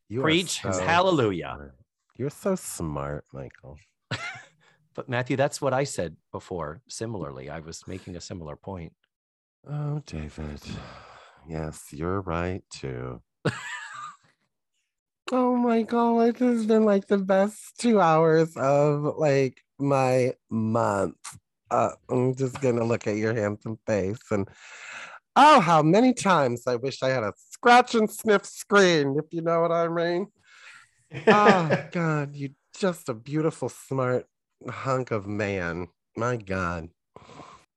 [0.08, 0.60] You Preach.
[0.62, 1.54] so Hallelujah.
[1.56, 1.74] smart.
[2.16, 3.78] You're so smart, Michael.
[4.94, 6.82] But Matthew, that's what I said before.
[6.88, 8.92] Similarly, I was making a similar point.
[9.66, 10.60] Oh, David.
[11.48, 13.22] Yes, you're right too.
[15.32, 21.16] oh my god, it has been like the best two hours of like my month.
[21.70, 24.48] Uh, I'm just gonna look at your handsome face and
[25.36, 29.42] oh, how many times I wish I had a scratch and sniff screen, if you
[29.42, 30.26] know what I mean.
[31.26, 34.26] oh god, you just a beautiful, smart
[34.68, 35.88] hunk of man.
[36.16, 36.88] My god.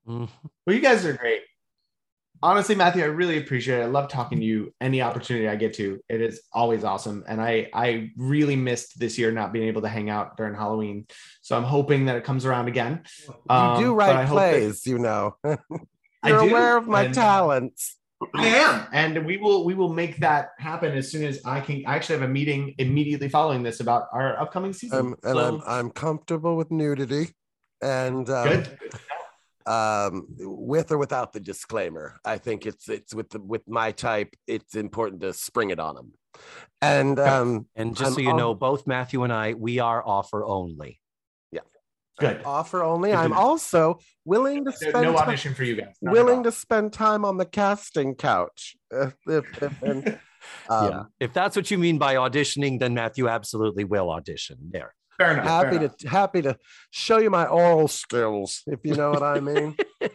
[0.08, 0.30] Mhm.
[0.66, 1.42] Well, you guys are great.
[2.42, 3.84] Honestly, Matthew, I really appreciate it.
[3.84, 4.74] I love talking to you.
[4.82, 7.24] Any opportunity I get to, it is always awesome.
[7.26, 11.08] And I, I really missed this year not being able to hang out during Halloween.
[11.42, 13.04] So I'm hoping that it comes around again.
[13.30, 15.38] You Um, do but I write that- plays, you know.
[16.24, 17.98] I You're do, aware of my and- talents.
[18.34, 21.84] I am, and we will we will make that happen as soon as I can.
[21.86, 24.98] I actually have a meeting immediately following this about our upcoming season.
[24.98, 27.32] Um, and So, I'm I'm comfortable with nudity,
[27.82, 28.78] and um, good.
[29.66, 32.18] um, with or without the disclaimer.
[32.24, 34.34] I think it's it's with the with my type.
[34.48, 36.14] It's important to spring it on them.
[36.82, 40.02] And um, And just I'm so you al- know, both Matthew and I, we are
[40.06, 41.00] offer only.
[42.20, 42.42] Good.
[42.46, 43.10] offer only.
[43.12, 43.38] Good I'm know.
[43.38, 45.96] also willing to No, spend no ti- audition for you guys.
[46.02, 48.76] not willing to spend time on the casting couch.
[48.92, 50.08] If, if, if- and,
[50.70, 51.04] um, yeah.
[51.20, 54.58] If that's what you mean by auditioning, then Matthew absolutely will audition.
[54.72, 54.94] There.
[55.18, 55.46] Fair enough.
[55.46, 55.98] fair happy enough.
[55.98, 56.58] to happy to
[56.92, 59.76] show you my oral skills, if you know what I mean.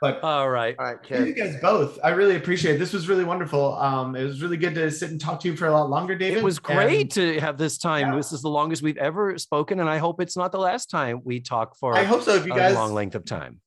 [0.00, 0.74] But All right.
[0.78, 1.98] All right, thank you guys both.
[2.02, 2.78] I really appreciate it.
[2.78, 3.74] This was really wonderful.
[3.74, 6.14] Um, it was really good to sit and talk to you for a lot longer,
[6.14, 6.38] David.
[6.38, 8.08] It was great And to have this time.
[8.08, 8.16] Yeah.
[8.16, 11.20] This is the longest we've ever spoken, and I hope it's not the last time
[11.22, 12.34] we talk for I hope so.
[12.34, 13.60] If you a guys, long length of time.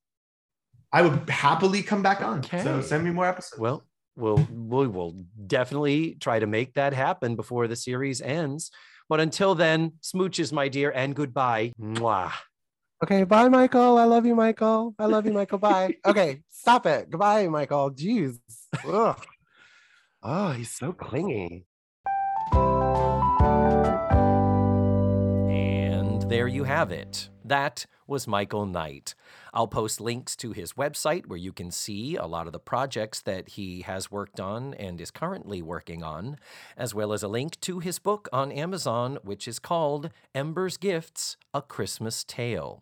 [0.91, 2.43] I would happily come back on.
[2.43, 3.59] So send me more episodes.
[3.59, 3.83] Well,
[4.15, 8.71] we'll we will definitely try to make that happen before the series ends.
[9.09, 11.73] But until then, smooches, my dear, and goodbye.
[11.79, 12.31] Mwah.
[13.03, 13.97] Okay, bye, Michael.
[13.97, 14.95] I love you, Michael.
[14.97, 15.57] I love you, Michael.
[15.57, 15.97] Bye.
[16.05, 17.09] Okay, stop it.
[17.09, 17.91] Goodbye, Michael.
[17.91, 18.39] Jeez.
[18.87, 19.21] Ugh.
[20.23, 21.65] Oh, he's so clingy.
[25.51, 27.27] And there you have it.
[27.43, 29.15] That was Michael Knight.
[29.53, 33.21] I'll post links to his website where you can see a lot of the projects
[33.23, 36.37] that he has worked on and is currently working on,
[36.77, 41.35] as well as a link to his book on Amazon, which is called Ember's Gifts
[41.53, 42.81] A Christmas Tale.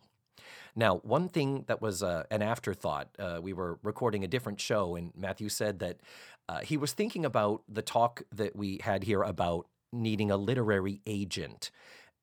[0.76, 4.95] Now, one thing that was uh, an afterthought, uh, we were recording a different show,
[4.95, 5.98] and Matthew said that
[6.48, 11.02] uh, he was thinking about the talk that we had here about needing a literary
[11.06, 11.72] agent.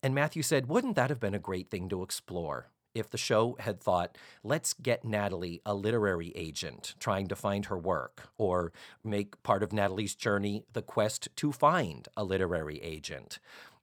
[0.03, 2.69] And Matthew said, wouldn't that have been a great thing to explore?
[2.95, 7.79] If the show had thought, let's get Natalie a literary agent trying to find her
[7.79, 8.73] work, or
[9.05, 13.39] make part of Natalie's journey the quest to find a literary agent.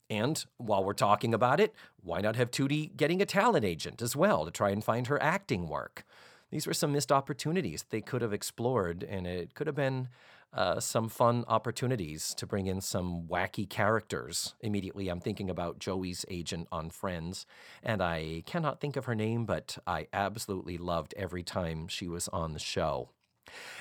[0.10, 4.16] And while we're talking about it, why not have Tootie getting a talent agent as
[4.16, 6.06] well to try and find her acting work?
[6.52, 10.10] These were some missed opportunities they could have explored, and it could have been
[10.54, 14.56] uh, some fun opportunities to bring in some wacky characters.
[14.62, 17.46] Immediately, I'm thinking about Joey's agent on Friends,
[17.84, 22.30] and I cannot think of her name, but I absolutely loved every time she was
[22.30, 23.10] on the show.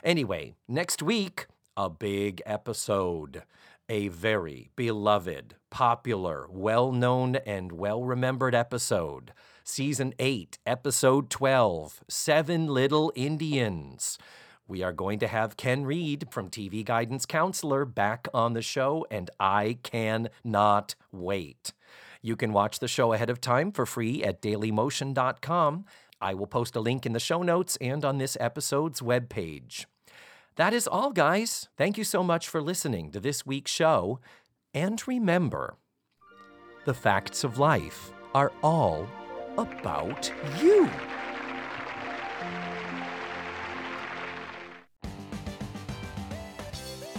[0.02, 1.46] Anyway, next week,
[1.76, 3.42] a big episode.
[3.90, 9.34] A very beloved, popular, well known, and well remembered episode.
[9.62, 14.16] Season 8, Episode 12 Seven Little Indians.
[14.66, 19.06] We are going to have Ken Reid from TV Guidance Counselor back on the show,
[19.10, 21.74] and I cannot wait.
[22.22, 25.84] You can watch the show ahead of time for free at dailymotion.com.
[26.22, 29.84] I will post a link in the show notes and on this episode's webpage.
[30.56, 31.68] That is all, guys.
[31.76, 34.20] Thank you so much for listening to this week's show.
[34.72, 35.78] And remember,
[36.84, 39.08] the facts of life are all
[39.58, 40.30] about
[40.62, 40.88] you.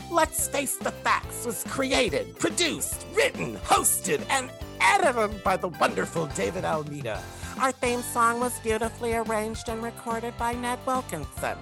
[0.10, 4.49] Let's Face the Facts was created, produced, written, hosted, and
[4.80, 7.22] edited by the wonderful David Almeida.
[7.60, 11.57] Our theme song was beautifully arranged and recorded by Ned Wilkinson.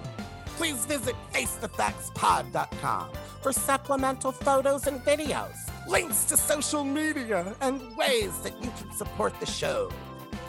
[0.56, 3.08] Please visit facethefactspod.com
[3.42, 5.56] for supplemental photos and videos,
[5.88, 9.90] links to social media, and ways that you can support the show.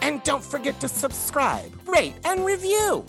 [0.02, 3.06] And don't forget to subscribe, rate, and review.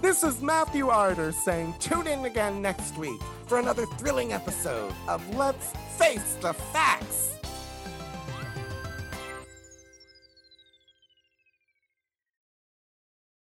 [0.00, 5.22] This is Matthew Arder saying tune in again next week for another thrilling episode of
[5.34, 7.33] Let's Face the Facts.